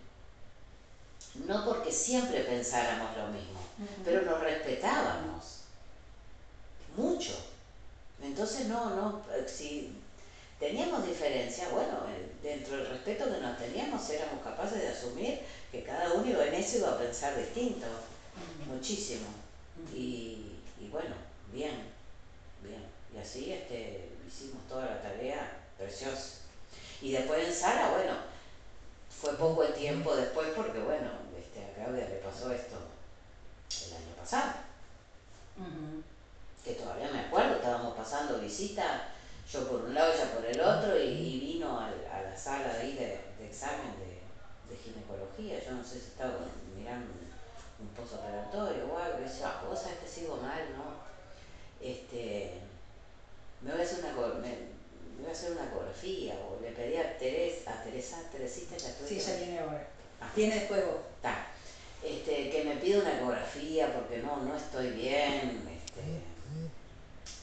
no 1.46 1.64
porque 1.64 1.92
siempre 1.92 2.40
pensáramos 2.40 3.16
lo 3.16 3.28
mismo, 3.28 3.60
pero 4.04 4.22
nos 4.22 4.40
respetábamos 4.40 5.60
mucho. 6.96 7.32
Entonces 8.22 8.66
no, 8.66 8.90
no, 8.90 9.22
si 9.46 9.92
teníamos 10.58 11.06
diferencia, 11.06 11.68
bueno, 11.68 12.06
eh, 12.08 12.32
dentro 12.42 12.76
del 12.76 12.88
respeto 12.88 13.26
que 13.26 13.40
nos 13.40 13.58
teníamos 13.58 14.08
éramos 14.10 14.42
capaces 14.42 14.80
de 14.80 14.88
asumir 14.88 15.40
que 15.70 15.82
cada 15.82 16.14
uno 16.14 16.40
en 16.40 16.54
eso 16.54 16.78
iba 16.78 16.92
a 16.92 16.98
pensar 16.98 17.36
distinto, 17.36 17.86
muchísimo. 18.66 19.26
Y, 19.94 20.52
y, 20.80 20.88
bueno, 20.90 21.14
bien, 21.52 21.82
bien. 22.62 22.82
Y 23.14 23.18
así 23.18 23.52
este, 23.52 24.08
hicimos 24.36 24.66
toda 24.68 24.86
la 24.86 25.02
tarea 25.02 25.64
preciosa. 25.78 26.40
Y 27.00 27.12
después 27.12 27.46
en 27.46 27.54
Sara, 27.54 27.90
bueno, 27.90 28.14
fue 29.08 29.34
poco 29.34 29.62
el 29.62 29.74
tiempo 29.74 30.14
después 30.14 30.48
porque, 30.54 30.78
bueno, 30.80 31.10
este, 31.38 31.64
a 31.64 31.74
Claudia 31.74 32.08
le 32.08 32.16
pasó 32.16 32.52
esto 32.52 32.76
el 33.86 33.94
año 33.94 34.14
pasado. 34.16 34.52
Que 36.64 36.72
todavía 36.74 37.10
me 37.12 37.20
acuerdo, 37.20 37.56
estábamos 37.56 37.96
pasando 37.96 38.38
visita, 38.38 39.08
yo 39.50 39.68
por 39.68 39.82
un 39.82 39.94
lado, 39.94 40.12
ella 40.12 40.34
por 40.34 40.44
el 40.44 40.60
otro, 40.60 41.00
y, 41.00 41.40
vino 41.40 41.78
a, 41.78 41.90
la 41.90 42.36
sala 42.36 42.74
ahí 42.80 42.94
de, 42.94 43.46
examen 43.46 43.94
de, 43.98 44.76
ginecología. 44.76 45.64
Yo 45.64 45.72
no 45.72 45.84
sé 45.84 46.00
si 46.00 46.06
estaba 46.08 46.34
mirando 46.76 47.12
un, 47.80 47.88
pozo 47.88 48.16
postoperatorio 48.16 48.86
o 48.92 48.98
algo, 48.98 49.18
y 49.20 49.22
decía, 49.22 49.48
ah, 49.48 49.64
vos 49.66 49.80
sabés 49.80 49.98
que 49.98 50.08
sigo 50.08 50.36
mal, 50.36 50.60
¿no? 50.76 51.06
Este, 51.80 52.60
me 53.62 53.72
voy 53.72 53.80
a 53.80 53.84
hacer 53.84 53.98
una 54.00 54.12
voy 54.12 55.28
a 55.28 55.32
hacer 55.32 55.52
una 55.52 55.64
ecografía 55.64 56.34
o 56.34 56.60
le 56.60 56.70
pedí 56.72 56.96
a 56.96 57.18
Teresa, 57.18 57.72
a 57.72 57.82
Teresa, 57.82 58.18
Teresita 58.30 58.76
ya 58.76 58.94
Sí, 59.06 59.18
ya 59.18 59.36
tiene 59.36 59.58
ahora. 59.58 59.86
Ah. 60.20 60.30
Tiene 60.34 60.54
después 60.56 60.86
vos. 60.86 60.96
Está. 61.16 61.46
Este, 62.02 62.50
que 62.50 62.64
me 62.64 62.76
pide 62.76 63.00
una 63.00 63.16
ecografía 63.16 63.92
porque 63.92 64.18
no, 64.18 64.36
no 64.36 64.56
estoy 64.56 64.90
bien, 64.90 65.66
este, 65.66 66.22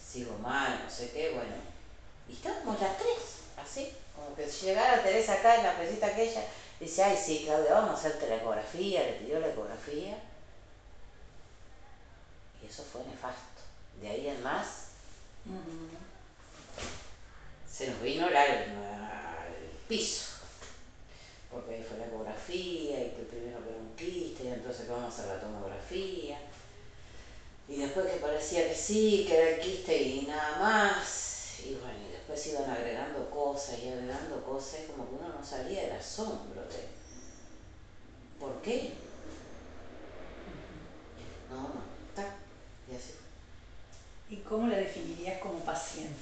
sigo 0.07 0.37
mal, 0.37 0.81
no 0.83 0.89
sé 0.89 1.09
qué, 1.11 1.31
bueno. 1.31 1.55
Y 2.29 2.33
estábamos 2.33 2.79
las 2.79 2.97
tres, 2.97 3.39
así, 3.61 3.91
como 4.15 4.33
que 4.35 4.47
llegara 4.47 5.03
Teresa 5.03 5.33
acá 5.33 5.57
en 5.57 5.63
la 5.63 5.73
mesita 5.73 6.07
aquella, 6.07 6.45
dice, 6.79 7.03
ay 7.03 7.17
sí, 7.17 7.43
Claudia, 7.45 7.73
vamos 7.73 7.91
a 7.91 7.93
hacerte 7.95 8.29
la 8.29 8.37
ecografía, 8.37 9.03
le 9.03 9.13
pidió 9.13 9.39
la 9.39 9.49
ecografía. 9.49 10.17
Y 12.61 12.65
eso 12.65 12.83
fue 12.83 13.03
nefasto. 13.03 13.61
De 13.99 14.07
ahí 14.07 14.27
en 14.29 14.41
más, 14.43 14.82
se 17.69 17.87
nos 17.89 18.01
vino 18.01 18.27
el 18.27 18.35
alma 18.35 19.37
al 19.41 19.53
piso. 19.87 20.31
Porque 21.51 21.75
ahí 21.75 21.83
fue 21.83 21.97
la 21.97 22.05
ecografía 22.05 23.05
y 23.05 23.11
que 23.11 23.23
primero 23.29 23.63
que 23.63 23.69
era 23.69 23.79
un 23.79 23.95
quiste 23.95 24.43
y 24.43 24.47
entonces 24.47 24.85
que 24.85 24.91
vamos 24.91 25.05
a 25.05 25.07
hacer 25.07 25.35
la 25.35 25.41
tomografía. 25.41 26.39
Y 27.67 27.77
después 27.77 28.07
que 28.07 28.17
parecía 28.17 28.67
que 28.67 28.75
sí, 28.75 29.25
que 29.27 29.37
era 29.37 29.49
el 29.51 29.59
quiste 29.59 30.01
y 30.01 30.21
nada 30.27 30.59
más. 30.59 31.59
Y 31.65 31.75
bueno, 31.75 31.97
y 32.07 32.11
después 32.11 32.47
iban 32.47 32.69
agregando 32.69 33.29
cosas 33.29 33.79
y 33.79 33.89
agregando 33.89 34.43
cosas 34.43 34.81
y 34.83 34.91
como 34.91 35.07
que 35.07 35.15
uno 35.15 35.29
no 35.29 35.45
salía 35.45 35.83
del 35.83 35.93
asombro 35.93 36.61
de 36.61 36.87
¿por 38.39 38.61
qué? 38.61 38.93
No, 41.49 41.61
no, 41.61 41.83
está. 42.09 42.35
Y 42.91 42.95
así. 42.95 43.22
¿Y 44.33 44.37
cómo 44.37 44.65
la 44.67 44.77
definirías 44.77 45.39
como 45.39 45.59
paciente? 45.59 46.19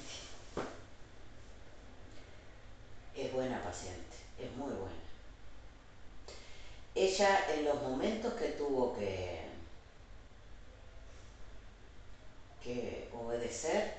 es 3.16 3.32
buena 3.32 3.62
paciente, 3.62 4.16
es 4.38 4.50
muy 4.52 4.70
buena. 4.70 4.92
Ella 6.94 7.54
en 7.54 7.64
los 7.64 7.80
momentos 7.82 8.34
que 8.34 8.48
tuvo 8.48 8.94
que, 8.98 9.46
que 12.62 13.08
obedecer, 13.14 13.94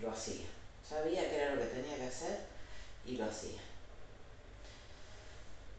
lo 0.00 0.10
hacía. 0.10 0.46
Sabía 0.88 1.28
que 1.28 1.36
era 1.36 1.54
lo 1.54 1.60
que 1.60 1.66
tenía 1.66 1.96
que 1.96 2.06
hacer 2.06 2.46
y 3.04 3.18
lo 3.18 3.26
hacía. 3.26 3.60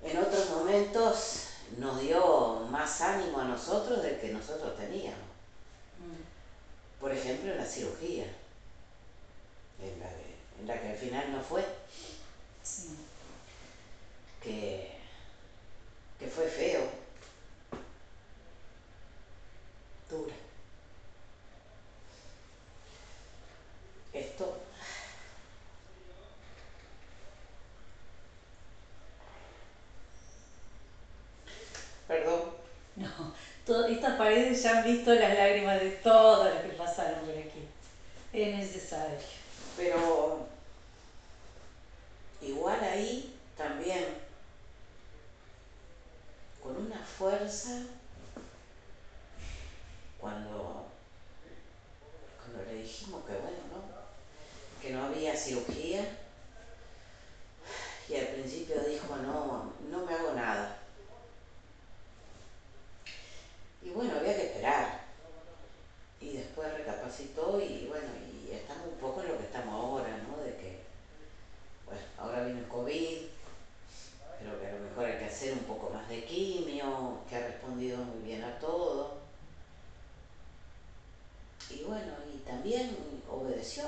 En 0.03 0.17
otros 0.19 0.51
momentos 0.51 1.54
nos 1.77 1.99
dio 2.01 2.67
más 2.69 3.01
ánimo 3.01 3.39
a 3.39 3.45
nosotros 3.45 4.01
del 4.03 4.19
que 4.19 4.29
nosotros 4.29 4.77
teníamos. 4.77 5.19
Mm. 5.99 7.01
Por 7.01 7.11
ejemplo, 7.11 7.51
en 7.51 7.57
la 7.57 7.65
cirugía 7.65 8.25
en 9.81 9.99
la, 9.99 10.09
en 10.59 10.67
la 10.67 10.81
que 10.81 10.89
al 10.89 10.97
final 10.97 11.31
no 11.31 11.41
fue. 11.41 11.65
Sí. 12.63 12.97
Que, 14.41 14.91
que 16.19 16.27
fue 16.27 16.45
feo, 16.47 16.87
dura. 20.09 20.33
Esto 24.13 24.61
Perdón. 32.07 32.41
No, 32.95 33.33
todo, 33.65 33.87
estas 33.87 34.14
paredes 34.25 34.63
ya 34.63 34.79
han 34.79 34.83
visto 34.83 35.13
las 35.13 35.35
lágrimas 35.35 35.79
de 35.79 35.91
todos 35.91 36.51
los 36.51 36.63
que 36.63 36.69
pasaron 36.69 37.19
por 37.19 37.37
aquí. 37.37 37.67
Es 38.33 38.55
necesario. 38.55 39.19
Pero 39.77 40.47
igual 42.41 42.83
ahí 42.83 43.37
también, 43.55 44.03
con 46.63 46.75
una 46.75 46.97
fuerza, 47.05 47.83
cuando, 50.19 50.87
cuando 52.39 52.71
le 52.71 52.81
dijimos 52.81 53.23
que 53.25 53.33
bueno, 53.33 53.57
¿no? 53.71 54.81
que 54.81 54.89
no 54.89 55.03
había 55.05 55.37
cirugía, 55.37 56.03
y 58.09 58.15
al 58.15 58.27
principio 58.29 58.81
dijo, 58.89 59.15
no, 59.17 59.71
no 59.87 60.03
me 60.03 60.13
hago 60.15 60.33
nada. 60.33 60.79
Y 63.85 63.91
bueno, 63.91 64.15
había 64.17 64.35
que 64.35 64.47
esperar. 64.47 65.05
Y 66.19 66.37
después 66.37 66.73
recapacitó 66.73 67.61
y 67.61 67.85
bueno, 67.87 68.07
y 68.17 68.51
estamos 68.51 68.87
un 68.87 68.97
poco 68.97 69.21
en 69.21 69.27
lo 69.27 69.37
que 69.37 69.43
estamos 69.43 69.75
ahora, 69.75 70.17
¿no? 70.17 70.43
De 70.43 70.55
que, 70.55 70.79
bueno, 71.85 72.01
ahora 72.17 72.45
viene 72.45 72.61
el 72.61 72.67
COVID, 72.67 73.17
pero 74.39 74.59
que 74.59 74.67
a 74.67 74.73
lo 74.73 74.79
mejor 74.79 75.05
hay 75.05 75.19
que 75.19 75.25
hacer 75.25 75.53
un 75.53 75.65
poco 75.65 75.91
más 75.91 76.09
de 76.09 76.25
quimio, 76.25 77.19
que 77.29 77.35
ha 77.35 77.47
respondido 77.47 77.97
muy 77.97 78.23
bien 78.23 78.43
a 78.43 78.57
todo. 78.57 79.19
Y 81.69 81.83
bueno, 81.83 82.13
y 82.33 82.39
también 82.39 82.97
obedeció. 83.29 83.83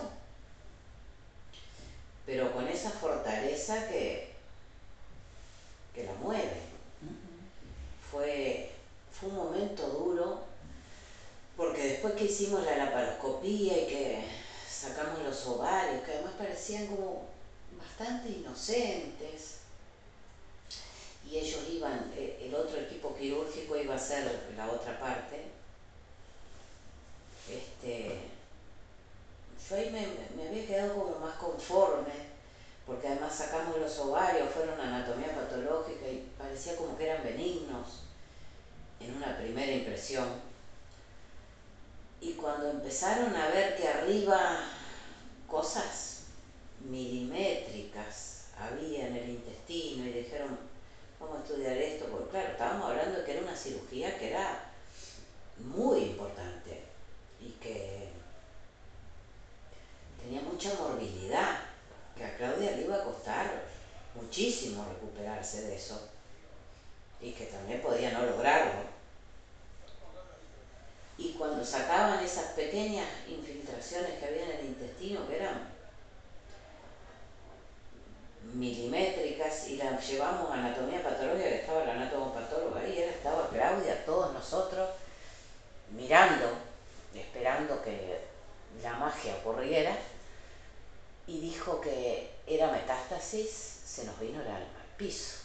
esa 2.71 2.91
fortaleza 2.91 3.87
que, 3.87 4.33
que 5.95 6.03
la 6.03 6.13
mueve. 6.13 6.61
Fue, 8.11 8.71
fue 9.19 9.29
un 9.29 9.35
momento 9.35 9.87
duro 9.87 10.41
porque 11.55 11.81
después 11.81 12.13
que 12.13 12.25
hicimos 12.25 12.63
la 12.63 12.77
laparoscopía 12.77 13.81
y 13.81 13.87
que 13.87 14.23
sacamos 14.69 15.23
los 15.23 15.45
ovarios, 15.47 16.03
que 16.03 16.11
además 16.11 16.33
parecían 16.37 16.85
como 16.85 17.25
bastante 17.79 18.29
inocentes, 18.29 19.55
y 21.27 21.39
ellos 21.39 21.61
iban, 21.69 22.13
eh, 22.15 22.43
el 22.45 22.53
otro 22.53 22.79
equipo 22.79 23.15
quirúrgico 23.17 23.75
iba 23.75 23.86
a 23.97 23.99
ser 23.99 24.53
la 24.55 24.69
otra 24.69 24.99
parte, 24.99 25.45
este, 27.49 28.19
yo 29.67 29.75
ahí 29.75 29.89
me, 29.89 30.41
me 30.41 30.49
había 30.49 30.67
quedado 30.67 30.93
como 30.93 31.19
más 31.19 31.35
conforme, 31.37 32.13
porque 32.85 33.07
además 33.07 33.33
sacamos 33.33 33.77
los 33.79 33.97
ovarios, 33.99 34.49
fueron 34.51 34.79
anatomía 34.79 35.35
patológica 35.35 36.07
y 36.07 36.29
parecía 36.37 36.75
como 36.75 36.97
que 36.97 37.09
eran 37.09 37.23
benignos 37.23 38.03
en 38.99 39.15
una 39.15 39.37
primera 39.37 39.71
impresión. 39.71 40.27
Y 42.21 42.33
cuando 42.33 42.69
empezaron 42.69 43.35
a 43.35 43.47
ver 43.49 43.75
que 43.77 43.87
arriba 43.87 44.59
cosas 45.47 46.21
milimétricas 46.87 48.45
había 48.57 49.07
en 49.07 49.15
el 49.15 49.29
intestino 49.29 50.05
y 50.05 50.11
dijeron, 50.11 50.66
vamos 51.19 51.39
a 51.39 51.43
estudiar 51.43 51.77
esto, 51.77 52.05
porque 52.05 52.31
claro, 52.31 52.51
estábamos 52.51 52.89
hablando 52.89 53.19
de 53.19 53.25
que 53.25 53.31
era 53.33 53.41
una 53.41 53.55
cirugía 53.55 54.17
que 54.19 54.31
era 54.31 54.71
muy 55.57 55.99
importante 55.99 56.83
y 57.41 57.51
que 57.53 58.09
tenía 60.21 60.41
mucha 60.41 60.73
morbilidad, 60.75 61.59
que 62.15 62.25
a 62.25 62.37
Claudia 62.37 62.71
le 62.71 62.83
iba 62.83 62.95
a 62.95 63.03
costar 63.03 63.63
muchísimo 64.15 64.85
recuperarse 64.85 65.61
de 65.63 65.75
eso 65.75 66.09
y 67.21 67.31
que 67.31 67.45
también 67.45 67.81
podía 67.81 68.11
no 68.11 68.25
lograrlo. 68.25 68.97
Y 71.17 71.33
cuando 71.33 71.65
sacaban 71.65 72.23
esas 72.23 72.53
pequeñas 72.53 73.07
infiltraciones 73.27 74.19
que 74.19 74.25
había 74.25 74.45
en 74.45 74.59
el 74.59 74.65
intestino, 74.65 75.27
que 75.27 75.37
eran 75.37 75.76
milimétricas, 78.53 79.67
y 79.67 79.77
las 79.77 80.07
llevamos 80.07 80.49
a 80.49 80.55
anatomía 80.55 81.03
patológica, 81.03 81.49
que 81.49 81.55
estaba 81.55 81.83
el 81.83 81.89
anatomopatólogo 81.89 82.75
ahí, 82.75 82.97
era, 82.97 83.11
estaba 83.11 83.49
Claudia, 83.49 84.05
todos 84.05 84.33
nosotros, 84.33 84.89
mirando, 85.91 86.51
esperando 87.13 87.81
que 87.81 88.21
la 88.81 88.93
magia 88.95 89.35
ocurriera, 89.35 89.95
y 91.27 91.39
dijo 91.41 91.81
que 91.81 92.31
era 92.45 92.71
metástasis, 92.71 93.81
se 93.85 94.05
nos 94.05 94.19
vino 94.19 94.41
el 94.41 94.47
alma 94.47 94.79
al 94.79 94.97
piso. 94.97 95.37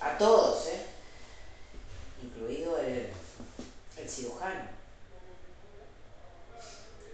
A 0.00 0.16
todos, 0.18 0.68
¿eh? 0.68 0.86
incluido 2.22 2.78
el 2.78 3.10
cirujano. 4.08 4.75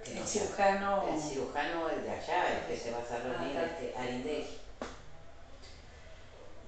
El 0.06 0.26
cirujano. 0.26 1.08
El 1.08 1.20
cirujano 1.20 1.88
el 1.88 2.02
de 2.04 2.10
allá, 2.10 2.58
el 2.58 2.66
que 2.66 2.76
se 2.76 2.90
va 2.90 2.98
a 2.98 3.18
reunir, 3.18 3.58
ah, 3.58 4.08
este. 4.08 4.62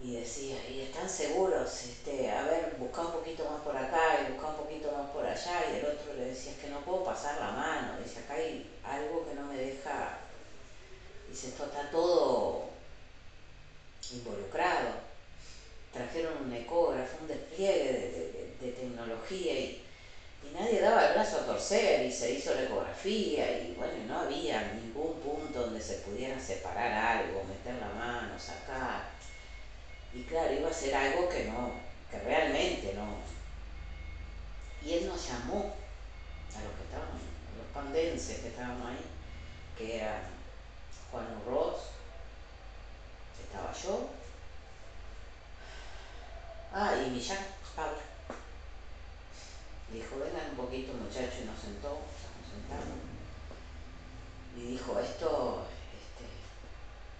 Y 0.02 0.16
decía, 0.16 0.68
y 0.68 0.82
están 0.82 1.08
seguros, 1.08 1.82
este, 1.84 2.30
a 2.30 2.42
ver, 2.42 2.76
busca 2.78 3.00
un 3.00 3.12
poquito 3.12 3.48
más 3.50 3.62
por 3.62 3.74
acá 3.74 4.20
y 4.20 4.32
busca 4.32 4.48
un 4.48 4.56
poquito 4.56 4.92
más 4.92 5.10
por 5.10 5.24
allá. 5.24 5.64
Y 5.72 5.78
el 5.78 5.86
otro 5.86 6.12
le 6.14 6.26
decía, 6.26 6.52
es 6.52 6.58
que 6.58 6.68
no 6.68 6.80
puedo 6.80 7.04
pasar 7.04 7.40
la 7.40 7.52
mano. 7.52 7.98
Dice, 8.02 8.20
acá 8.20 8.34
hay 8.34 8.70
algo 8.84 9.26
que 9.26 9.34
no 9.34 9.46
me 9.46 9.56
deja. 9.56 10.18
Dice, 11.30 11.48
esto 11.48 11.64
está 11.64 11.90
todo 11.90 12.66
involucrado. 14.12 14.90
Trajeron 15.90 16.42
un 16.44 16.52
ecógrafo, 16.52 17.16
un 17.22 17.28
despliegue 17.28 18.56
de, 18.60 18.66
de 18.66 18.72
tecnología 18.72 19.52
y 19.54 19.83
y 20.44 20.54
nadie 20.54 20.80
daba 20.80 21.06
el 21.06 21.14
brazo 21.14 21.38
a 21.38 21.46
torcer 21.46 22.04
y 22.04 22.12
se 22.12 22.32
hizo 22.32 22.54
la 22.54 22.64
ecografía 22.64 23.58
y 23.58 23.74
bueno, 23.76 23.94
no 24.06 24.20
había 24.20 24.72
ningún 24.74 25.20
punto 25.20 25.60
donde 25.60 25.80
se 25.80 25.96
pudiera 25.98 26.38
separar 26.38 26.92
algo, 26.92 27.44
meter 27.44 27.74
la 27.80 27.88
mano, 27.88 28.38
sacar. 28.38 29.08
Y 30.12 30.22
claro, 30.24 30.52
iba 30.52 30.68
a 30.68 30.72
ser 30.72 30.94
algo 30.94 31.28
que 31.28 31.46
no, 31.46 31.72
que 32.10 32.18
realmente 32.18 32.92
no. 32.94 33.16
Y 34.82 34.94
él 34.94 35.08
nos 35.08 35.26
llamó 35.26 35.74
a 36.54 36.62
los 36.62 36.72
que 36.76 36.84
estaban, 36.84 37.08
a 37.08 37.58
los 37.58 37.66
pandenses 37.72 38.40
que 38.40 38.48
estaban 38.48 38.80
ahí, 38.86 39.04
que 39.76 39.96
eran 39.96 40.22
Juan 41.10 41.26
Urroz, 41.46 41.90
estaba 43.42 43.72
yo, 43.72 44.10
ah, 46.72 46.94
y 47.04 47.10
Millán, 47.10 47.38
Pablo 47.74 48.13
dijo, 49.94 50.18
vengan 50.18 50.50
un 50.50 50.56
poquito 50.56 50.92
muchacho, 50.94 51.42
y 51.42 51.46
nos 51.46 51.58
sentó, 51.58 51.88
nos 51.88 52.50
sentamos. 52.50 52.98
Y 54.56 54.72
dijo, 54.72 54.98
esto 54.98 55.66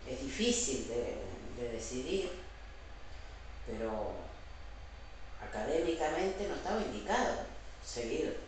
este, 0.07 0.13
es 0.15 0.23
difícil 0.23 0.89
de, 0.89 1.17
de 1.61 1.73
decidir, 1.73 2.31
pero 3.67 4.13
académicamente 5.43 6.49
no 6.49 6.55
estaba 6.55 6.81
indicado 6.83 7.43
seguir 7.85 8.39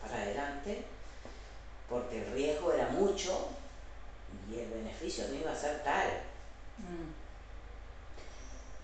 para 0.00 0.22
adelante, 0.22 0.84
porque 1.88 2.22
el 2.24 2.32
riesgo 2.32 2.72
era 2.72 2.88
mucho 2.88 3.48
y 4.50 4.60
el 4.60 4.70
beneficio 4.70 5.26
no 5.28 5.34
iba 5.34 5.52
a 5.52 5.56
ser 5.56 5.82
tal. 5.82 6.08
Mm. 6.78 7.20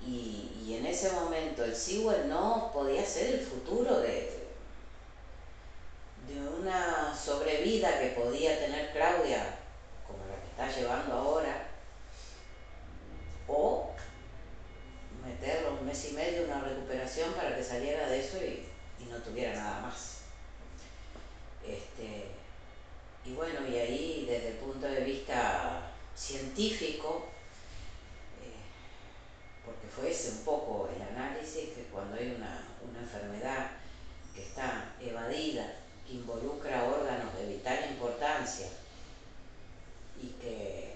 Y, 0.04 0.62
y, 0.64 0.74
en 0.78 0.86
ese 0.86 1.10
momento 1.12 1.64
el 1.64 1.74
sí 1.74 2.04
o 2.04 2.12
el 2.12 2.28
no 2.28 2.70
podía 2.72 3.04
ser 3.04 3.36
el 3.36 3.40
futuro 3.40 4.00
de, 4.00 4.35
de 6.26 6.40
una 6.40 7.14
sobrevida 7.14 8.00
que 8.00 8.08
podía 8.08 8.58
tener 8.58 8.92
Claudia, 8.92 9.58
como 10.06 10.18
la 10.26 10.40
que 10.40 10.48
está 10.48 10.80
llevando 10.80 11.12
ahora, 11.12 11.68
o 13.46 13.92
meterlo 15.24 15.78
un 15.80 15.86
mes 15.86 16.10
y 16.10 16.14
medio 16.14 16.44
una 16.44 16.60
recuperación 16.60 17.32
para 17.34 17.56
que 17.56 17.62
saliera 17.62 18.08
de 18.08 18.20
eso 18.20 18.38
y, 18.38 18.66
no 19.08 19.18
tuviera 19.18 19.54
nada 19.54 19.82
más. 19.82 20.22
Este, 21.64 22.26
y 23.24 23.34
bueno, 23.34 23.60
y 23.68 23.78
ahí 23.78 24.26
desde 24.28 24.48
el 24.48 24.54
punto 24.56 24.84
de 24.84 25.00
vista 25.02 25.92
científico, 26.16 27.26
eh, 28.42 29.64
porque 29.64 29.86
fue 29.86 30.10
ese 30.10 30.30
un 30.30 30.44
poco 30.44 30.90
el 30.92 31.00
análisis, 31.02 31.70
que 31.70 31.84
cuando 31.92 32.16
hay 32.16 32.34
una, 32.36 32.66
una 32.90 32.98
enfermedad 32.98 33.70
que 34.34 34.42
está 34.42 34.92
evadida 35.00 35.72
que 36.05 36.05
involucra 36.16 36.84
órganos 36.84 37.34
de 37.36 37.46
vital 37.46 37.90
importancia 37.90 38.68
y 40.22 40.28
que 40.40 40.94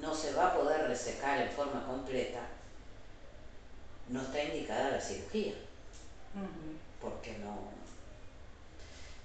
no 0.00 0.14
se 0.14 0.32
va 0.34 0.48
a 0.48 0.54
poder 0.54 0.86
resecar 0.86 1.40
en 1.40 1.50
forma 1.50 1.86
completa, 1.86 2.40
no 4.08 4.22
está 4.22 4.42
indicada 4.42 4.90
la 4.90 5.00
cirugía, 5.00 5.54
porque 7.00 7.38
no, 7.38 7.70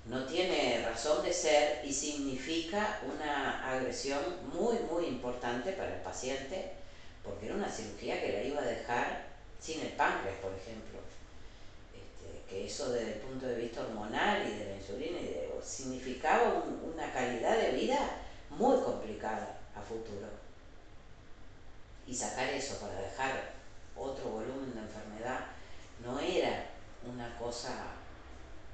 no 0.06 0.26
tiene 0.26 0.86
razón 0.88 1.24
de 1.24 1.34
ser 1.34 1.86
y 1.86 1.94
significa 1.94 3.02
una 3.14 3.68
agresión 3.72 4.22
muy, 4.54 4.78
muy 4.92 5.06
importante 5.06 5.74
para 5.74 5.96
el 5.96 6.02
paciente, 6.02 6.74
porque 7.24 7.48
era 7.48 7.56
una 7.56 7.70
cirugía 7.70 8.22
que 8.22 8.34
la 8.34 8.44
iba 8.44 8.62
a 8.62 8.66
dejar 8.66 9.28
sin 9.60 9.82
el 9.82 9.94
páncreas, 9.94 10.38
por 10.38 10.54
ejemplo 10.54 11.00
que 12.56 12.68
eso 12.68 12.90
desde 12.90 13.16
el 13.16 13.20
punto 13.20 13.48
de 13.48 13.56
vista 13.56 13.82
hormonal 13.82 14.48
y 14.48 14.58
de 14.58 14.66
la 14.66 14.76
insulina 14.78 15.20
de, 15.20 15.60
significaba 15.62 16.64
una 16.64 17.12
calidad 17.12 17.58
de 17.58 17.72
vida 17.72 18.00
muy 18.50 18.80
complicada 18.80 19.60
a 19.76 19.82
futuro. 19.82 20.30
Y 22.08 22.16
sacar 22.16 22.48
eso 22.48 22.80
para 22.80 22.94
dejar 23.02 23.52
otro 23.98 24.30
volumen 24.30 24.74
de 24.74 24.80
enfermedad 24.80 25.48
no 26.06 26.18
era 26.18 26.70
una 27.06 27.38
cosa 27.38 27.72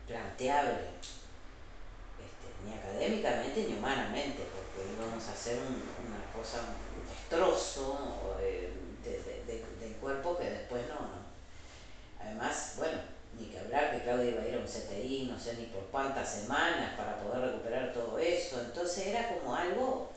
planteable, 0.06 0.89
este, 2.22 2.48
ni 2.63 2.78
académicamente 2.78 3.65
ni 3.67 3.74
humanamente, 3.80 4.44
porque 4.54 4.94
íbamos 4.94 5.28
a 5.28 5.32
hacer 5.32 5.58
una 5.58 6.32
cosa, 6.36 6.60
un 6.60 7.08
destrozo 7.10 8.38
eh, 8.39 8.74
del 9.80 9.94
cuerpo 9.96 10.38
que 10.38 10.52
después 10.52 10.88
no, 10.88 11.00
no. 11.00 11.32
Además, 12.20 12.76
bueno, 12.78 13.00
ni 13.42 13.48
que 13.48 13.60
hablar 13.60 13.92
que 13.92 14.04
Claudia 14.04 14.32
iba 14.32 14.42
a 14.42 14.48
ir 14.48 14.56
a 14.56 14.60
un 14.60 14.66
CTI, 14.66 15.30
no 15.32 15.40
sé 15.40 15.56
ni 15.56 15.66
por 15.66 15.84
cuántas 15.88 16.32
semanas 16.32 16.94
para 16.96 17.20
poder 17.20 17.52
recuperar 17.52 17.94
todo 17.94 18.20
eso. 18.20 18.62
Entonces 18.62 19.08
era 19.08 19.30
como 19.30 19.56
algo, 19.56 20.12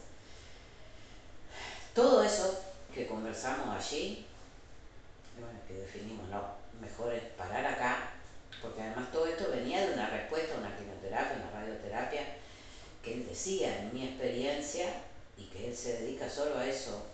todo 1.95 2.23
eso 2.23 2.63
que 2.93 3.07
conversamos 3.07 3.75
allí, 3.75 4.27
bueno, 5.39 5.59
que 5.67 5.75
definimos, 5.75 6.29
no, 6.29 6.43
mejor 6.81 7.15
es 7.15 7.23
parar 7.33 7.65
acá, 7.67 8.11
porque 8.61 8.83
además 8.83 9.11
todo 9.11 9.27
esto 9.27 9.51
venía 9.51 9.87
de 9.87 9.95
una 9.95 10.11
respuesta 10.11 10.55
a 10.55 10.59
una 10.59 10.77
quimioterapia, 10.77 11.37
una 11.37 11.61
radioterapia, 11.61 12.37
que 13.03 13.15
él 13.15 13.27
decía, 13.27 13.81
en 13.81 13.95
mi 13.95 14.05
experiencia, 14.05 15.03
y 15.37 15.47
que 15.47 15.69
él 15.69 15.77
se 15.77 16.01
dedica 16.01 16.29
solo 16.29 16.59
a 16.59 16.67
eso, 16.67 17.07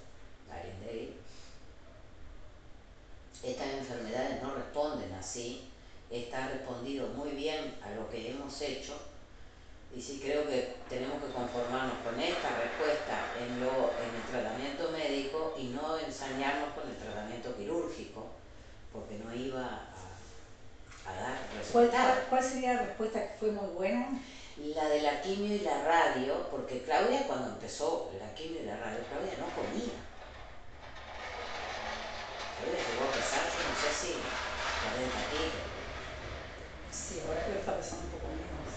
Day, 0.85 1.17
estas 3.43 3.69
enfermedades 3.69 4.43
no 4.43 4.55
responden 4.55 5.13
así, 5.15 5.71
está 6.11 6.49
respondido 6.49 7.09
muy 7.09 7.31
bien 7.31 7.75
a 7.83 7.91
lo 7.95 8.09
que 8.11 8.31
hemos 8.31 8.61
hecho 8.61 8.95
y 9.95 10.01
sí 10.01 10.21
creo 10.23 10.47
que 10.47 10.77
tenemos 10.89 11.21
que 11.21 11.33
conformarnos 11.33 11.99
con 12.05 12.19
esta 12.21 12.49
respuesta 12.63 13.27
en, 13.41 13.59
lo, 13.59 13.91
en 13.99 14.15
el 14.15 14.23
tratamiento 14.31 14.91
médico 14.93 15.55
y 15.59 15.65
no 15.65 15.99
ensañarnos 15.99 16.75
con 16.75 16.89
el 16.89 16.97
tratamiento 16.97 17.57
quirúrgico, 17.57 18.29
porque 18.93 19.19
no 19.19 19.35
iba 19.35 19.91
a, 21.07 21.13
dar 21.13 21.39
resultados. 21.57 22.19
¿Cuál, 22.29 22.43
sería 22.43 22.75
la 22.75 22.83
respuesta 22.83 23.21
que 23.21 23.39
fue 23.39 23.51
muy 23.51 23.75
buena? 23.75 24.21
La 24.59 24.89
de 24.89 25.03
la 25.03 25.23
quimio 25.23 25.57
y 25.57 25.61
la 25.61 25.83
radio, 25.83 26.47
porque 26.51 26.83
Claudia 26.83 27.27
cuando 27.27 27.49
empezó 27.49 28.13
la 28.21 28.33
quimio 28.35 28.63
y 28.63 28.67
la 28.67 28.77
radio, 28.77 28.99
Claudia 29.09 29.35
no 29.41 29.51
comía. 29.57 29.99
Claudia 32.61 32.79
llegó 32.79 33.09
a 33.09 33.13
pesar, 33.13 33.43
yo 33.43 33.63
no 33.67 33.75
sé 33.75 33.91
si 33.91 34.13
40 34.15 35.31
kilos. 35.33 35.70
Sí, 37.11 37.19
ahora 37.27 37.43
creo 37.43 37.55
que 37.55 37.61
está 37.61 37.77
pesando 37.77 38.07
un 38.07 38.13
poco 38.15 38.27
menos. 38.31 38.71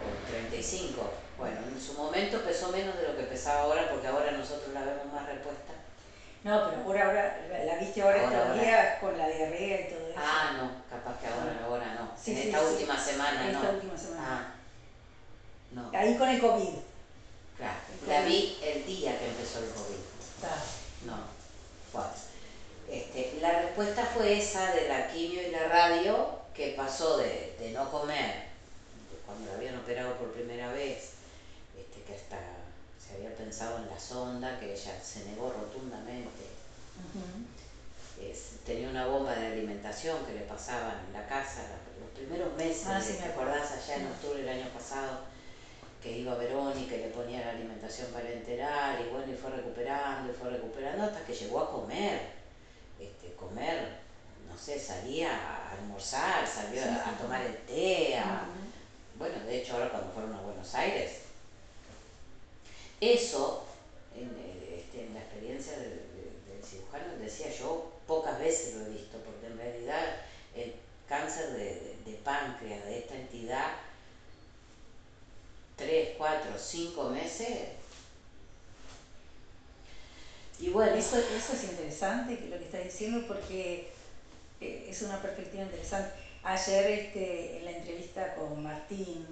O 0.00 0.30
35. 0.30 1.12
Bueno, 1.36 1.60
en 1.68 1.80
su 1.80 1.92
momento 1.92 2.40
pesó 2.40 2.72
menos 2.72 2.96
de 2.96 3.08
lo 3.08 3.16
que 3.16 3.24
pesaba 3.24 3.62
ahora, 3.62 3.90
porque 3.90 4.06
ahora 4.06 4.30
nosotros 4.32 4.72
la 4.72 4.80
vemos 4.80 5.12
más 5.12 5.26
repuesta. 5.26 5.74
No, 6.44 6.70
pero 6.70 6.82
ahora, 6.82 7.04
ahora 7.04 7.64
la 7.64 7.76
viste 7.76 8.00
ahora, 8.00 8.24
estos 8.24 8.60
días 8.60 8.98
con 9.00 9.18
la 9.18 9.28
diarrea 9.28 9.80
y 9.80 9.92
todo 9.92 10.08
eso. 10.08 10.16
Ah, 10.16 10.56
no, 10.56 10.70
capaz 10.88 11.20
que 11.20 11.26
ahora, 11.26 11.58
ah. 11.60 11.64
ahora 11.66 11.94
no. 11.94 12.14
en 12.26 12.38
esta 12.38 12.62
última 12.62 12.98
semana, 12.98 13.46
en 13.46 13.52
no. 13.52 13.58
esta 13.58 13.74
última 13.74 13.98
semana. 13.98 14.24
Ah. 14.24 14.54
No. 15.72 15.90
Ahí 15.92 16.16
con 16.16 16.28
el 16.28 16.40
COVID. 16.40 16.74
Claro, 17.58 17.76
la 18.08 18.20
vi 18.22 18.58
el 18.62 18.86
día 18.86 19.18
que 19.18 19.28
empezó 19.28 19.58
el 19.58 19.70
COVID. 19.70 20.00
Claro. 20.40 20.62
No. 21.04 21.16
Bueno. 21.92 22.24
Este, 22.90 23.38
la 23.40 23.62
respuesta 23.62 24.04
fue 24.04 24.38
esa 24.38 24.72
de 24.74 24.88
la 24.88 25.08
quimio 25.08 25.42
y 25.42 25.50
la 25.50 25.64
radio, 25.68 26.43
que 26.54 26.74
pasó 26.76 27.18
de, 27.18 27.56
de 27.58 27.72
no 27.72 27.90
comer, 27.90 28.44
cuando 29.26 29.50
la 29.50 29.56
habían 29.56 29.78
operado 29.78 30.16
por 30.16 30.32
primera 30.32 30.72
vez, 30.72 31.14
este, 31.76 32.02
que 32.02 32.14
hasta 32.14 32.38
se 32.98 33.16
había 33.16 33.34
pensado 33.36 33.78
en 33.78 33.88
la 33.88 33.98
sonda, 33.98 34.58
que 34.60 34.72
ella 34.72 35.00
se 35.02 35.24
negó 35.24 35.52
rotundamente. 35.52 36.44
tenía 38.64 38.88
una 38.88 39.06
bomba 39.06 39.34
de 39.34 39.46
alimentación 39.48 40.24
que 40.24 40.32
le 40.32 40.42
pasaba 40.42 41.02
en 41.06 41.12
la 41.12 41.26
casa 41.26 41.62
los 42.00 42.10
primeros 42.10 42.56
meses, 42.56 42.86
ah, 42.86 43.00
sí, 43.00 43.14
¿te 43.14 43.24
acordás 43.24 43.72
allá 43.72 43.96
en 43.96 44.06
octubre 44.06 44.40
del 44.40 44.48
año 44.48 44.68
pasado? 44.70 45.34
que 46.04 46.18
iba 46.18 46.34
Verónica 46.34 46.94
y 46.96 46.98
le 46.98 47.08
ponía 47.08 47.40
la 47.40 47.52
alimentación 47.52 48.08
para 48.12 48.30
enterar 48.30 49.00
y 49.00 49.08
bueno, 49.08 49.32
y 49.32 49.36
fue 49.36 49.48
recuperando 49.48 50.30
y 50.30 50.34
fue 50.34 50.50
recuperando 50.50 51.04
hasta 51.04 51.24
que 51.24 51.32
llegó 51.32 51.60
a 51.60 51.72
comer, 51.72 52.20
este, 53.00 53.32
comer, 53.32 54.03
no 54.54 54.60
sé, 54.60 54.78
salía 54.78 55.30
a 55.34 55.72
almorzar, 55.72 56.46
salió 56.46 56.80
a, 56.82 57.18
tomar 57.18 57.42
el 57.42 57.56
té, 57.66 58.22
bueno, 59.18 59.44
de 59.44 59.60
hecho 59.60 59.74
ahora 59.74 59.90
cuando 59.90 60.12
fueron 60.12 60.32
a 60.32 60.40
Buenos 60.42 60.72
Aires, 60.76 61.22
eso, 63.00 63.66
en, 64.14 64.28
eh, 64.38 64.84
este, 64.84 65.06
en 65.06 65.14
la 65.14 65.20
experiencia 65.20 65.76
del, 65.78 66.02
cirujano, 66.64 67.16
decía 67.20 67.50
yo, 67.50 67.92
pocas 68.06 68.38
veces 68.38 68.76
lo 68.76 68.86
he 68.86 68.90
visto, 68.90 69.18
porque 69.18 69.46
en 69.48 69.58
realidad 69.58 70.22
el 70.54 70.74
cáncer 71.06 71.50
de, 71.52 71.96
de 72.06 72.12
páncreas 72.24 72.84
de 72.84 72.98
esta 73.00 73.16
entidad 73.16 73.72
tres, 75.76 76.10
cuatro, 76.16 76.52
cinco 76.58 77.10
meses. 77.10 77.70
Y 80.60 80.70
bueno. 80.70 80.94
Eso, 80.94 81.18
eso 81.18 81.52
es 81.52 81.64
interesante 81.64 82.46
lo 82.48 82.58
que 82.58 82.64
está 82.64 82.78
diciendo 82.78 83.26
porque 83.26 83.92
eh, 84.64 84.86
es 84.90 85.02
una 85.02 85.20
perspectiva 85.20 85.64
interesante. 85.64 86.10
Ayer 86.42 86.86
este, 86.90 87.58
en 87.58 87.64
la 87.64 87.70
entrevista 87.72 88.34
con 88.34 88.62
Martín, 88.62 89.26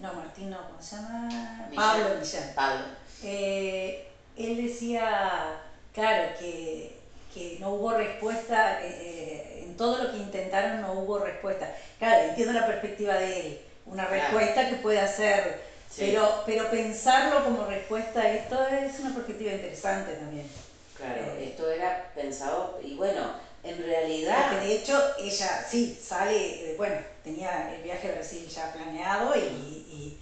no, 0.00 0.14
Martín 0.14 0.50
no, 0.50 0.66
¿cómo 0.68 0.82
se 0.82 0.96
llama? 0.96 1.68
Pablo 1.74 2.16
Millán. 2.18 2.54
Pablo. 2.54 2.84
Eh, 3.22 4.06
él 4.36 4.56
decía, 4.56 5.60
claro, 5.92 6.34
que, 6.38 6.98
que 7.34 7.58
no 7.60 7.70
hubo 7.70 7.92
respuesta, 7.92 8.78
eh, 8.82 9.64
en 9.64 9.76
todo 9.76 10.02
lo 10.02 10.10
que 10.10 10.18
intentaron 10.18 10.80
no 10.80 10.94
hubo 10.94 11.18
respuesta. 11.18 11.74
Claro, 11.98 12.30
entiendo 12.30 12.52
la 12.54 12.66
perspectiva 12.66 13.14
de 13.14 13.40
él, 13.40 13.60
una 13.84 14.06
respuesta 14.06 14.68
que 14.68 14.76
puede 14.76 15.00
hacer, 15.00 15.60
pero, 15.96 16.42
pero 16.46 16.70
pensarlo 16.70 17.44
como 17.44 17.66
respuesta 17.66 18.20
a 18.20 18.32
esto 18.32 18.66
es 18.66 18.98
una 19.00 19.14
perspectiva 19.14 19.52
interesante 19.52 20.14
también. 20.14 20.48
Claro, 20.96 21.20
eh, 21.20 21.50
esto 21.50 21.70
era 21.70 22.10
pensado, 22.14 22.80
y 22.82 22.94
bueno, 22.94 23.34
en 23.66 23.82
realidad... 23.82 24.50
Porque 24.50 24.66
de 24.66 24.76
hecho 24.76 25.00
ella 25.18 25.66
sí 25.68 25.98
sale, 26.02 26.74
bueno, 26.76 26.96
tenía 27.22 27.74
el 27.74 27.82
viaje 27.82 28.08
a 28.08 28.12
Brasil 28.12 28.46
ya 28.48 28.72
planeado 28.72 29.34
y 29.36 30.18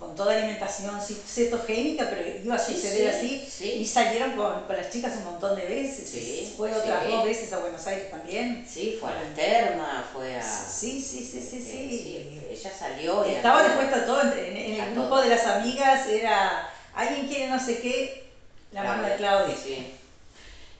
con 0.00 0.16
toda 0.16 0.34
alimentación 0.34 0.98
cetogénica, 0.98 2.08
pero 2.08 2.22
iba 2.42 2.54
a 2.54 2.58
suceder 2.58 3.14
así. 3.14 3.46
Y 3.62 3.84
salieron 3.84 4.32
con, 4.32 4.62
con, 4.62 4.74
las 4.74 4.88
chicas 4.90 5.12
un 5.18 5.24
montón 5.24 5.54
de 5.54 5.66
veces. 5.66 6.54
fue 6.56 6.74
otras 6.74 7.06
dos 7.06 7.24
veces 7.26 7.52
a 7.52 7.58
Buenos 7.58 7.86
Aires 7.86 8.10
también. 8.10 8.66
Sí, 8.66 8.96
fue 8.98 9.10
a 9.10 9.22
la 9.22 9.34
terma, 9.34 10.08
fue 10.10 10.36
a... 10.36 10.42
Sí, 10.42 11.02
sí, 11.02 11.22
sí, 11.22 11.42
sí, 11.42 11.62
sí. 11.62 12.40
ella 12.50 12.72
salió. 12.76 13.28
Y 13.28 13.34
Estaba 13.34 13.62
dispuesta 13.62 13.98
a 13.98 14.06
todo. 14.06 14.22
En, 14.22 14.56
el 14.56 14.94
grupo 14.94 15.20
de 15.20 15.28
las 15.28 15.46
amigas 15.46 16.08
era, 16.08 16.72
alguien 16.94 17.28
quiere 17.28 17.48
no 17.48 17.62
sé 17.62 17.80
qué, 17.80 18.30
la 18.72 18.82
mano 18.82 19.06
de 19.06 19.16
Claudia. 19.16 19.54
Sí, 19.62 19.92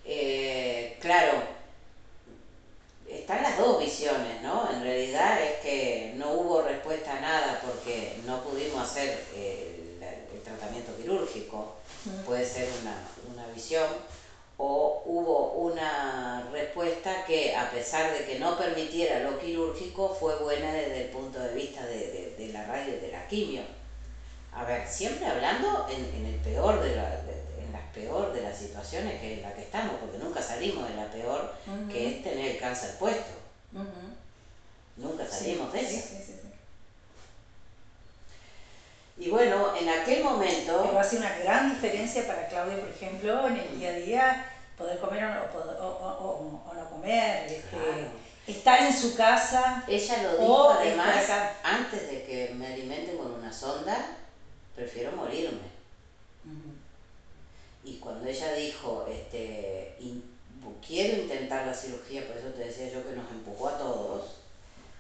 eh, 0.07 0.97
claro 0.99 1.60
están 3.11 3.43
las 3.43 3.59
dos 3.59 3.81
visiones, 3.81 4.41
¿no? 4.43 4.71
En 4.71 4.83
realidad 4.83 5.43
es 5.43 5.61
que 5.61 6.13
no 6.17 6.33
hubo 6.33 6.63
respuesta 6.63 7.17
a 7.17 7.21
nada 7.21 7.61
porque 7.65 8.21
no 8.25 8.43
pudimos 8.43 8.83
hacer 8.83 9.25
eh, 9.35 9.77
el, 10.33 10.41
tratamiento 10.43 10.97
quirúrgico, 10.97 11.77
puede 12.27 12.45
ser 12.45 12.69
una, 12.83 13.47
visión, 13.55 13.87
o 14.57 15.03
hubo 15.07 15.53
una 15.53 16.49
respuesta 16.53 17.25
que 17.25 17.55
a 17.55 17.71
pesar 17.71 18.13
de 18.13 18.25
que 18.25 18.39
no 18.39 18.59
permitiera 18.59 19.21
lo 19.21 19.39
quirúrgico 19.39 20.17
fue 20.19 20.37
buena 20.37 20.73
desde 20.73 21.05
el 21.05 21.11
punto 21.11 21.39
de 21.39 21.55
vista 21.55 21.85
de, 21.87 22.51
la 22.53 22.65
radio 22.67 22.95
y 22.95 23.01
de 23.01 23.13
la 23.13 23.27
quimio. 23.29 23.63
A 24.53 24.65
ver, 24.65 24.87
siempre 24.89 25.27
hablando 25.27 25.87
en, 25.91 26.27
el 26.27 26.35
peor 26.37 26.83
de, 26.83 26.97
la, 26.97 27.20
peor 28.01 28.33
de 28.33 28.43
las 28.43 28.57
situaciones 28.57 29.21
que 29.21 29.35
en 29.35 29.43
la 29.43 29.55
que 29.55 29.63
estamos, 29.63 29.97
porque 30.01 30.19
nunca 30.19 30.43
salimos 30.43 30.89
de 30.89 30.95
la 30.95 31.11
peor, 31.11 31.55
que 31.91 32.09
es 32.09 32.23
tener 32.23 32.53
el 32.53 32.59
cáncer 32.59 32.97
puesto. 32.99 33.33
Nunca 34.97 35.27
salimos 35.27 35.73
de 35.73 35.81
eso. 35.81 36.15
y 39.17 39.29
bueno, 39.29 39.77
en 39.77 39.89
aquel 39.89 40.25
momento... 40.25 40.83
Pero 40.87 40.99
hace 40.99 41.19
una 41.19 41.39
gran 41.39 41.75
diferencia 41.75 42.27
para 42.27 42.49
Claudia, 42.49 42.81
por 42.81 42.89
ejemplo, 42.89 43.49
en 43.49 43.57
el 43.59 43.79
día 43.79 43.91
a 43.91 43.93
día, 43.93 44.53
poder 44.79 44.99
comer 44.99 45.25
o 45.25 46.73
no, 46.75 46.75
no 46.75 46.91
comer. 46.91 47.47
Este, 47.47 48.11
estar 48.47 48.81
en 48.81 48.97
su 48.97 49.15
casa. 49.15 49.85
Ella 49.87 50.23
lo 50.23 50.39
dijo 50.39 50.71
además, 50.71 51.31
antes 51.63 52.11
de 52.11 52.25
que 52.25 52.55
me 52.55 52.67
alimenten 52.69 53.19
con 53.19 53.33
una 53.33 53.53
sonda, 53.53 54.17
prefiero 54.75 55.13
morirme. 55.13 55.70
Y 57.91 57.97
cuando 57.99 58.29
ella 58.29 58.53
dijo, 58.55 59.09
este, 59.11 59.97
quiero 60.87 61.23
intentar 61.23 61.67
la 61.67 61.75
cirugía, 61.75 62.25
por 62.29 62.37
eso 62.37 62.51
te 62.51 62.65
decía 62.65 62.89
yo 62.89 63.05
que 63.05 63.17
nos 63.17 63.29
empujó 63.33 63.69
a 63.69 63.79
todos, 63.79 64.37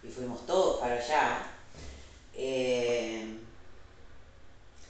y 0.03 0.09
fuimos 0.09 0.45
todos 0.45 0.80
para 0.80 0.97
allá, 0.97 1.53
eh, 2.34 3.36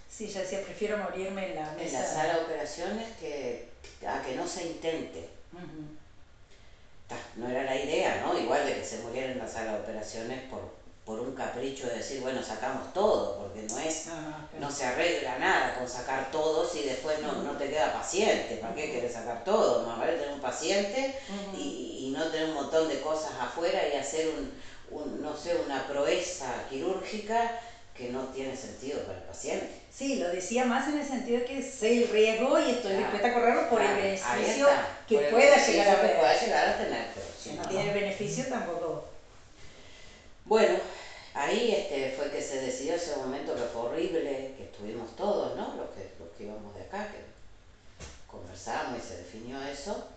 Sí, 0.09 0.25
ella 0.27 0.41
decía, 0.41 0.63
prefiero 0.63 0.99
morirme 0.99 1.51
en 1.51 1.57
la 1.57 1.75
En 1.79 1.93
la 1.93 2.05
sala 2.05 2.35
de 2.37 2.45
operaciones 2.45 3.09
que 3.19 3.71
a 4.07 4.23
que 4.23 4.35
no 4.35 4.47
se 4.47 4.67
intente. 4.67 5.29
No 7.37 7.49
era 7.49 7.65
la 7.65 7.77
idea, 7.77 8.23
¿no? 8.23 8.39
Igual 8.39 8.67
de 8.67 8.75
que 8.75 8.85
se 8.85 8.99
muriera 8.99 9.33
en 9.33 9.39
la 9.39 9.49
sala 9.49 9.73
de 9.73 9.81
operaciones 9.81 10.43
por 10.51 10.80
por 11.11 11.19
un 11.19 11.35
capricho 11.35 11.89
de 11.89 11.97
decir, 11.97 12.21
bueno, 12.21 12.41
sacamos 12.41 12.93
todo, 12.93 13.39
porque 13.39 13.63
no 13.63 13.81
es, 13.81 14.05
no 14.61 14.71
se 14.71 14.85
arregla 14.85 15.39
nada 15.41 15.75
con 15.75 15.89
sacar 15.89 16.31
todo 16.31 16.65
si 16.65 16.85
después 16.85 17.19
no, 17.21 17.33
no 17.43 17.59
te 17.59 17.69
queda 17.69 17.93
paciente, 17.93 18.59
¿para 18.59 18.77
qué 18.77 18.93
quieres 18.93 19.15
sacar 19.15 19.43
todo? 19.43 19.85
Más 19.89 19.99
vale 19.99 20.13
tener 20.13 20.33
un 20.33 20.41
paciente 20.41 21.17
y, 21.53 22.07
y, 22.07 22.11
no 22.17 22.29
tener 22.29 22.51
un 22.51 22.55
montón 22.55 22.89
de 22.89 23.01
cosas 23.01 23.33
afuera 23.41 23.81
y 23.93 23.97
hacer 23.97 24.29
un, 24.29 24.53
un, 24.97 25.21
no 25.21 25.37
sé, 25.37 25.57
una 25.67 25.85
proeza 25.89 26.47
quirúrgica 26.69 27.59
que 27.93 28.11
no 28.11 28.27
tiene 28.27 28.57
sentido 28.57 29.01
para 29.03 29.19
el 29.19 29.25
paciente. 29.25 29.81
Sí, 29.93 30.15
lo 30.15 30.29
decía 30.29 30.65
más 30.65 30.87
en 30.87 31.01
el 31.01 31.07
sentido 31.09 31.41
de 31.41 31.45
que 31.45 31.61
sé 31.61 32.05
el 32.05 32.09
riesgo 32.09 32.57
y 32.61 32.71
estoy 32.71 32.95
dispuesta 32.99 33.31
a 33.31 33.35
correrlo 33.35 33.69
por 33.69 33.83
el 33.83 33.97
beneficio 33.97 34.69
que 35.09 35.19
pueda 35.19 35.57
llegar 35.67 35.89
a 35.89 36.01
tener. 36.03 36.19
pueda 36.19 36.41
llegar 36.41 36.69
a 36.69 36.79
tener, 36.79 37.07
pero 37.13 37.27
si 37.37 37.51
no, 37.55 37.63
tiene 37.63 37.93
beneficio 37.95 38.47
tampoco. 38.49 39.11
Bueno, 40.51 40.79
Ahí 41.35 41.73
este, 41.73 42.13
fue 42.17 42.31
que 42.31 42.43
se 42.43 42.61
decidió 42.61 42.95
ese 42.95 43.17
momento 43.17 43.55
que 43.55 43.63
fue 43.63 43.83
horrible, 43.83 44.55
que 44.57 44.65
estuvimos 44.65 45.15
todos, 45.17 45.57
¿no? 45.57 45.77
Los 45.77 45.91
que, 45.91 46.11
los 46.19 46.29
que 46.37 46.45
íbamos 46.45 46.75
de 46.75 46.83
acá, 46.83 47.09
que 47.11 47.21
conversamos 48.27 48.99
y 48.99 49.07
se 49.07 49.19
definió 49.19 49.63
eso. 49.63 50.09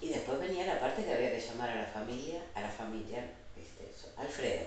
Y 0.00 0.08
después 0.08 0.38
venía 0.38 0.66
la 0.66 0.80
parte 0.80 1.04
que 1.04 1.12
había 1.12 1.30
que 1.30 1.40
llamar 1.40 1.70
a 1.70 1.82
la 1.82 1.86
familia, 1.86 2.42
a 2.54 2.60
la 2.62 2.70
familia, 2.70 3.24
este, 3.56 3.90
eso, 3.90 4.08
Alfredo. 4.16 4.66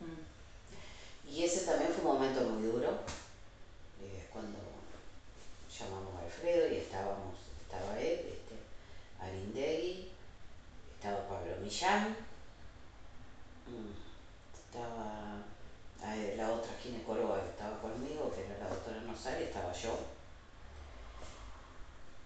Mm. 0.00 1.30
Y 1.30 1.44
ese 1.44 1.66
también 1.66 1.90
fue 1.92 2.10
un 2.10 2.18
momento 2.18 2.40
muy 2.42 2.62
duro, 2.62 3.00
eh, 4.02 4.26
cuando 4.32 4.58
llamamos 5.78 6.14
a 6.16 6.24
Alfredo 6.24 6.72
y 6.72 6.76
estábamos, 6.76 7.36
estaba 7.62 8.00
él, 8.00 8.20
este, 8.32 8.56
Arindegui, 9.20 10.10
estaba 10.94 11.28
Pablo 11.28 11.56
Millán, 11.62 12.16
mm, 13.66 14.08
estaba 14.54 15.44
la 16.36 16.52
otra 16.52 16.72
ginecóloga 16.82 17.42
que 17.42 17.50
estaba 17.50 17.80
conmigo, 17.80 18.32
que 18.34 18.44
era 18.44 18.58
la 18.58 18.68
doctora 18.68 19.00
Nosal, 19.00 19.42
estaba 19.42 19.72
yo. 19.72 19.98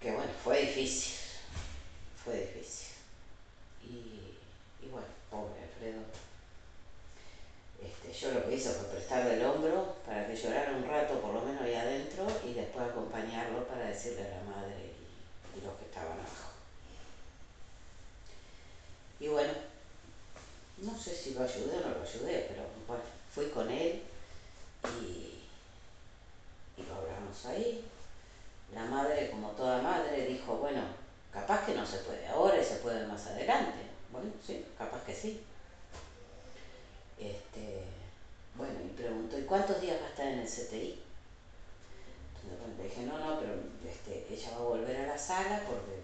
Que 0.00 0.12
bueno, 0.12 0.32
fue 0.42 0.60
difícil, 0.62 1.14
fue 2.24 2.40
difícil. 2.40 2.88
Y, 3.82 4.36
y 4.84 4.88
bueno, 4.90 5.06
pobre 5.30 5.62
Alfredo. 5.62 6.02
Este, 7.80 8.12
yo 8.12 8.32
lo 8.32 8.48
que 8.48 8.54
hice 8.54 8.70
fue 8.70 8.88
prestarle 8.88 9.34
el 9.34 9.44
hombro 9.44 9.96
para 10.06 10.26
que 10.26 10.36
llorara 10.36 10.76
un 10.76 10.86
rato, 10.86 11.20
por 11.20 11.34
lo 11.34 11.42
menos 11.42 11.62
ahí 11.62 11.74
adentro, 11.74 12.26
y 12.46 12.54
después 12.54 12.88
acompañarlo 12.88 13.66
para 13.66 13.86
decirle 13.86 14.26
a 14.26 14.36
la 14.36 14.42
madre 14.44 14.92
y 15.56 15.64
los 15.64 15.76
que 15.78 15.84
estaban 15.86 16.12
abajo. 16.12 16.52
Y 19.18 19.28
bueno, 19.28 19.52
no 20.78 20.98
sé 20.98 21.14
si 21.14 21.34
lo 21.34 21.44
ayudé 21.44 21.78
o 21.78 21.80
no 21.80 21.94
lo 21.94 22.02
ayudé, 22.02 22.46
pero 22.48 22.64
bueno, 22.86 23.04
fui 23.34 23.48
con 23.48 23.70
él 23.70 24.02
y, 25.00 25.44
y 26.76 26.86
lo 26.86 26.94
hablamos 26.94 27.46
ahí. 27.46 27.84
La 28.74 28.84
madre, 28.84 29.30
como 29.30 29.50
toda 29.50 29.82
madre, 29.82 30.26
dijo, 30.26 30.56
bueno, 30.56 30.82
capaz 31.32 31.66
que 31.66 31.74
no 31.74 31.84
se 31.84 31.98
puede 31.98 32.26
ahora 32.28 32.60
y 32.60 32.64
se 32.64 32.76
puede 32.76 33.06
más 33.06 33.26
adelante. 33.26 33.78
Bueno, 34.10 34.30
sí, 34.46 34.64
capaz 34.76 35.02
que 35.04 35.14
sí. 35.14 35.42
Este, 37.18 37.84
bueno, 38.54 38.74
y 38.84 38.88
preguntó, 38.96 39.38
¿y 39.38 39.44
cuántos 39.44 39.80
días 39.80 40.00
va 40.00 40.06
a 40.06 40.10
estar 40.10 40.26
en 40.26 40.40
el 40.40 40.48
CTI? 40.48 41.02
Entonces, 42.44 42.78
le 42.78 42.84
dije, 42.84 43.02
no, 43.02 43.18
no, 43.18 43.40
pero 43.40 43.54
este, 43.88 44.26
ella 44.32 44.50
va 44.58 44.64
a 44.64 44.68
volver 44.68 44.96
a 44.96 45.06
la 45.06 45.18
sala 45.18 45.62
porque 45.66 46.02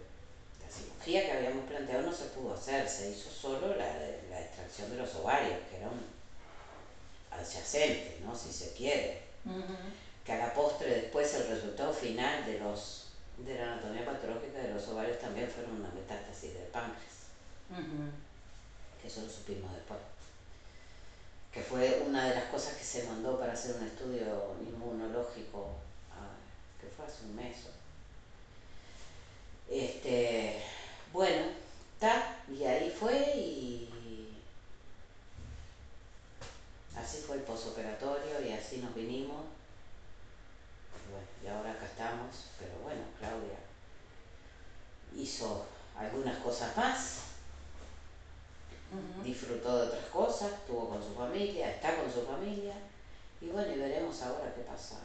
la 0.62 0.70
cirugía 0.70 1.26
que 1.26 1.32
habíamos 1.32 1.64
planteado 1.66 2.02
no 2.02 2.12
se 2.12 2.26
pudo 2.26 2.54
hacer, 2.54 2.88
se 2.88 3.10
hizo 3.10 3.30
solo 3.30 3.74
la, 3.76 3.86
la 4.30 4.40
extracción 4.40 4.90
de 4.90 4.98
los 4.98 5.14
ovarios, 5.16 5.58
que 5.68 5.78
era 5.78 5.88
un 5.88 6.17
adyacente, 7.38 8.20
¿no? 8.24 8.34
si 8.34 8.52
se 8.52 8.72
quiere. 8.72 9.22
Que 10.24 10.32
a 10.32 10.38
la 10.38 10.54
postre 10.54 11.02
después 11.02 11.32
el 11.34 11.48
resultado 11.48 11.92
final 11.92 12.44
de 12.44 12.58
los 12.58 13.08
de 13.38 13.54
la 13.54 13.72
anatomía 13.72 14.04
patológica 14.04 14.58
de 14.58 14.74
los 14.74 14.88
ovarios 14.88 15.18
también 15.20 15.48
fueron 15.48 15.76
una 15.76 15.90
metástasis 15.90 16.54
del 16.54 16.64
páncreas. 16.64 17.30
Que 19.00 19.08
eso 19.08 19.22
lo 19.22 19.30
supimos 19.30 19.72
después. 19.74 20.00
Que 21.52 21.62
fue 21.62 22.02
una 22.06 22.28
de 22.28 22.34
las 22.34 22.44
cosas 22.44 22.74
que 22.74 22.84
se 22.84 23.04
mandó 23.04 23.38
para 23.38 23.52
hacer 23.52 23.76
un 23.76 23.86
estudio 23.86 24.56
inmunológico, 24.60 25.76
ah, 26.12 26.34
que 26.80 26.88
fue 26.88 27.06
hace 27.06 27.24
un 27.24 27.36
mes. 27.36 27.56
Este, 29.70 30.62
bueno, 31.12 31.46
está, 31.94 32.38
y 32.48 32.64
ahí 32.64 32.90
fue 32.90 33.14
y 33.36 33.77
así 37.08 37.22
fue 37.26 37.36
el 37.36 37.42
posoperatorio 37.42 38.40
y 38.46 38.52
así 38.52 38.78
nos 38.78 38.94
vinimos. 38.94 39.46
Y 41.06 41.10
bueno, 41.10 41.26
y 41.42 41.46
ahora 41.46 41.72
acá 41.72 41.86
estamos, 41.86 42.50
pero 42.58 42.72
bueno, 42.82 43.00
Claudia 43.18 43.56
hizo 45.16 45.64
algunas 45.96 46.36
cosas 46.38 46.76
más, 46.76 47.20
disfrutó 49.24 49.78
de 49.78 49.86
otras 49.86 50.04
cosas, 50.06 50.52
estuvo 50.52 50.90
con 50.90 51.02
su 51.02 51.14
familia, 51.14 51.70
está 51.70 51.96
con 51.96 52.12
su 52.12 52.26
familia, 52.26 52.74
y 53.40 53.46
bueno, 53.46 53.72
y 53.74 53.78
veremos 53.78 54.20
ahora 54.22 54.52
qué 54.54 54.62
pasa 54.62 54.96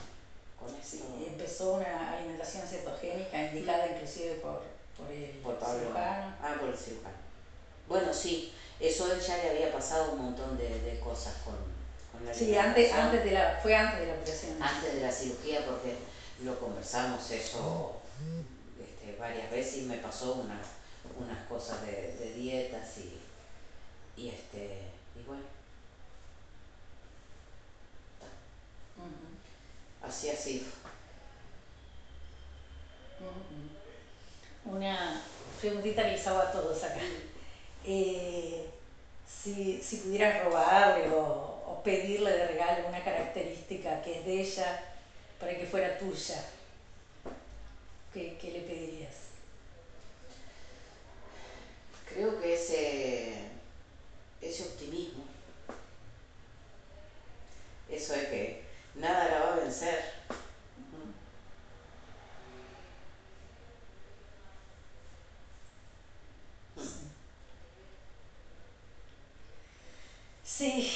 con 0.59 0.75
esto. 0.75 1.05
empezó 1.25 1.75
una 1.75 2.11
alimentación 2.11 2.67
cetogénica 2.67 3.45
indicada 3.45 3.87
inclusive 3.87 4.35
por, 4.35 4.61
por 4.97 5.09
el 5.09 5.29
por 5.37 5.55
cirujano. 5.55 6.35
Ah, 6.41 6.55
por 6.59 6.69
el 6.69 6.77
cirujano. 6.77 7.15
Bueno, 7.87 8.13
sí, 8.13 8.53
eso 8.79 9.11
él 9.11 9.21
ya 9.21 9.37
le 9.37 9.51
había 9.51 9.73
pasado 9.73 10.13
un 10.13 10.25
montón 10.25 10.57
de, 10.57 10.81
de 10.81 10.99
cosas 10.99 11.35
con, 11.43 11.72
Sí, 12.31 12.55
antes, 12.55 12.93
antes 12.93 13.23
de 13.23 13.31
la, 13.31 13.59
fue 13.61 13.75
antes 13.75 13.99
de 13.99 14.07
la 14.07 14.13
operación. 14.13 14.61
Antes 14.61 14.93
de 14.93 15.01
la 15.01 15.11
cirugía, 15.11 15.65
porque 15.65 15.95
lo 16.43 16.59
conversamos 16.59 17.29
eso 17.31 18.01
este, 18.79 19.17
varias 19.17 19.51
veces 19.51 19.77
y 19.79 19.81
me 19.85 19.97
pasó 19.97 20.45
unas 21.15 21.47
cosas 21.49 21.85
de, 21.85 22.33
dietas 22.35 22.97
y, 22.97 23.19
y, 24.21 24.29
este, 24.29 24.91
y 25.19 25.23
bueno. 25.27 25.43
Así 30.01 30.29
ha 30.29 30.35
sido. 30.35 30.65
Una 34.65 35.21
preguntita 35.59 36.03
que 36.03 36.11
les 36.11 36.27
hago 36.27 36.39
a 36.39 36.51
todos 36.51 36.83
acá. 36.83 36.99
Eh, 37.85 38.69
si, 39.27 39.81
si 39.81 39.97
pudieras 39.97 40.43
robarle 40.43 41.09
o 41.09 41.52
o 41.73 41.81
pedirle 41.81 42.31
de 42.31 42.47
regalo 42.47 42.87
una 42.87 43.03
característica 43.03 44.01
que 44.03 44.19
es 44.19 44.25
de 44.25 44.41
ella 44.41 44.83
para 45.39 45.57
que 45.57 45.65
fuera 45.65 45.97
tuya, 45.97 46.39
¿qué, 48.13 48.37
le 48.43 48.61
pedirías? 48.61 49.15
Creo 52.09 52.39
que 52.39 52.53
ese, 52.53 53.33
ese 54.39 54.63
optimismo, 54.63 55.23
eso 57.89 58.13
es 58.13 58.27
que 58.27 58.63
nada 58.95 59.29
la 59.29 59.39
va 59.39 59.53
a 59.53 59.55
vencer. 59.57 60.13
Sí. 70.43 70.87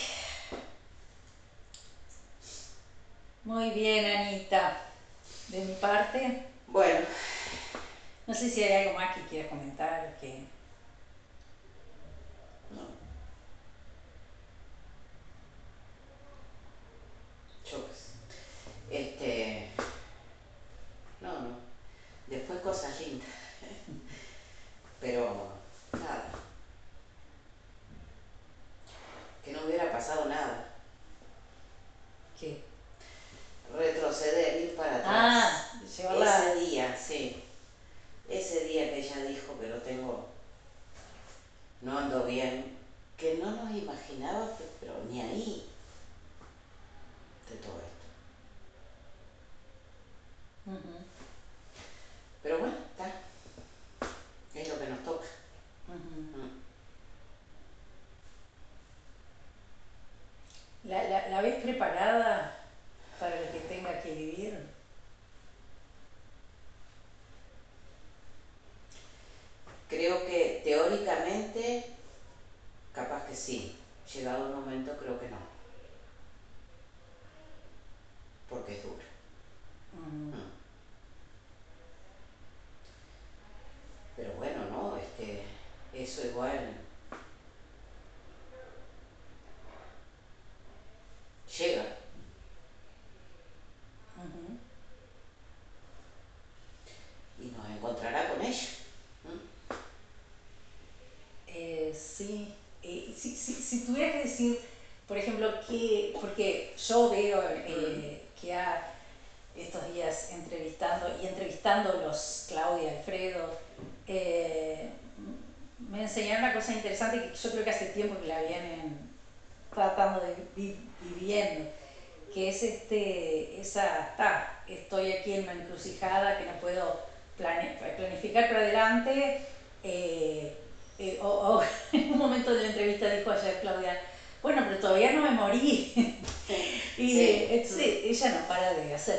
Muy 3.48 3.70
bien, 3.70 4.06
Anita. 4.06 4.78
De 5.48 5.64
mi 5.64 5.67
parte. 5.78 6.44
Bueno. 6.68 7.00
No 8.28 8.34
sé 8.34 8.50
si 8.50 8.64
hay 8.64 8.88
algo 8.88 9.00
más 9.00 9.16
que 9.16 9.22
quieras 9.22 9.50
comentar. 9.50 9.97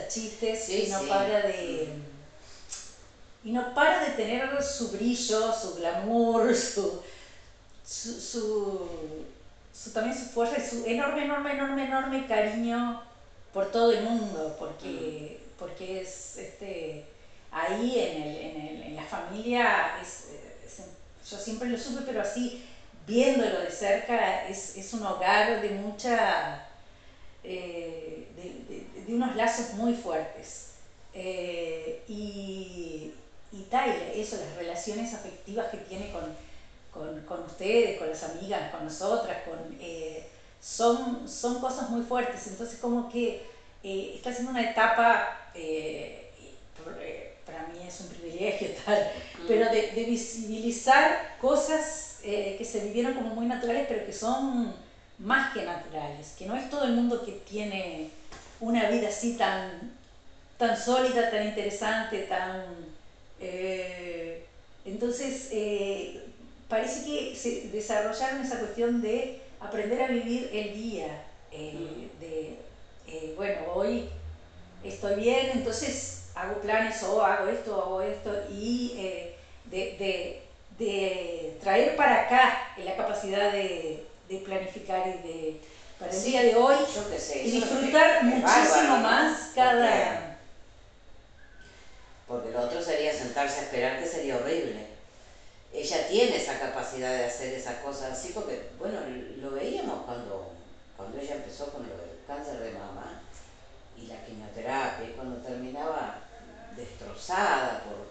Chistes 0.09 0.69
y 0.69 0.89
no 0.89 1.03
para 1.03 1.43
de... 1.43 1.89
Y 3.45 3.53
no 3.53 3.73
para 3.75 4.05
de 4.05 4.11
tener 4.11 4.63
su 4.63 4.91
brillo, 4.91 5.53
su 5.53 5.77
glamour, 5.77 6.55
su, 6.57 7.03
su, 7.85 8.89
también 9.95 10.19
su 10.19 10.27
fuerza 10.27 10.59
y 10.59 10.69
su 10.69 10.85
enorme, 10.87 11.25
enorme, 11.25 11.53
enorme, 11.53 11.85
enorme 11.85 12.27
cariño 12.27 13.03
por 13.53 13.71
todo 13.71 13.93
el 13.93 14.03
mundo, 14.03 14.57
porque, 14.59 15.41
porque 15.59 16.03
es 16.03 16.37
este, 16.37 17.05
ahí 17.51 17.99
en, 17.99 18.23
el, 18.23 18.37
en, 18.37 18.67
el, 18.67 18.83
en 18.83 18.97
la 18.97 19.05
familia, 19.05 19.99
es, 20.03 20.25
yo 21.31 21.37
siempre 21.39 21.69
lo 21.69 21.79
supe, 21.79 22.03
pero 22.07 22.23
así, 22.23 22.65
viéndolo 23.07 23.61
de 23.61 23.71
cerca, 23.71 24.49
es, 24.49 24.77
es 24.77 24.93
un 24.95 25.05
hogar 25.05 25.61
de 25.61 25.71
mucha, 25.71 26.67
eh, 27.45 28.29
de, 28.37 28.75
de, 28.75 28.98
unos 29.15 29.37
lazos 29.37 29.75
muy 29.75 29.95
fuertes. 29.95 30.73
Eh, 31.15 32.03
y, 32.09 33.13
y 33.53 33.63
tal, 33.71 33.91
eso, 34.15 34.37
las 34.37 34.57
relaciones 34.57 35.15
afectivas 35.15 35.69
que 35.69 35.79
tiene 35.79 36.13
con, 36.13 36.25
con, 36.93 37.21
con 37.23 37.45
ustedes, 37.45 37.99
con 37.99 38.09
las 38.09 38.23
amigas, 38.23 38.71
con 38.71 38.85
nosotras, 38.85 39.39
con, 39.45 39.59
eh, 39.81 40.29
son, 40.61 41.29
son 41.29 41.61
cosas 41.61 41.91
muy 41.91 42.03
fuertes. 42.03 42.47
Entonces, 42.47 42.79
como 42.79 43.09
que 43.09 43.47
está 43.83 44.31
haciendo 44.31 44.51
una 44.51 44.71
etapa 44.71 45.37
para 47.49 47.67
mí 47.69 47.87
es 47.87 48.01
un 48.01 48.09
privilegio 48.09 48.69
tal, 48.85 49.11
pero 49.47 49.71
de, 49.71 50.05
visibilizar 50.07 51.37
cosas 51.41 52.19
eh, 52.23 52.57
que 52.59 52.65
se 52.65 52.81
vivieron 52.81 53.15
como 53.15 53.35
muy 53.35 53.47
naturales, 53.47 53.87
pero 53.89 54.05
que 54.05 54.13
son 54.13 54.75
más 55.19 55.53
que 55.55 55.65
naturales, 55.65 56.35
que 56.39 56.47
no 56.47 56.55
es 56.55 56.69
todo 56.69 56.85
el 56.85 56.93
mundo 56.93 57.25
que 57.25 57.33
tiene 57.33 58.11
una 58.61 58.89
vida 58.91 59.09
así 59.09 59.37
tan, 59.37 59.93
tan 60.59 60.77
sólida, 60.77 61.31
tan 61.31 61.47
interesante, 61.47 62.21
tan... 62.23 62.65
Eh, 63.41 64.45
entonces, 64.85 65.49
eh, 65.53 66.25
parece 66.69 67.05
que 67.05 67.37
se 67.37 67.69
desarrollaron 67.69 68.43
esa 68.43 68.59
cuestión 68.59 69.03
de 69.03 69.41
aprender 69.61 70.03
a 70.03 70.09
vivir 70.09 70.51
el 70.53 70.75
día, 70.75 71.25
de, 71.51 72.59
bueno, 73.37 73.61
hoy 73.75 74.09
estoy 74.85 75.17
bien, 75.17 75.51
entonces 75.55 76.19
hago 76.35 76.61
planes 76.61 77.03
o 77.03 77.23
hago 77.23 77.49
esto, 77.49 77.83
hago 77.83 78.03
esto, 78.03 78.31
y 78.51 78.95
eh, 78.97 79.35
de, 79.65 80.43
de, 80.79 81.59
traer 81.61 81.97
para 81.97 82.23
acá 82.23 82.73
la 82.85 82.97
capacidad 82.97 83.53
de, 83.53 84.05
planificar 84.45 85.09
y 85.09 85.27
de, 85.27 85.61
para 85.99 86.13
el 86.13 86.23
día 86.23 86.43
de 86.43 86.57
hoy, 86.57 86.77
y 87.35 87.51
disfrutar 87.51 88.25
muchísimo 88.25 88.97
más 88.99 89.51
cada... 89.55 90.37
Porque, 92.27 92.51
lo 92.51 92.61
otro 92.61 92.83
sería 92.83 93.13
sentarse 93.13 93.61
a 93.61 93.63
esperar 93.63 93.99
que 93.99 94.07
sería 94.07 94.37
horrible. 94.37 94.87
Ella 95.73 96.09
tiene 96.09 96.37
esa 96.37 96.59
capacidad 96.59 97.11
de 97.11 97.25
hacer 97.25 97.55
esas 97.55 97.77
cosas 97.77 98.13
así, 98.13 98.33
porque, 98.35 98.71
bueno, 98.79 98.99
lo 99.39 99.51
veíamos 99.53 100.05
cuando, 100.05 100.53
cuando 100.97 101.19
ella 101.19 101.37
empezó 101.37 101.73
con 101.73 101.89
lo 101.89 101.97
del 101.97 102.19
cáncer 102.27 102.59
de 102.61 102.73
mama 102.73 103.23
y 103.97 104.07
la 104.07 104.25
quimioterapia, 104.25 105.09
y 105.09 105.13
cuando 105.13 105.37
terminaba 105.39 106.21
destrozada 106.77 107.83
por 107.85 108.09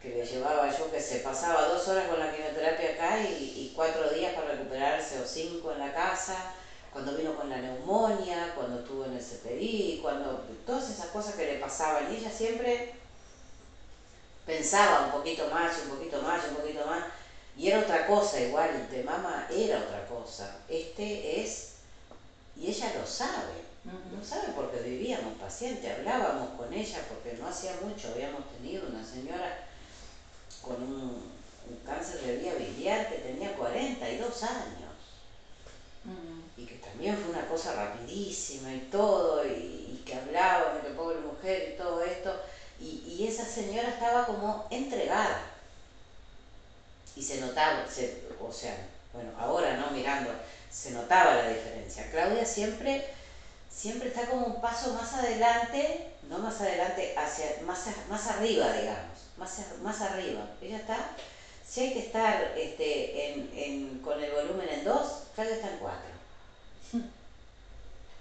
que 0.00 0.16
le 0.18 0.26
llevaba 0.26 0.70
yo 0.76 0.90
que 0.90 1.00
se 1.00 1.20
pasaba 1.20 1.68
dos 1.68 1.88
horas 1.88 2.08
con 2.08 2.18
la 2.18 2.32
quimioterapia 2.32 2.90
acá 2.92 3.20
y, 3.20 3.72
cuatro 3.74 4.08
días 4.10 4.34
para 4.34 4.52
recuperarse 4.52 5.20
o 5.20 5.26
cinco 5.26 5.72
en 5.72 5.80
la 5.80 5.92
casa, 5.92 6.52
cuando 6.96 7.14
vino 7.14 7.36
con 7.36 7.50
la 7.50 7.58
neumonía, 7.58 8.54
cuando 8.54 8.78
estuvo 8.78 9.04
en 9.04 9.12
el 9.12 9.22
CTI, 9.22 9.98
cuando 10.00 10.46
todas 10.64 10.88
esas 10.88 11.08
cosas 11.08 11.34
que 11.34 11.44
le 11.44 11.58
pasaban. 11.58 12.10
Y 12.10 12.16
ella 12.16 12.30
siempre 12.30 12.94
pensaba 14.46 15.04
un 15.04 15.12
poquito 15.12 15.46
más, 15.50 15.76
un 15.84 15.98
poquito 15.98 16.22
más, 16.22 16.48
un 16.48 16.56
poquito 16.56 16.86
más. 16.86 17.04
Y 17.54 17.68
era 17.68 17.80
otra 17.80 18.06
cosa 18.06 18.40
igual, 18.40 18.88
de 18.90 19.02
mamá 19.02 19.46
era 19.50 19.80
otra 19.80 20.06
cosa, 20.06 20.56
este 20.70 21.42
es, 21.42 21.72
y 22.56 22.68
ella 22.68 22.94
lo 22.98 23.06
sabe, 23.06 23.64
no 23.84 24.24
sabe 24.24 24.54
porque 24.56 24.80
vivíamos 24.80 25.38
paciente, 25.38 25.92
hablábamos 25.92 26.48
con 26.58 26.72
ella 26.72 26.98
porque 27.10 27.36
no 27.38 27.46
hacía 27.46 27.72
mucho 27.82 28.08
habíamos 28.08 28.40
tenido 28.52 28.88
una 28.88 29.04
señora 29.04 29.66
con 30.62 30.82
un, 30.82 31.36
cáncer 31.84 32.20
de 32.22 32.36
vía 32.36 32.54
biliar 32.54 33.08
que 33.10 33.18
tenía 33.18 33.54
42 33.54 34.42
años 34.44 34.85
y 36.56 36.64
que 36.64 36.76
también 36.76 37.16
fue 37.16 37.30
una 37.30 37.46
cosa 37.48 37.74
rapidísima 37.74 38.72
y 38.72 38.88
todo 38.90 39.44
y, 39.46 40.02
que 40.06 40.14
hablábamos, 40.14 40.84
que 40.84 40.90
pobre 40.90 41.18
mujer 41.18 41.72
y 41.74 41.76
todo 41.76 42.00
esto 42.04 42.32
y, 42.78 43.26
esa 43.26 43.44
señora 43.44 43.88
estaba 43.88 44.24
como 44.24 44.68
entregada 44.70 45.40
y 47.16 47.22
se 47.22 47.40
notaba, 47.40 47.84
o 48.40 48.52
sea, 48.52 48.88
bueno, 49.12 49.32
ahora 49.36 49.76
no 49.78 49.90
mirando, 49.90 50.30
se 50.70 50.92
notaba 50.92 51.34
la 51.34 51.48
diferencia. 51.48 52.08
Claudia 52.10 52.44
siempre 52.44 53.04
siempre 53.76 54.08
está 54.08 54.26
como 54.26 54.46
un 54.46 54.60
paso 54.60 54.94
más 54.94 55.12
adelante, 55.12 56.12
no 56.28 56.38
más 56.38 56.60
adelante, 56.60 57.14
hacia, 57.16 57.62
más, 57.66 57.86
más 58.08 58.26
arriba, 58.28 58.72
digamos, 58.72 59.18
más, 59.36 59.60
más 59.82 60.00
arriba. 60.00 60.48
Ella 60.62 60.78
está, 60.78 61.10
si 61.68 61.80
hay 61.80 61.92
que 61.92 61.98
estar 62.00 62.54
este, 62.56 63.32
en, 63.32 63.50
en, 63.54 63.98
con 63.98 64.22
el 64.22 64.30
volumen 64.30 64.68
en 64.70 64.84
2, 64.84 65.22
Claudia 65.34 65.56
está 65.56 65.70
en 65.72 65.78
4. 65.78 66.15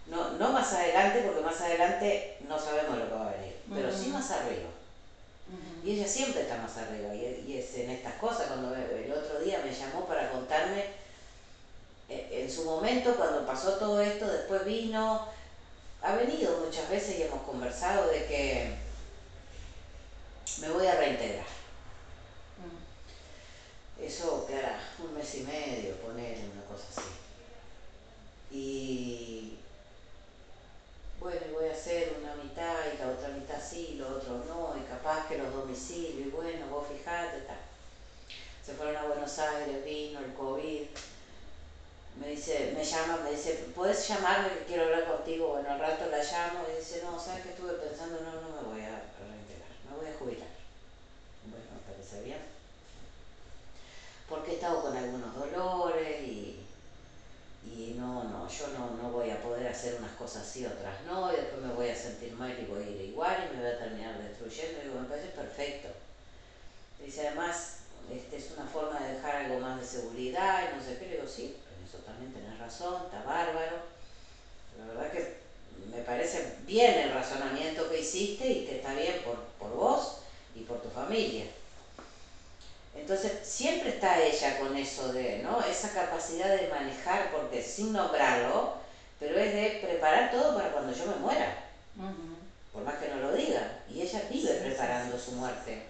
No, 0.08 0.34
no 0.34 0.51
más 0.51 0.72
adelante, 0.74 1.24
porque 1.26 1.41
más 1.41 1.60
adelante 1.62 2.38
no 2.47 2.60
sabemos 2.60 2.97
lo 2.97 3.08
que 3.08 3.16
va 3.16 3.30
a 3.30 3.32
venir, 3.32 3.56
pero 3.74 3.91
sí 3.91 4.10
más 4.10 4.30
arriba. 4.32 4.70
Y 5.84 5.91
ella 5.91 6.08
siempre 6.08 6.41
está 6.41 6.58
más 6.58 6.76
arriba, 6.78 7.14
y, 7.14 7.45
y, 7.47 7.58
es 7.60 7.76
en 7.76 7.91
estas 7.91 8.16
cosas, 8.16 8.47
cuando 8.47 8.76
el 8.76 9.12
otro 9.12 9.39
día 9.39 9.62
me 9.64 9.72
llamó 9.72 10.06
para 10.06 10.32
contarme, 10.32 10.86
eh, 12.10 12.41
en 12.43 12.51
su 12.51 12.66
momento, 12.66 13.16
cuando 13.16 13.45
pasó 13.45 13.74
todo 13.74 13.99
esto, 14.01 14.28
después 14.28 14.66
vino, 14.66 15.28
ha 16.01 16.16
venido 16.16 16.58
muchas 16.64 16.89
veces 16.89 17.18
y 17.18 17.24
hemos 17.24 17.41
conversado 17.41 18.08
de 18.08 18.26
que 18.26 18.76
me 20.60 20.70
voy 20.70 20.86
a 20.86 20.95
reintegrar. 20.95 21.45
Mm. 22.60 24.03
Eso 24.03 24.45
quedará 24.45 24.80
un 24.99 25.16
mes 25.16 25.36
y 25.36 25.41
medio, 25.41 25.95
poner 25.97 26.38
una 26.53 26.64
cosa 26.66 26.86
así. 26.95 27.10
Y 28.51 29.58
bueno, 31.26 31.41
voy 31.53 31.69
a 31.69 31.73
hacer 31.73 32.15
una 32.21 32.36
mitad 32.36 32.86
y 32.93 32.97
la 32.99 33.09
otra 33.09 33.30
mitad 33.30 33.59
sí, 33.59 33.95
lo 33.97 34.09
otro 34.09 34.43
no, 34.47 34.78
y 34.78 34.82
capaz 34.88 35.28
que 35.28 35.39
los 35.39 35.51
domicilios, 35.51 36.28
y 36.28 36.30
bueno, 36.30 36.67
vos 36.69 36.88
fijate, 36.88 37.39
tal. 37.39 37.57
Se 38.63 38.73
fueron 38.73 38.95
a 38.95 39.05
Buenos 39.05 39.39
Aires, 39.39 39.84
vino 39.84 40.19
el 40.19 40.34
COVID 40.34 40.84
me 42.19 42.30
dice, 42.30 42.71
me 42.73 42.84
llama, 42.84 43.17
me 43.23 43.32
dice, 43.32 43.53
¿puedes 43.76 44.07
llamarme 44.07 44.49
que 44.49 44.65
quiero 44.65 44.84
hablar 44.84 45.05
contigo? 45.05 45.47
Bueno, 45.49 45.69
al 45.69 45.80
rato 45.80 46.05
la 46.09 46.19
llamo 46.19 46.65
y 46.71 46.78
dice, 46.78 47.01
no, 47.03 47.19
¿sabes 47.19 47.43
qué 47.43 47.49
estuve 47.49 47.73
pensando? 47.73 48.21
No, 48.21 48.41
no 48.41 48.55
me 48.55 48.69
voy 48.69 48.82
a 48.82 49.03
reintegrar, 49.19 49.73
me 49.89 49.97
voy 49.97 50.07
a 50.07 50.17
jubilar. 50.17 50.47
Bueno, 51.49 51.65
parece 51.86 52.21
bien. 52.21 52.39
Porque 54.30 54.51
he 54.51 54.53
estado 54.55 54.82
con 54.82 54.95
algunos 54.95 55.36
dolores 55.36 56.21
y, 56.21 56.55
y 57.76 57.95
no, 57.99 58.23
no, 58.23 58.47
yo 58.47 58.67
no, 58.69 58.95
no 58.95 59.09
voy 59.11 59.30
a 59.30 59.41
poder 59.41 59.67
hacer 59.67 59.95
unas 59.99 60.13
cosas 60.13 60.47
sí, 60.47 60.65
otras 60.65 60.95
no, 61.05 61.34
y 61.34 61.36
después 61.36 61.61
me 61.61 61.73
voy 61.73 61.89
a 61.89 61.95
sentir 61.95 62.32
mal 62.34 62.57
y 62.57 62.65
voy 62.65 62.84
a 62.84 62.89
ir 62.89 63.01
igual 63.01 63.49
y 63.51 63.55
me 63.57 63.63
voy 63.63 63.71
a 63.71 63.80
terminar 63.80 64.17
destruyendo. 64.17 64.80
Y 64.80 64.84
digo, 64.88 65.01
me 65.01 65.09
parece 65.09 65.28
perfecto. 65.28 65.89
Dice, 67.03 67.28
además, 67.28 67.80
este, 68.09 68.38
es 68.38 68.51
una 68.57 68.65
forma 68.65 68.97
de 68.99 69.15
dejar 69.15 69.36
algo 69.36 69.59
más 69.59 69.78
de 69.78 69.86
seguridad 69.86 70.69
y 70.71 70.78
no 70.78 70.84
sé 70.84 70.97
qué. 70.97 71.07
Le 71.07 71.15
digo, 71.17 71.28
sí, 71.28 71.57
también 72.05 72.34
tenés 72.34 72.57
razón, 72.59 73.03
está 73.05 73.23
bárbaro. 73.23 73.78
La 74.80 74.86
verdad 74.86 75.11
que 75.11 75.38
me 75.91 76.01
parece 76.01 76.55
bien 76.65 76.97
el 76.97 77.13
razonamiento 77.13 77.89
que 77.89 77.99
hiciste 77.99 78.47
y 78.47 78.65
que 78.65 78.78
está 78.78 78.93
bien 78.93 79.21
por, 79.23 79.36
por 79.59 79.76
vos 79.76 80.17
y 80.55 80.61
por 80.61 80.82
tu 80.82 80.89
familia. 80.89 81.45
Entonces 82.96 83.34
siempre 83.43 83.89
está 83.89 84.22
ella 84.22 84.60
con 84.60 84.76
eso 84.76 85.14
de, 85.14 85.39
¿no? 85.39 85.62
Esa 85.64 85.91
capacidad 85.91 86.50
de 86.50 86.70
manejar, 86.70 87.32
porque 87.32 87.62
sin 87.62 87.93
nombrarlo, 87.93 88.76
pero 89.20 89.38
es 89.38 89.54
de 89.54 89.80
preparar 89.86 90.32
todo 90.32 90.56
para 90.56 90.72
cuando 90.72 90.93
yo 90.93 91.06
me 91.08 91.16
muera. 91.16 91.66
Por 92.74 92.84
más 92.84 92.96
que 92.96 93.10
no 93.10 93.18
lo 93.18 93.34
diga. 93.34 93.80
Y 93.89 94.02
ella 94.02 94.24
vive 94.30 94.54
preparando 94.56 95.18
su 95.20 95.34
muerte. 95.34 95.84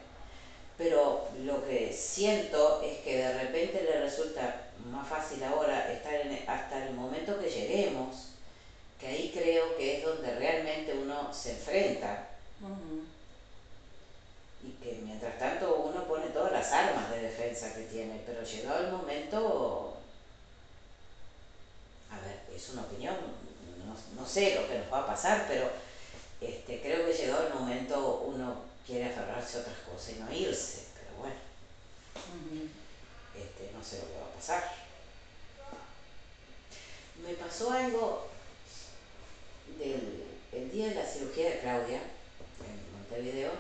Pero 0.78 1.30
lo 1.44 1.66
que 1.66 1.94
siento 1.94 2.82
es 2.84 3.00
que 3.00 3.18
de 3.18 3.34
repente 3.40 3.84
le 3.84 4.02
resulta 4.02 4.64
más 4.92 5.08
fácil 5.08 5.44
ahora 5.44 5.92
estar 5.92 6.14
en, 6.14 6.44
hasta 6.48 6.86
el 6.86 6.94
momento 6.94 7.40
que 7.40 7.50
lleguemos, 7.50 8.30
que 9.00 9.08
ahí 9.08 9.32
creo 9.34 9.78
que 9.78 9.98
es 9.98 10.04
donde 10.04 10.36
realmente 10.36 10.94
uno 10.94 11.34
se 11.34 11.52
enfrenta 11.52 12.28
y 14.66 14.72
que 14.84 15.00
mientras 15.04 15.38
tanto 15.38 15.76
uno 15.76 16.08
pone 16.08 16.28
todas 16.28 16.52
las 16.52 16.72
armas 16.72 17.10
de 17.12 17.22
defensa 17.22 17.74
que 17.76 17.84
tiene, 17.84 18.22
pero 18.26 18.44
llegado 18.44 18.86
el 18.86 18.92
momento, 18.92 19.98
a 22.10 22.20
ver, 22.20 22.40
es 22.56 22.70
una 22.70 22.82
opinión, 22.82 23.16
no, 24.16 24.26
sé 24.28 24.56
lo 24.56 24.68
que 24.68 24.80
nos 24.80 24.92
va 24.92 25.00
a 25.02 25.08
pasar, 25.08 25.46
pero 25.48 25.70
este, 26.42 26.82
creo 26.82 27.06
que 27.06 27.14
llegado 27.14 27.48
el 27.48 27.54
momento 27.54 28.24
uno 28.26 28.64
quiere 28.86 29.06
aferrarse 29.06 29.58
a 29.58 29.62
otras 29.62 29.78
cosas 29.80 30.14
y 30.16 30.20
no 30.20 30.34
irse, 30.34 30.86
pero 30.96 31.20
bueno, 31.20 31.36
este, 33.36 33.72
no 33.72 33.84
sé 33.84 34.00
lo 34.00 34.08
que 34.08 34.20
va 34.20 34.26
a 34.26 34.36
pasar. 34.36 34.86
Me 37.24 37.34
pasó 37.34 37.72
algo 37.72 38.28
del 39.78 40.26
el 40.56 40.72
día 40.72 40.90
de 40.90 40.96
la 40.96 41.06
cirugía 41.06 41.50
de 41.50 41.60
Claudia, 41.60 41.98
en 41.98 42.94
Montevideo, 42.94 43.52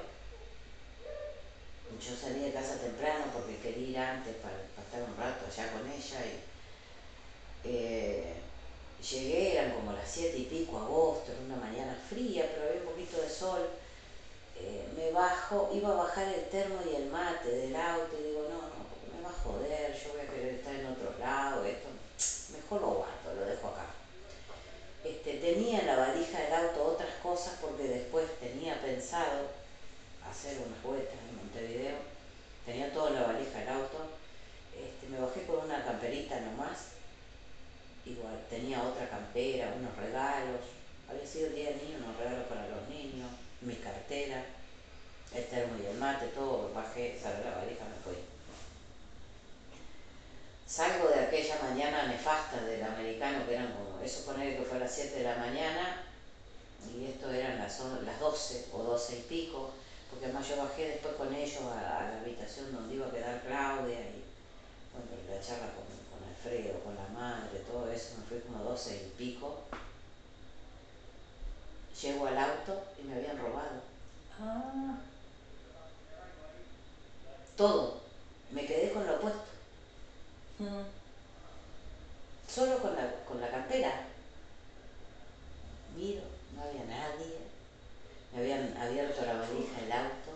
yo 2.06 2.16
salí 2.16 2.42
de 2.42 2.54
casa 2.54 2.78
temprano 2.78 3.26
porque 3.34 3.58
quería 3.58 3.90
ir 3.90 3.98
antes 3.98 4.36
para, 4.36 4.54
estar 4.56 5.02
un 5.02 5.18
rato 5.18 5.46
allá 5.50 5.72
con 5.72 5.90
ella 5.90 6.20
y 6.22 7.68
eh, 7.68 8.34
llegué, 9.02 9.58
eran 9.58 9.72
como 9.72 9.92
las 9.92 10.08
siete 10.08 10.38
y 10.38 10.46
pico, 10.46 10.78
agosto, 10.78 11.32
era 11.32 11.42
una 11.42 11.56
mañana 11.56 11.98
fría, 12.08 12.48
pero 12.54 12.70
había 12.70 12.82
un 12.82 12.94
poquito 12.94 13.20
de 13.20 13.30
sol. 13.30 13.70
Eh, 14.58 14.88
me 14.96 15.12
bajo, 15.12 15.72
iba 15.74 15.90
a 15.90 15.96
bajar 15.96 16.28
el 16.28 16.48
termo 16.50 16.78
y 16.90 16.96
el 16.96 17.10
mate 17.10 17.50
del 17.50 17.76
auto 17.76 18.16
y 18.20 18.24
digo, 18.24 18.44
no, 18.50 18.62
no, 18.62 18.86
porque 18.88 19.12
me 19.12 19.24
va 19.24 19.30
a 19.30 19.44
joder, 19.44 20.00
yo 20.00 20.14
voy 20.14 20.22
a 20.22 20.30
querer 20.32 20.54
estar 20.56 20.76
en 20.76 20.86
otro 20.86 21.18
lado, 21.20 21.66
esto, 21.66 21.88
mejor 22.54 22.82
lo 22.82 22.88
guardo, 22.92 23.34
lo 23.36 23.46
dejo 23.46 23.70
acá. 23.70 23.88
Este, 25.04 25.34
tenía 25.38 25.80
en 25.80 25.88
la 25.88 25.98
valija 25.98 26.40
del 26.40 26.54
auto 26.54 26.86
otras 26.86 27.14
cosas 27.22 27.56
porque 27.62 27.84
después 27.84 28.26
tenía 28.40 28.80
pensado 28.82 29.65
hacer 30.36 30.60
unas 30.68 30.84
vueltas 30.84 31.16
en 31.16 31.38
Montevideo, 31.38 31.98
tenía 32.66 32.94
toda 32.94 33.12
la 33.12 33.28
valija 33.28 33.60
del 33.60 33.70
auto, 33.70 34.12
este, 34.76 35.08
me 35.08 35.20
bajé 35.20 35.46
con 35.46 35.64
una 35.64 35.84
camperita 35.86 36.42
nomás, 36.42 37.00
igual 38.06 38.44
tenía 38.50 38.84
otra 38.84 39.10
campera, 39.10 39.74
unos 39.80 39.96
regalos, 39.96 40.60
había 41.10 41.26
sido 41.26 41.48
el 41.48 41.56
día 41.56 41.70
del 41.70 41.78
niño, 41.78 41.98
unos 42.04 42.18
regalos 42.18 42.48
para 42.48 42.68
los 42.68 42.88
niños, 42.90 43.30
mi 43.62 43.76
cartera, 43.76 44.44
el 45.34 45.46
termo 45.46 45.74
y 45.82 45.86
el 45.86 45.98
mate, 45.98 46.28
todo, 46.28 46.72
bajé, 46.74 47.18
salí 47.22 47.44
la 47.44 47.56
valija, 47.56 47.86
me 47.86 48.04
fui. 48.04 48.20
Salgo 50.68 51.10
de 51.10 51.22
aquella 51.22 51.60
mañana 51.62 52.08
nefasta 52.08 52.62
del 52.64 52.84
americano, 52.84 53.46
que 53.48 53.54
eran 53.54 53.72
como, 53.74 54.04
eso 54.04 54.26
poner 54.26 54.58
que 54.58 54.64
fue 54.64 54.78
a 54.78 54.82
las 54.82 54.94
7 54.94 55.16
de 55.16 55.24
la 55.24 55.38
mañana, 55.38 56.04
y 56.94 57.06
esto 57.06 57.32
eran 57.32 57.58
las, 57.58 57.80
las 58.04 58.20
12 58.20 58.68
o 58.74 58.84
12 58.84 59.18
y 59.18 59.22
pico, 59.22 59.72
porque 60.16 60.28
además 60.28 60.48
yo 60.48 60.56
bajé 60.64 60.88
después 60.88 61.16
con 61.16 61.34
ellos 61.34 61.62
a, 61.64 61.76
la 61.76 62.22
habitación 62.22 62.72
donde 62.72 62.96
iba 62.96 63.06
a 63.06 63.12
quedar 63.12 63.42
Claudia 63.42 64.00
y 64.00 64.24
bueno, 64.94 65.12
la 65.30 65.42
charla 65.42 65.74
con, 65.74 65.84
con, 65.84 66.30
Alfredo, 66.30 66.80
con 66.80 66.96
la 66.96 67.08
madre, 67.10 67.60
todo 67.70 67.92
eso, 67.92 68.16
me 68.18 68.24
fui 68.24 68.40
como 68.40 68.64
doce 68.64 68.96
y 68.96 69.18
pico. 69.18 69.64
Llego 72.02 72.28
al 72.28 72.38
auto 72.38 72.82
y 72.98 73.08
me 73.08 73.16
habían 73.16 73.38
robado. 73.38 73.82
Ah. 74.40 75.00
Todo. 77.58 78.00
Me 78.52 78.66
quedé 78.66 78.94
con 78.94 79.06
lo 79.06 79.18
opuesto. 79.18 79.44
Mm. 80.60 80.86
Solo 82.48 82.82
con 82.82 82.96
la, 82.96 83.16
con 83.26 83.42
la 83.42 83.50
cartera. 83.50 84.08
Miro, 85.98 86.22
no 86.56 86.62
había 86.62 86.86
nadie 86.86 87.45
me 88.36 88.42
habían 88.42 88.78
abierto 88.78 89.26
la 89.26 89.34
valija 89.34 89.82
del 89.82 89.92
auto, 89.92 90.32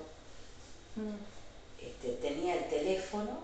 mm. 0.95 1.83
este, 1.83 2.09
tenía 2.21 2.55
el 2.55 2.69
teléfono 2.69 3.39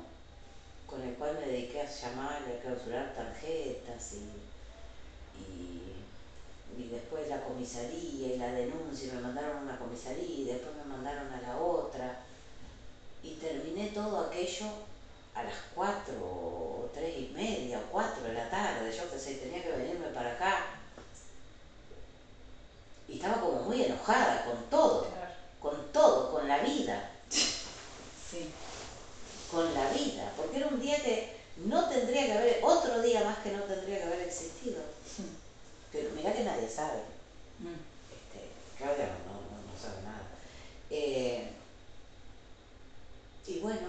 con 0.88 1.02
el 1.02 1.14
cual 1.16 1.38
me 1.40 1.48
dediqué 1.52 1.82
a 1.82 1.90
llamar 1.90 2.42
y 2.48 2.54
a 2.54 2.62
clausurar 2.62 3.14
tarjetas 3.14 4.14
y, 4.14 5.42
y, 5.42 6.82
y, 6.82 6.88
después 6.88 7.28
la 7.28 7.42
comisaría 7.42 8.36
y 8.36 8.38
la 8.38 8.52
denuncia, 8.54 9.10
y 9.10 9.16
me 9.16 9.22
mandaron 9.22 9.58
a 9.58 9.62
una 9.62 9.80
comisaría 9.80 10.24
y 10.24 10.46
después 10.46 10.74
me 10.76 10.86
mandaron 10.86 11.32
a 11.34 11.42
la 11.42 11.58
otra. 11.58 12.22
Y 13.24 13.34
terminé 13.36 13.88
todo 13.88 14.28
aquello 14.28 14.68
a 15.34 15.44
las 15.44 15.56
cuatro 15.74 16.16
o 16.22 16.90
tres 16.94 17.18
y 17.18 17.34
media 17.34 17.80
o 17.80 17.92
cuatro 17.92 18.24
de 18.24 18.34
la 18.34 18.50
tarde, 18.50 18.96
yo 18.96 19.12
que 19.12 19.20
sé, 19.20 19.36
tenía 19.36 19.64
que 19.64 19.72
venirme 19.72 20.08
para 20.10 20.34
acá 20.34 20.66
y 23.16 23.18
estaba 23.18 23.40
como 23.40 23.62
muy 23.62 23.82
enojada 23.82 24.44
con 24.44 24.70
todo, 24.70 25.08
con 25.62 25.92
todo, 25.94 26.34
con 26.34 26.48
la 26.50 26.60
vida. 26.60 27.12
Sí. 27.30 28.52
Con 29.50 29.74
la 29.74 29.90
vida, 29.92 30.34
porque 30.36 30.58
era 30.58 30.68
un 30.68 30.82
día 30.82 31.02
que 31.02 31.38
no 31.66 31.88
tendría 31.88 32.26
que 32.26 32.34
haber, 32.34 32.60
otro 32.62 33.02
día 33.02 33.24
más 33.24 33.38
que 33.38 33.52
no 33.52 33.64
tendría 33.64 34.00
que 34.00 34.04
haber 34.04 34.22
existido. 34.24 34.82
Pero 35.94 36.10
mira 36.14 36.34
que 36.34 36.44
nadie 36.44 36.68
sabe. 36.68 37.04
Mm. 37.60 37.80
Este, 38.12 38.50
Claudia 38.78 39.06
no, 39.06 39.34
no, 39.34 39.64
no, 39.64 39.80
sabe 39.82 40.02
nada. 40.04 40.28
Eh, 40.90 41.52
y 43.48 43.60
bueno, 43.60 43.88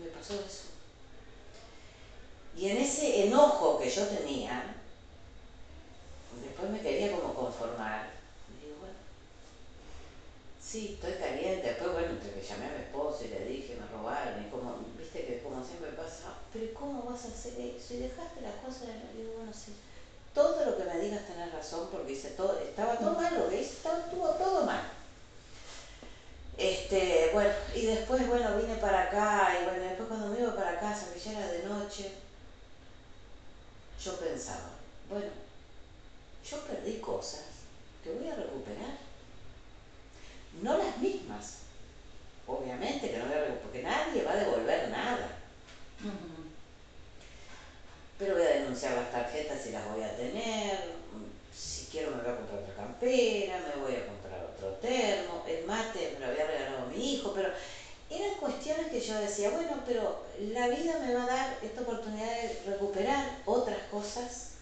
me 0.00 0.06
pasó 0.06 0.34
eso. 0.34 0.68
Y 2.56 2.70
en 2.70 2.78
ese 2.78 3.26
enojo 3.26 3.78
que 3.78 3.90
yo 3.90 4.06
tenía, 4.06 4.73
después 6.44 6.70
me 6.70 6.80
quería 6.80 7.12
como 7.12 7.34
conformar. 7.34 8.10
Y 8.50 8.66
digo, 8.66 8.78
bueno, 8.80 8.98
sí, 10.62 10.96
estoy 11.00 11.14
caliente. 11.18 11.68
Después, 11.68 11.92
bueno, 11.92 12.20
que 12.20 12.46
llamé 12.46 12.66
a 12.66 12.78
mi 12.78 12.84
esposo 12.84 13.24
y 13.24 13.28
le 13.28 13.44
dije, 13.46 13.76
me 13.80 13.86
robaron, 13.96 14.40
y 14.44 14.50
como, 14.50 14.78
viste 14.98 15.24
que 15.26 15.42
como 15.42 15.64
siempre 15.64 15.92
pasa, 15.92 16.34
pero 16.52 16.72
¿cómo 16.74 17.02
vas 17.02 17.24
a 17.24 17.28
hacer 17.28 17.54
eso? 17.58 17.94
Y 17.94 17.98
dejaste 17.98 18.40
las 18.40 18.54
cosas, 18.64 18.88
y 19.14 19.18
digo, 19.18 19.32
bueno, 19.38 19.52
sí. 19.52 19.72
Todo 20.34 20.64
lo 20.64 20.76
que 20.76 20.84
me 20.84 20.98
digas 20.98 21.26
tenés 21.26 21.52
razón, 21.52 21.88
porque 21.92 22.12
hice 22.12 22.30
todo, 22.30 22.58
estaba 22.58 22.98
todo 22.98 23.14
mal, 23.14 23.38
lo 23.38 23.48
que 23.48 23.60
hice 23.60 23.74
estuvo 23.88 24.28
todo 24.30 24.64
mal. 24.64 24.82
Este, 26.56 27.30
bueno, 27.32 27.52
y 27.74 27.82
después, 27.82 28.26
bueno, 28.26 28.54
vine 28.56 28.76
para 28.76 29.06
acá, 29.06 29.56
y 29.58 29.64
bueno, 29.64 29.82
después 29.82 30.08
cuando 30.08 30.28
me 30.28 30.38
iba 30.38 30.54
para 30.54 30.78
casa, 30.78 31.10
que 31.10 31.18
ya 31.18 31.32
era 31.32 31.48
de 31.48 31.62
noche, 31.64 32.10
yo 34.04 34.18
pensaba, 34.18 34.70
bueno, 35.08 35.30
yo 36.50 36.60
perdí 36.64 36.98
cosas 36.98 37.44
que 38.02 38.10
voy 38.10 38.28
a 38.28 38.36
recuperar. 38.36 38.98
No 40.62 40.78
las 40.78 40.98
mismas, 40.98 41.58
obviamente 42.46 43.10
que 43.10 43.18
no 43.18 43.26
voy 43.26 43.34
a 43.34 43.40
recuperar, 43.40 43.62
porque 43.62 43.82
nadie 43.82 44.22
va 44.22 44.32
a 44.32 44.36
devolver 44.36 44.88
nada. 44.90 45.38
Pero 48.18 48.34
voy 48.34 48.44
a 48.44 48.60
denunciar 48.60 48.94
las 48.94 49.10
tarjetas 49.10 49.66
y 49.66 49.72
las 49.72 49.88
voy 49.92 50.02
a 50.02 50.16
tener. 50.16 50.92
Si 51.56 51.86
quiero 51.86 52.10
me 52.10 52.22
voy 52.22 52.32
a 52.32 52.36
comprar 52.36 52.60
otra 52.60 52.74
campera, 52.74 53.60
me 53.74 53.82
voy 53.82 53.96
a 53.96 54.06
comprar 54.06 54.44
otro 54.44 54.68
termo, 54.82 55.44
el 55.48 55.64
mate 55.64 56.12
me 56.14 56.20
lo 56.20 56.32
había 56.32 56.46
regalado 56.46 56.86
mi 56.88 57.14
hijo, 57.14 57.32
pero 57.34 57.48
eran 58.10 58.34
cuestiones 58.38 58.88
que 58.88 59.00
yo 59.00 59.14
decía, 59.18 59.50
bueno, 59.50 59.82
pero 59.86 60.24
la 60.38 60.68
vida 60.68 60.98
me 61.00 61.14
va 61.14 61.24
a 61.24 61.26
dar 61.26 61.58
esta 61.62 61.80
oportunidad 61.82 62.26
de 62.26 62.62
recuperar 62.66 63.38
otras 63.46 63.78
cosas 63.90 64.53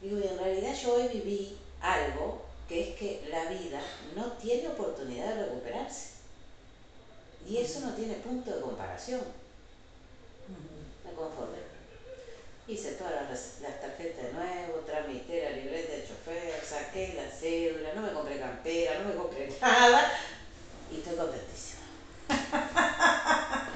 Digo, 0.00 0.18
y 0.18 0.26
en 0.26 0.38
realidad 0.38 0.74
yo 0.80 0.94
hoy 0.94 1.08
viví 1.08 1.58
algo 1.80 2.42
que 2.68 2.90
es 2.90 2.98
que 2.98 3.26
la 3.30 3.46
vida 3.46 3.80
no 4.14 4.32
tiene 4.32 4.68
oportunidad 4.68 5.34
de 5.34 5.46
recuperarse. 5.46 6.10
Y 7.48 7.56
eso 7.56 7.80
no 7.80 7.94
tiene 7.94 8.14
punto 8.14 8.54
de 8.54 8.60
comparación. 8.60 9.22
Me 11.04 11.12
conformé. 11.12 11.58
Hice 12.68 12.92
todas 12.92 13.28
las, 13.30 13.54
tarjetas 13.80 14.24
de 14.24 14.32
nuevo, 14.34 14.84
tramité 14.86 15.44
la 15.44 15.50
libreta 15.56 15.92
de 15.92 16.06
chofer, 16.06 16.62
saqué 16.62 17.14
la 17.14 17.30
cédula, 17.30 17.94
no 17.94 18.02
me 18.02 18.12
compré 18.12 18.38
campera, 18.38 18.98
no 18.98 19.08
me 19.08 19.14
compré 19.14 19.50
nada 19.62 20.12
y 20.92 20.98
estoy 20.98 21.16
contentísima. 21.16 21.80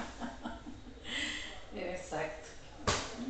Exacto. 1.74 2.48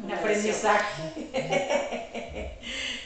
Un 0.02 0.10
aprendizaje. 0.10 2.58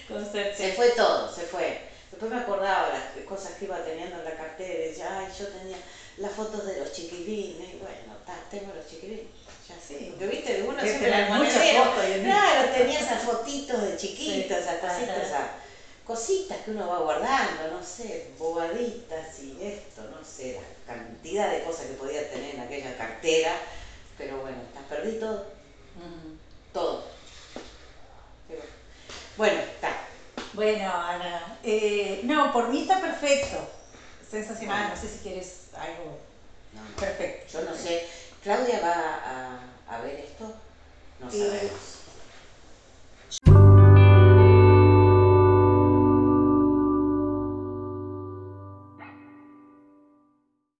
Se 0.09 0.72
fue 0.74 0.90
todo, 0.90 1.34
se 1.34 1.42
fue. 1.42 1.80
Después 2.11 2.30
me 2.32 2.38
acordaba 2.38 2.88
las 2.90 3.24
cosas 3.26 3.54
que 3.54 3.64
iba 3.64 3.82
teniendo 3.82 4.18
en 4.18 4.24
la 4.24 4.36
cartera 4.36 4.72
y 4.72 4.88
decía, 4.88 5.18
ay, 5.18 5.28
yo 5.38 5.48
tenía, 5.48 5.76
las 6.18 6.32
fotos 6.32 6.64
de 6.64 6.78
los 6.78 6.92
chiquilines, 6.92 7.74
y 7.74 7.78
bueno, 7.78 8.14
tengo 8.50 8.72
los 8.72 8.86
chiquilines. 8.86 9.26
Ya 9.68 9.74
sí. 9.80 10.07
Porque 10.11 10.26
viste, 10.26 10.62
uno 10.62 10.80
Que 10.80 10.88
siempre 10.88 11.11
tenés 11.11 11.28
la 11.28 11.36
muchas 11.36 11.70
fotos. 11.70 12.04
Claro, 12.22 12.70
tenía 12.70 13.00
esas 13.00 13.22
fotitos 13.22 13.82
de 13.82 13.96
chiquitos, 13.96 14.59
esas 14.59 14.78
cositas, 14.78 15.26
esas 15.26 15.50
cositas 16.07 16.59
que 16.59 16.70
uno 16.70 16.86
va 16.88 17.00
guardando, 17.00 17.68
no 17.72 17.82
sé, 17.82 18.28
bobaditas 18.38 19.40
y 19.40 19.59
esto, 19.61 20.02
no 20.04 20.24
sé, 20.24 20.54
la 20.54 20.94
cantidad 20.94 21.50
de 21.50 21.64
cosas 21.64 21.86
que 21.86 21.94
podía 21.94 22.30
tener 22.30 22.54
en 22.54 22.61
aquella 22.61 22.96
cartera, 22.96 23.59
pero 24.16 24.38
bueno, 24.38 24.59
perdí 24.88 25.18
todo, 25.18 25.38
Ujú. 25.96 26.36
todo. 26.72 27.04
Pero, 28.46 28.62
bueno, 29.37 29.59
está. 29.61 29.97
Bueno, 30.53 30.91
Ana, 30.91 31.59
eh, 31.62 32.22
no, 32.24 32.53
por 32.53 32.68
mí 32.68 32.82
está 32.82 33.01
perfecto. 33.01 33.68
Sensacional, 34.28 34.91
no 34.91 34.97
sé 34.97 35.09
si 35.09 35.18
quieres 35.18 35.68
algo 35.74 36.18
No, 36.72 36.82
no. 36.82 36.97
perfecto. 36.97 37.59
Yo 37.59 37.64
no 37.64 37.74
sé, 37.76 38.07
¿Claudia 38.43 38.80
va 38.80 39.20
a, 39.24 39.97
a 39.97 40.01
ver 40.01 40.20
esto? 40.20 40.53
No 41.20 41.30
Eh, 41.30 41.70
sabemos. 43.41 43.66